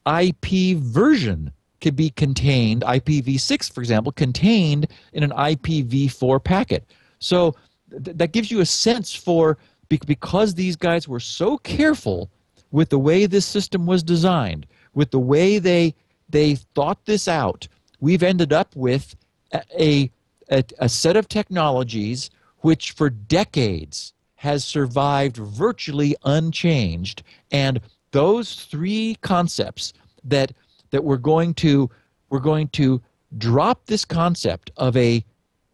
IP 0.06 0.76
version 0.76 1.52
could 1.80 1.96
be 1.96 2.10
contained, 2.10 2.82
IPv6, 2.82 3.72
for 3.72 3.80
example, 3.80 4.12
contained 4.12 4.88
in 5.12 5.22
an 5.22 5.30
IPv4 5.30 6.42
packet. 6.42 6.84
So 7.20 7.54
th- 7.90 8.16
that 8.16 8.32
gives 8.32 8.50
you 8.50 8.60
a 8.60 8.66
sense 8.66 9.14
for 9.14 9.58
because 9.88 10.54
these 10.54 10.76
guys 10.76 11.08
were 11.08 11.20
so 11.20 11.58
careful 11.58 12.30
with 12.70 12.90
the 12.90 12.98
way 12.98 13.26
this 13.26 13.46
system 13.46 13.86
was 13.86 14.02
designed, 14.02 14.66
with 14.94 15.10
the 15.10 15.18
way 15.18 15.58
they 15.58 15.94
they 16.28 16.54
thought 16.54 17.04
this 17.06 17.26
out, 17.26 17.66
we've 17.98 18.22
ended 18.22 18.52
up 18.52 18.74
with 18.76 19.16
a, 19.52 20.08
a, 20.50 20.64
a 20.78 20.88
set 20.88 21.16
of 21.16 21.28
technologies 21.28 22.30
which 22.58 22.92
for 22.92 23.10
decades 23.10 24.12
has 24.36 24.64
survived 24.64 25.36
virtually 25.36 26.14
unchanged. 26.24 27.22
And 27.50 27.80
those 28.12 28.54
three 28.54 29.16
concepts 29.22 29.92
that 30.24 30.52
that 30.90 31.04
we're 31.04 31.16
going 31.16 31.54
to 31.54 31.90
we're 32.28 32.38
going 32.38 32.68
to 32.68 33.02
drop 33.38 33.86
this 33.86 34.04
concept 34.04 34.70
of 34.76 34.96
a 34.96 35.24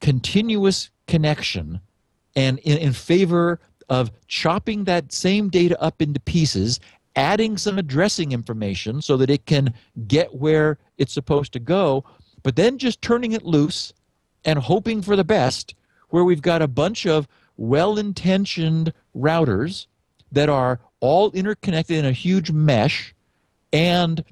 continuous 0.01 0.90
connection 1.06 1.80
and 2.37 2.59
in, 2.61 2.79
in 2.79 2.93
favor 2.93 3.59
of 3.89 4.13
chopping 4.29 4.85
that 4.85 5.13
same 5.13 5.49
data 5.49 5.81
up 5.83 6.01
into 6.01 6.21
pieces 6.21 6.79
adding 7.17 7.57
some 7.57 7.79
addressing 7.79 8.33
information 8.33 9.01
so 9.01 9.17
that 9.17 9.31
it 9.31 9.47
can 9.47 9.73
get 10.07 10.35
where 10.35 10.79
it's 10.99 11.15
supposed 11.15 11.53
to 11.53 11.59
go 11.59 12.05
but 12.43 12.55
then 12.55 12.79
just 12.79 13.03
turning 13.03 13.33
it 13.33 13.45
loose 13.45 13.93
and 14.45 14.59
hoping 14.59 15.03
for 15.03 15.17
the 15.17 15.25
best 15.25 15.75
where 16.11 16.25
we've 16.25 16.43
got 16.43 16.63
a 16.63 16.69
bunch 16.69 17.07
of 17.07 17.27
well-intentioned 17.57 18.93
routers 19.17 19.87
that 20.31 20.49
are 20.49 20.79
all 21.01 21.31
interconnected 21.33 21.97
in 21.97 22.05
a 22.05 22.13
huge 22.13 22.51
mesh 22.51 23.15
and 23.73 24.23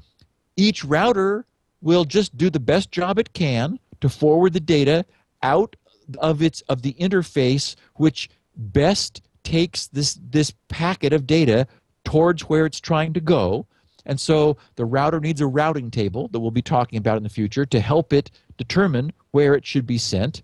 each 0.57 0.85
router 0.85 1.45
will 1.81 2.05
just 2.05 2.37
do 2.37 2.51
the 2.51 2.61
best 2.61 2.91
job 2.91 3.19
it 3.19 3.33
can 3.33 3.79
to 4.01 4.09
forward 4.09 4.53
the 4.53 4.61
data 4.61 5.05
out 5.43 5.77
of 6.19 6.43
its 6.43 6.61
of 6.63 6.83
the 6.83 6.95
interface 6.95 7.77
which 7.97 8.29
best 8.57 9.23
takes 9.43 9.87
this 9.89 10.19
this 10.31 10.53
packet 10.69 11.13
of 11.13 11.27
data 11.27 11.67
towards 12.05 12.43
where 12.43 12.67
it's 12.67 12.81
trying 12.81 13.13
to 13.13 13.21
go. 13.21 13.67
And 14.07 14.21
so 14.21 14.57
the 14.77 14.85
router 14.85 15.21
needs 15.21 15.41
a 15.41 15.47
routing 15.47 15.91
table 15.91 16.29
that 16.29 16.41
we'll 16.41 16.51
be 16.51 16.63
talking 16.63 16.99
about 16.99 17.17
in 17.17 17.23
the 17.23 17.29
future 17.29 17.65
to 17.65 17.81
help 17.81 18.13
it 18.13 18.31
determine 18.59 19.13
where 19.31 19.55
it 19.55 19.65
should 19.65 19.87
be 19.87 19.99
sent. 19.99 20.43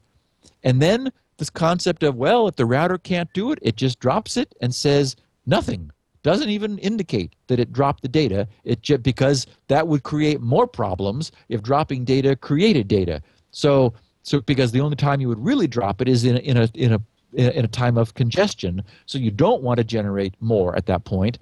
And 0.62 0.80
then 0.80 1.12
this 1.36 1.50
concept 1.50 2.02
of 2.02 2.16
well 2.16 2.48
if 2.48 2.56
the 2.56 2.66
router 2.66 2.98
can't 2.98 3.32
do 3.32 3.52
it 3.52 3.58
it 3.62 3.76
just 3.76 3.98
drops 4.00 4.36
it 4.36 4.54
and 4.60 4.74
says 4.74 5.16
nothing. 5.46 5.90
Doesn't 6.22 6.50
even 6.50 6.78
indicate 6.78 7.34
that 7.46 7.60
it 7.60 7.72
dropped 7.72 8.02
the 8.02 8.08
data. 8.08 8.46
It 8.64 8.82
just 8.82 9.02
because 9.02 9.46
that 9.68 9.88
would 9.88 10.02
create 10.02 10.40
more 10.40 10.66
problems 10.66 11.32
if 11.48 11.62
dropping 11.62 12.04
data 12.04 12.36
created 12.36 12.88
data. 12.88 13.22
So 13.52 13.94
so 14.22 14.40
because 14.40 14.72
the 14.72 14.80
only 14.80 14.96
time 14.96 15.20
you 15.20 15.28
would 15.28 15.44
really 15.44 15.66
drop 15.66 16.00
it 16.00 16.08
is 16.08 16.24
in 16.24 16.36
a, 16.36 16.40
in 16.40 16.56
a 16.56 16.70
in 16.74 16.92
a 16.92 17.00
in 17.32 17.64
a 17.64 17.68
time 17.68 17.96
of 17.96 18.14
congestion. 18.14 18.82
So 19.06 19.18
you 19.18 19.30
don't 19.30 19.62
want 19.62 19.78
to 19.78 19.84
generate 19.84 20.34
more 20.40 20.76
at 20.76 20.86
that 20.86 21.04
point. 21.04 21.38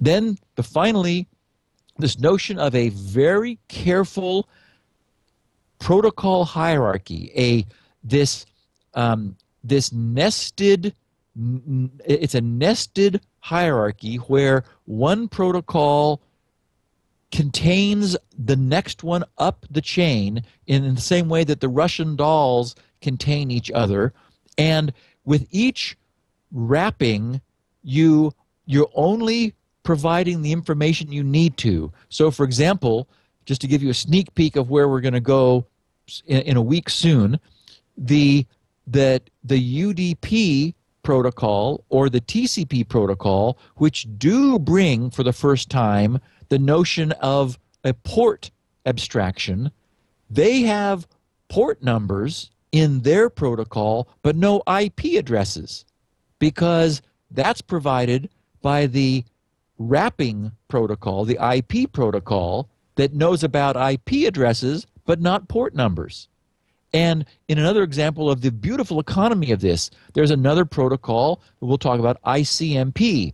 Then 0.00 0.38
the 0.56 0.62
finally 0.62 1.28
this 1.98 2.18
notion 2.18 2.58
of 2.58 2.74
a 2.74 2.88
very 2.90 3.58
careful 3.68 4.48
protocol 5.78 6.44
hierarchy 6.44 7.30
a 7.36 7.66
this 8.02 8.46
um, 8.94 9.36
this 9.62 9.92
nested 9.92 10.94
it's 12.04 12.34
a 12.34 12.40
nested 12.40 13.20
hierarchy 13.38 14.16
where 14.16 14.64
one 14.86 15.28
protocol 15.28 16.20
contains 17.32 18.16
the 18.36 18.56
next 18.56 19.02
one 19.02 19.24
up 19.38 19.64
the 19.70 19.80
chain 19.80 20.42
in 20.66 20.94
the 20.94 21.00
same 21.00 21.28
way 21.28 21.44
that 21.44 21.60
the 21.60 21.68
Russian 21.68 22.16
dolls 22.16 22.74
contain 23.00 23.50
each 23.50 23.70
other. 23.70 24.12
And 24.58 24.92
with 25.24 25.46
each 25.50 25.96
wrapping, 26.52 27.40
you 27.82 28.32
you're 28.66 28.90
only 28.94 29.54
providing 29.82 30.42
the 30.42 30.52
information 30.52 31.10
you 31.10 31.24
need 31.24 31.56
to. 31.56 31.92
So, 32.08 32.30
for 32.30 32.44
example, 32.44 33.08
just 33.46 33.60
to 33.62 33.66
give 33.66 33.82
you 33.82 33.90
a 33.90 33.94
sneak 33.94 34.32
peek 34.34 34.56
of 34.56 34.70
where 34.70 34.88
we're 34.88 35.00
going 35.00 35.14
to 35.14 35.20
go 35.20 35.66
in, 36.26 36.42
in 36.42 36.56
a 36.56 36.62
week 36.62 36.88
soon, 36.90 37.40
the 37.96 38.46
that 38.86 39.30
the 39.44 39.82
UDP 39.82 40.74
protocol 41.02 41.84
or 41.88 42.08
the 42.08 42.20
TCP 42.20 42.88
protocol, 42.88 43.58
which 43.76 44.06
do 44.18 44.58
bring 44.58 45.10
for 45.10 45.22
the 45.22 45.32
first 45.32 45.70
time 45.70 46.20
the 46.50 46.58
notion 46.58 47.12
of 47.12 47.58
a 47.84 47.94
port 47.94 48.50
abstraction, 48.84 49.70
they 50.28 50.60
have 50.62 51.08
port 51.48 51.82
numbers 51.82 52.50
in 52.70 53.00
their 53.00 53.30
protocol, 53.30 54.08
but 54.22 54.36
no 54.36 54.62
IP 54.80 55.18
addresses 55.18 55.84
because 56.38 57.02
that's 57.30 57.60
provided 57.60 58.28
by 58.62 58.86
the 58.86 59.24
wrapping 59.78 60.52
protocol, 60.68 61.24
the 61.24 61.38
IP 61.54 61.90
protocol, 61.92 62.68
that 62.96 63.14
knows 63.14 63.42
about 63.42 63.76
IP 63.76 64.26
addresses 64.26 64.86
but 65.06 65.20
not 65.20 65.48
port 65.48 65.74
numbers. 65.74 66.28
And 66.92 67.24
in 67.48 67.58
another 67.58 67.82
example 67.82 68.30
of 68.30 68.40
the 68.40 68.50
beautiful 68.50 69.00
economy 69.00 69.52
of 69.52 69.60
this, 69.60 69.90
there's 70.12 70.30
another 70.30 70.64
protocol 70.64 71.40
we'll 71.60 71.78
talk 71.78 71.98
about 71.98 72.20
ICMP, 72.22 73.32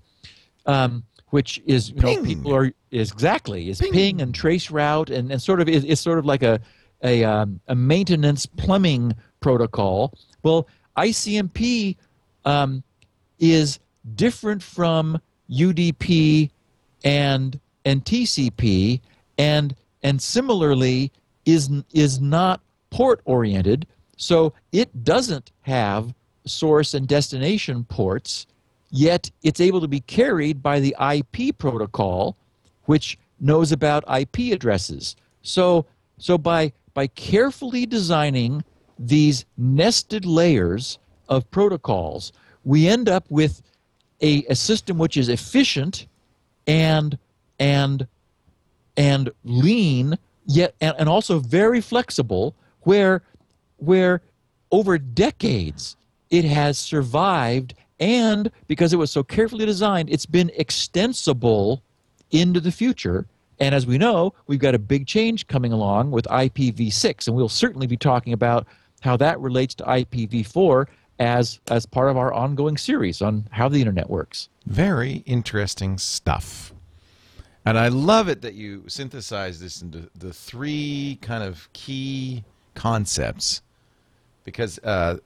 um, 0.67 1.05
which 1.31 1.61
is 1.67 1.91
you 1.91 1.97
know 1.97 2.09
Ping. 2.09 2.25
people 2.25 2.55
are 2.55 2.73
is 2.91 3.11
exactly 3.11 3.69
is 3.69 3.81
Ping. 3.81 3.93
ping, 3.93 4.21
and 4.21 4.35
trace 4.35 4.71
route 4.71 5.11
and, 5.11 5.31
and 5.31 5.43
sort 5.43 5.61
of 5.61 5.69
is, 5.69 5.85
is 5.85 6.01
sort 6.01 6.19
of 6.19 6.25
like 6.25 6.43
a 6.43 6.61
a, 7.05 7.25
um, 7.25 7.61
a 7.69 7.75
maintenance 7.75 8.47
plumbing 8.47 9.15
protocol. 9.41 10.15
Well, 10.43 10.67
ICMP 10.97 11.97
um, 12.47 12.83
is 13.39 13.79
different 14.15 14.63
from 14.63 15.21
UDP 15.51 16.51
and 17.05 17.61
and 17.85 18.05
TCP 18.05 19.01
and 19.39 19.75
and 20.03 20.21
similarly 20.21 21.13
is 21.45 21.71
is 21.93 22.21
not 22.21 22.61
port 22.91 23.21
oriented 23.25 23.87
so 24.17 24.53
it 24.73 25.05
doesn't 25.05 25.53
have 25.63 26.15
source 26.47 26.95
and 26.95 27.07
destination 27.07 27.85
ports 27.85 28.47
yet 28.91 29.31
it's 29.43 29.61
able 29.61 29.81
to 29.81 29.89
be 29.89 30.01
carried 30.01 30.63
by 30.63 30.81
the 30.81 30.95
IP 31.01 31.57
protocol 31.57 32.37
which 32.85 33.19
knows 33.41 33.73
about 33.73 34.05
IP 34.09 34.53
addresses. 34.53 35.17
So 35.43 35.87
so 36.19 36.39
by 36.39 36.73
by 36.95 37.09
carefully 37.09 37.85
designing 37.87 38.65
these 38.99 39.45
nested 39.59 40.25
layers 40.25 40.99
of 41.29 41.51
protocols 41.51 42.33
we 42.65 42.89
end 42.89 43.09
up 43.09 43.25
with 43.31 43.63
a, 44.23 44.45
a 44.49 44.55
system 44.55 44.99
which 44.99 45.17
is 45.17 45.29
efficient 45.29 46.07
and 46.67 47.19
and 47.59 48.07
and 48.97 49.31
lean 49.45 50.19
yet 50.47 50.75
and, 50.81 50.95
and 50.99 51.09
also 51.09 51.39
very 51.39 51.81
flexible 51.81 52.55
where 52.83 53.23
where 53.77 54.23
over 54.73 54.99
decades 54.99 55.97
it 56.31 56.45
has 56.45 56.79
survived 56.79 57.75
and 57.99 58.51
because 58.67 58.93
it 58.93 58.97
was 58.97 59.11
so 59.11 59.23
carefully 59.23 59.65
designed 59.67 60.11
it's 60.11 60.27
been 60.27 60.51
extensible 60.57 61.83
into 62.31 62.61
the 62.61 62.73
future 62.73 63.27
and 63.59 63.75
as 63.75 63.87
we 63.87 63.97
know 63.99 64.33
we've 64.47 64.59
got 64.61 64.75
a 64.75 64.79
big 64.79 65.07
change 65.07 65.47
coming 65.47 65.73
along 65.73 66.11
with 66.11 66.27
IPv6 66.27 67.27
and 67.27 67.37
we'll 67.37 67.49
certainly 67.49 67.87
be 67.87 67.97
talking 67.97 68.33
about 68.33 68.67
how 69.01 69.17
that 69.17 69.39
relates 69.41 69.75
to 69.75 69.85
IPv4 69.85 70.87
as 71.19 71.61
as 71.71 71.87
part 71.87 72.11
of 72.11 72.17
our 72.17 72.33
ongoing 72.33 72.77
series 72.77 73.23
on 73.23 73.49
how 73.51 73.69
the 73.69 73.79
internet 73.79 74.11
works 74.11 74.49
Very 74.67 75.23
interesting 75.27 75.97
stuff. 75.97 76.73
And 77.65 77.77
I 77.77 77.89
love 77.89 78.29
it 78.29 78.43
that 78.43 78.55
you 78.55 78.85
synthesize 78.87 79.59
this 79.59 79.83
into 79.83 80.09
the 80.15 80.33
three 80.33 81.19
kind 81.21 81.43
of 81.43 81.69
key 81.73 82.45
concepts 82.75 83.61
because, 84.45 84.79
uh, 84.85 85.17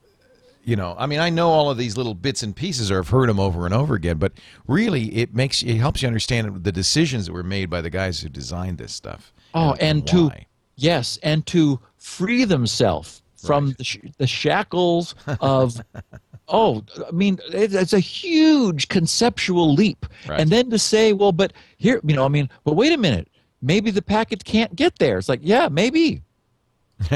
you 0.65 0.77
know, 0.77 0.95
I 0.99 1.07
mean, 1.07 1.19
I 1.20 1.31
know 1.31 1.49
all 1.51 1.70
of 1.70 1.78
these 1.78 1.97
little 1.97 2.15
bits 2.15 2.43
and 2.43 2.55
pieces 2.55 2.91
or 2.91 2.99
I've 2.99 3.09
heard 3.09 3.28
them 3.28 3.41
over 3.41 3.65
and 3.65 3.74
over 3.74 3.95
again, 3.95 4.19
but 4.19 4.32
really 4.66 5.15
it 5.16 5.35
makes 5.35 5.62
it 5.62 5.77
helps 5.77 6.03
you 6.03 6.07
understand 6.09 6.65
the 6.65 6.73
decisions 6.73 7.27
that 7.27 7.32
were 7.32 7.43
made 7.43 7.70
by 7.70 7.81
the 7.81 7.91
guys 7.91 8.20
who 8.20 8.28
designed 8.28 8.78
this 8.78 8.93
stuff. 8.93 9.32
Oh, 9.55 9.74
and 9.81 10.07
to 10.09 10.28
why. 10.28 10.47
yes, 10.77 11.19
and 11.23 11.45
to 11.47 11.81
free 11.97 12.45
themselves 12.45 13.23
from 13.37 13.74
the, 13.78 13.85
sh- 13.85 13.99
the 14.19 14.27
shackles 14.27 15.15
of. 15.41 15.81
oh, 16.49 16.85
I 17.07 17.11
mean, 17.12 17.39
it, 17.53 17.73
it's 17.74 17.93
a 17.93 17.99
huge 18.01 18.89
conceptual 18.89 19.73
leap, 19.73 20.05
Right. 20.28 20.41
and 20.41 20.51
then 20.51 20.69
to 20.70 20.78
say, 20.78 21.12
well, 21.12 21.32
but 21.32 21.53
here, 21.78 22.01
you 22.05 22.15
know, 22.15 22.24
I 22.24 22.28
mean, 22.28 22.49
but 22.65 22.74
wait 22.74 22.93
a 22.93 22.97
minute, 22.99 23.28
maybe 23.62 23.91
the 23.91 24.03
packet 24.03 24.45
can't 24.45 24.74
get 24.77 24.99
there. 24.99 25.16
It's 25.19 25.28
like, 25.28 25.41
yeah, 25.43 25.69
maybe, 25.70 26.23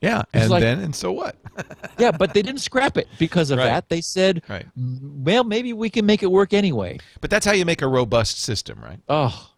yeah, 0.00 0.22
and 0.32 0.50
like- 0.50 0.60
then 0.62 0.80
and 0.80 0.94
so 0.94 1.12
what? 1.12 1.36
yeah, 1.98 2.10
but 2.10 2.34
they 2.34 2.42
didn't 2.42 2.60
scrap 2.60 2.96
it 2.96 3.08
because 3.18 3.50
of 3.50 3.58
Right. 3.58 3.66
that. 3.66 3.88
They 3.88 4.00
said, 4.00 4.42
Right. 4.48 4.66
well, 4.76 5.42
maybe 5.44 5.72
we 5.72 5.88
can 5.90 6.04
make 6.06 6.22
it 6.22 6.30
work 6.30 6.52
anyway. 6.52 6.98
But 7.20 7.30
that's 7.30 7.46
how 7.46 7.52
you 7.52 7.64
make 7.64 7.82
a 7.82 7.88
robust 7.88 8.38
system, 8.40 8.78
right? 8.82 9.00
Oh, 9.08 9.50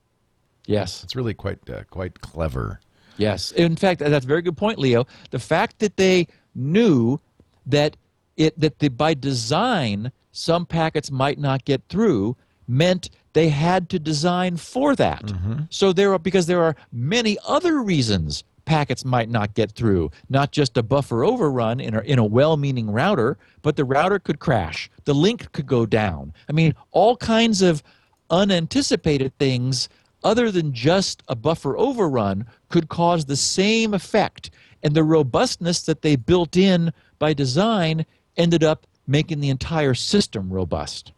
yes. 0.67 1.03
It's 1.05 1.17
really 1.17 1.35
quite 1.35 1.59
uh, 1.69 1.83
quite 1.91 2.21
clever. 2.21 2.81
Yes. 3.17 3.51
In 3.53 3.75
fact, 3.77 3.99
that's 4.01 4.25
a 4.25 4.29
very 4.29 4.43
good 4.43 4.57
point, 4.57 4.79
Leo. 4.79 5.07
The 5.31 5.41
fact 5.41 5.81
that 5.81 5.97
they 5.97 6.29
knew 6.55 7.19
that 7.67 7.97
it 8.37 8.59
that 8.61 8.79
the, 8.79 8.89
by 8.89 9.15
design 9.15 10.13
some 10.31 10.65
packets 10.67 11.11
might 11.11 11.39
not 11.39 11.65
get 11.65 11.83
through 11.89 12.37
meant 12.69 13.11
they 13.33 13.49
had 13.49 13.89
to 13.89 13.99
design 13.99 14.57
for 14.57 14.95
that. 14.95 15.33
So 15.71 15.93
there 15.93 16.13
are 16.13 16.19
because 16.19 16.47
there 16.47 16.63
are 16.63 16.77
many 16.93 17.37
other 17.47 17.83
reasons 17.83 18.45
packets 18.69 19.03
might 19.03 19.31
not 19.31 19.55
get 19.55 19.73
through, 19.73 20.11
not 20.29 20.53
just 20.53 20.77
a 20.77 20.83
buffer 20.83 21.25
overrun 21.25 21.81
in 21.81 21.95
a, 21.95 22.01
in 22.01 22.19
a 22.19 22.25
well-meaning 22.25 22.91
router, 22.91 23.39
but 23.63 23.77
the 23.77 23.85
router 23.85 24.19
could 24.19 24.41
crash, 24.41 24.91
the 25.05 25.15
link 25.15 25.51
could 25.53 25.67
go 25.67 25.87
down. 25.87 26.35
I 26.51 26.53
mean, 26.53 26.75
all 26.91 27.17
kinds 27.17 27.63
of 27.63 27.83
unanticipated 28.29 29.33
things 29.39 29.89
other 30.23 30.51
than 30.51 30.75
just 30.75 31.23
a 31.29 31.35
buffer 31.35 31.79
overrun 31.79 32.45
could 32.69 32.91
cause 32.91 33.25
the 33.25 33.37
same 33.37 33.95
effect. 33.95 34.51
And 34.83 34.95
the 34.95 35.03
robustness 35.03 35.83
that 35.87 36.03
they 36.03 36.17
built 36.17 36.55
in 36.55 36.93
by 37.19 37.33
design 37.33 38.05
ended 38.37 38.63
up 38.63 38.87
making 39.07 39.41
the 39.41 39.49
entire 39.49 39.95
system 39.95 40.53
robust. 40.53 41.13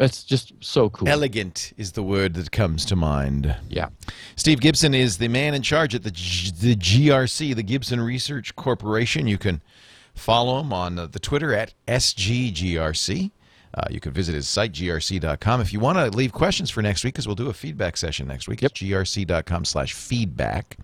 That's 0.00 0.24
just 0.24 0.54
so 0.60 0.88
cool. 0.88 1.08
Elegant 1.08 1.74
is 1.76 1.92
the 1.92 2.02
word 2.02 2.32
that 2.34 2.50
comes 2.50 2.84
to 2.86 2.96
mind. 2.96 3.54
yeah. 3.68 3.90
Steve 4.34 4.60
Gibson 4.60 4.94
is 4.94 5.18
the 5.18 5.28
man 5.28 5.52
in 5.52 5.60
charge 5.60 5.94
at 5.94 6.02
the, 6.04 6.10
G- 6.10 6.50
the 6.58 6.74
GRC, 6.74 7.54
the 7.54 7.62
Gibson 7.62 8.00
Research 8.00 8.56
Corporation. 8.56 9.26
You 9.26 9.36
can 9.36 9.60
follow 10.14 10.58
him 10.60 10.72
on 10.72 10.98
uh, 10.98 11.06
the 11.06 11.18
Twitter 11.18 11.52
at 11.54 11.74
SGGRC. 11.86 13.30
Uh, 13.74 13.82
you 13.90 14.00
can 14.00 14.12
visit 14.12 14.34
his 14.34 14.48
site, 14.48 14.72
grc.com. 14.72 15.60
If 15.60 15.72
you 15.72 15.78
want 15.80 15.98
to 15.98 16.16
leave 16.16 16.32
questions 16.32 16.70
for 16.70 16.82
next 16.82 17.04
week, 17.04 17.14
because 17.14 17.26
we'll 17.28 17.36
do 17.36 17.48
a 17.50 17.52
feedback 17.52 17.96
session 17.96 18.26
next 18.26 18.48
week, 18.48 18.62
Yep. 18.62 18.72
grc.com 18.74 19.64
slash 19.64 19.92
feedback. 19.92 20.76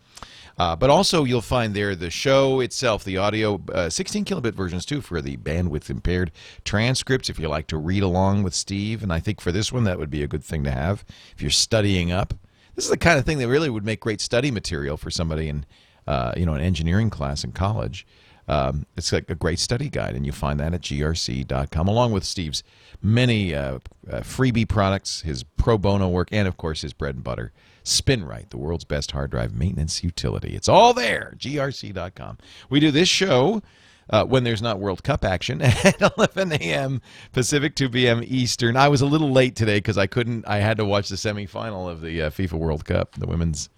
Uh, 0.59 0.75
but 0.75 0.89
also, 0.89 1.25
you'll 1.25 1.43
find 1.43 1.75
there 1.75 1.95
the 1.95 2.09
show 2.09 2.61
itself, 2.61 3.05
the 3.05 3.19
audio, 3.19 3.61
uh, 3.73 3.91
16 3.91 4.25
kilobit 4.25 4.55
versions 4.55 4.87
too 4.87 5.03
for 5.03 5.21
the 5.21 5.37
bandwidth 5.37 5.91
impaired 5.91 6.33
transcripts. 6.65 7.29
If 7.29 7.39
you 7.39 7.49
like 7.49 7.67
to 7.69 7.77
read 7.77 8.03
along 8.03 8.43
with 8.43 8.55
Steve, 8.55 9.03
and 9.03 9.13
I 9.13 9.21
think 9.21 9.41
for 9.41 9.53
this 9.53 9.71
one 9.71 9.85
that 9.85 9.99
would 9.99 10.11
be 10.11 10.23
a 10.23 10.27
good 10.27 10.45
thing 10.45 10.65
to 10.65 10.71
have 10.71 11.05
if 11.35 11.43
you're 11.43 11.51
studying 11.51 12.11
up. 12.11 12.33
This 12.75 12.85
is 12.85 12.91
the 12.91 12.97
kind 12.97 13.19
of 13.19 13.25
thing 13.25 13.39
that 13.39 13.49
really 13.49 13.71
would 13.71 13.85
make 13.85 14.01
great 14.01 14.21
study 14.21 14.51
material 14.51 14.97
for 14.97 15.11
somebody 15.11 15.49
in, 15.49 15.65
uh, 16.07 16.33
you 16.37 16.45
know, 16.45 16.55
an 16.55 16.61
engineering 16.61 17.11
class 17.11 17.43
in 17.43 17.53
college. 17.53 18.07
Um, 18.49 18.87
it's 18.97 19.13
like 19.13 19.29
a 19.29 19.35
great 19.35 19.59
study 19.59 19.89
guide, 19.89 20.15
and 20.15 20.25
you 20.25 20.33
find 20.33 20.61
that 20.61 20.73
at 20.73 20.83
grc.com, 20.83 21.89
along 21.89 22.13
with 22.13 22.25
Steve's 22.25 22.63
many 23.03 23.55
uh, 23.55 23.79
uh, 24.11 24.21
freebie 24.21 24.69
products, 24.69 25.23
his 25.23 25.43
pro 25.43 25.77
bono 25.79 26.09
work, 26.09 26.29
and 26.33 26.47
of 26.47 26.57
course 26.57 26.83
his 26.83 26.93
bread 26.93 27.17
and 27.17 27.25
butter, 27.25 27.53
SpinRite, 27.87 28.51
the 28.51 28.59
world's 28.59 28.85
best 28.85 29.13
hard 29.13 29.31
drive 29.31 29.55
maintenance 29.55 30.03
utility. 30.03 30.57
It's 30.57 30.69
all 30.69 30.93
there, 30.93 31.35
grc.com. 31.39 32.39
We 32.69 32.81
do 32.81 32.91
this 32.91 33.09
show 33.09 33.63
uh, 34.11 34.25
when 34.25 34.45
there's 34.45 34.61
not 34.61 34.81
World 34.81 35.05
Cup 35.05 35.25
action 35.25 35.63
at 35.63 36.01
11 36.19 36.53
a.m. 36.53 37.01
Pacific, 37.33 37.77
2 37.77 37.89
p.m. 37.91 38.23
Eastern. 38.25 38.77
I 38.77 38.89
was 38.89 39.03
a 39.03 39.07
little 39.07 39.31
late 39.31 39.55
today 39.55 39.79
because 39.79 39.99
I 39.99 40.07
couldn't. 40.07 40.47
I 40.49 40.59
had 40.59 40.79
to 40.79 40.85
watch 40.85 41.09
the 41.09 41.17
semifinal 41.17 41.89
of 41.89 42.01
the 42.01 42.23
uh, 42.23 42.31
FIFA 42.31 42.55
World 42.55 42.85
Cup, 42.85 43.15
the 43.15 43.27
women's 43.27 43.69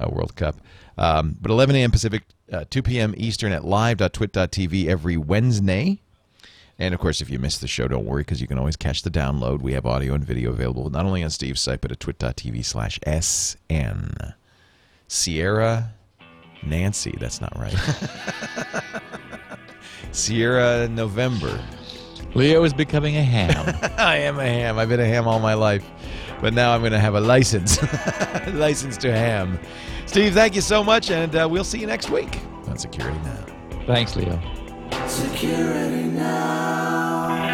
uh, 0.00 0.08
World 0.10 0.34
Cup. 0.34 0.56
Um, 0.98 1.36
but 1.40 1.50
11 1.50 1.76
a.m. 1.76 1.90
Pacific, 1.90 2.24
uh, 2.52 2.64
2 2.70 2.82
p.m. 2.82 3.14
Eastern 3.16 3.52
at 3.52 3.64
live.twit.tv 3.64 4.86
every 4.86 5.16
Wednesday. 5.16 6.00
And 6.78 6.92
of 6.92 7.00
course, 7.00 7.20
if 7.20 7.30
you 7.30 7.38
missed 7.38 7.60
the 7.60 7.68
show, 7.68 7.86
don't 7.86 8.04
worry 8.04 8.22
because 8.22 8.40
you 8.40 8.46
can 8.46 8.58
always 8.58 8.76
catch 8.76 9.02
the 9.02 9.10
download. 9.10 9.60
We 9.60 9.74
have 9.74 9.86
audio 9.86 10.14
and 10.14 10.24
video 10.24 10.50
available 10.50 10.90
not 10.90 11.06
only 11.06 11.22
on 11.22 11.30
Steve's 11.30 11.60
site, 11.60 11.80
but 11.80 11.92
at 11.92 12.00
twit.tv 12.00 12.64
slash 12.64 12.98
SN. 13.06 14.34
Sierra 15.06 15.94
Nancy, 16.66 17.14
that's 17.20 17.40
not 17.40 17.56
right. 17.56 17.74
Sierra 20.12 20.88
November. 20.88 21.60
Leo 22.34 22.64
is 22.64 22.72
becoming 22.72 23.16
a 23.16 23.22
ham. 23.22 23.76
I 23.98 24.16
am 24.18 24.38
a 24.38 24.44
ham. 24.44 24.78
I've 24.78 24.88
been 24.88 25.00
a 25.00 25.06
ham 25.06 25.28
all 25.28 25.38
my 25.38 25.54
life. 25.54 25.88
But 26.40 26.52
now 26.52 26.74
I'm 26.74 26.80
going 26.80 26.92
to 26.92 26.98
have 26.98 27.14
a 27.14 27.20
license. 27.20 27.80
license 28.52 28.96
to 28.98 29.12
ham. 29.12 29.58
Steve, 30.06 30.34
thank 30.34 30.54
you 30.54 30.60
so 30.60 30.82
much, 30.82 31.10
and 31.10 31.34
uh, 31.34 31.48
we'll 31.50 31.64
see 31.64 31.78
you 31.78 31.86
next 31.86 32.10
week 32.10 32.38
on 32.66 32.76
Security 32.76 33.18
Now. 33.20 33.46
Thanks, 33.86 34.16
Leo. 34.16 34.63
Security 35.06 36.04
now. 36.04 37.53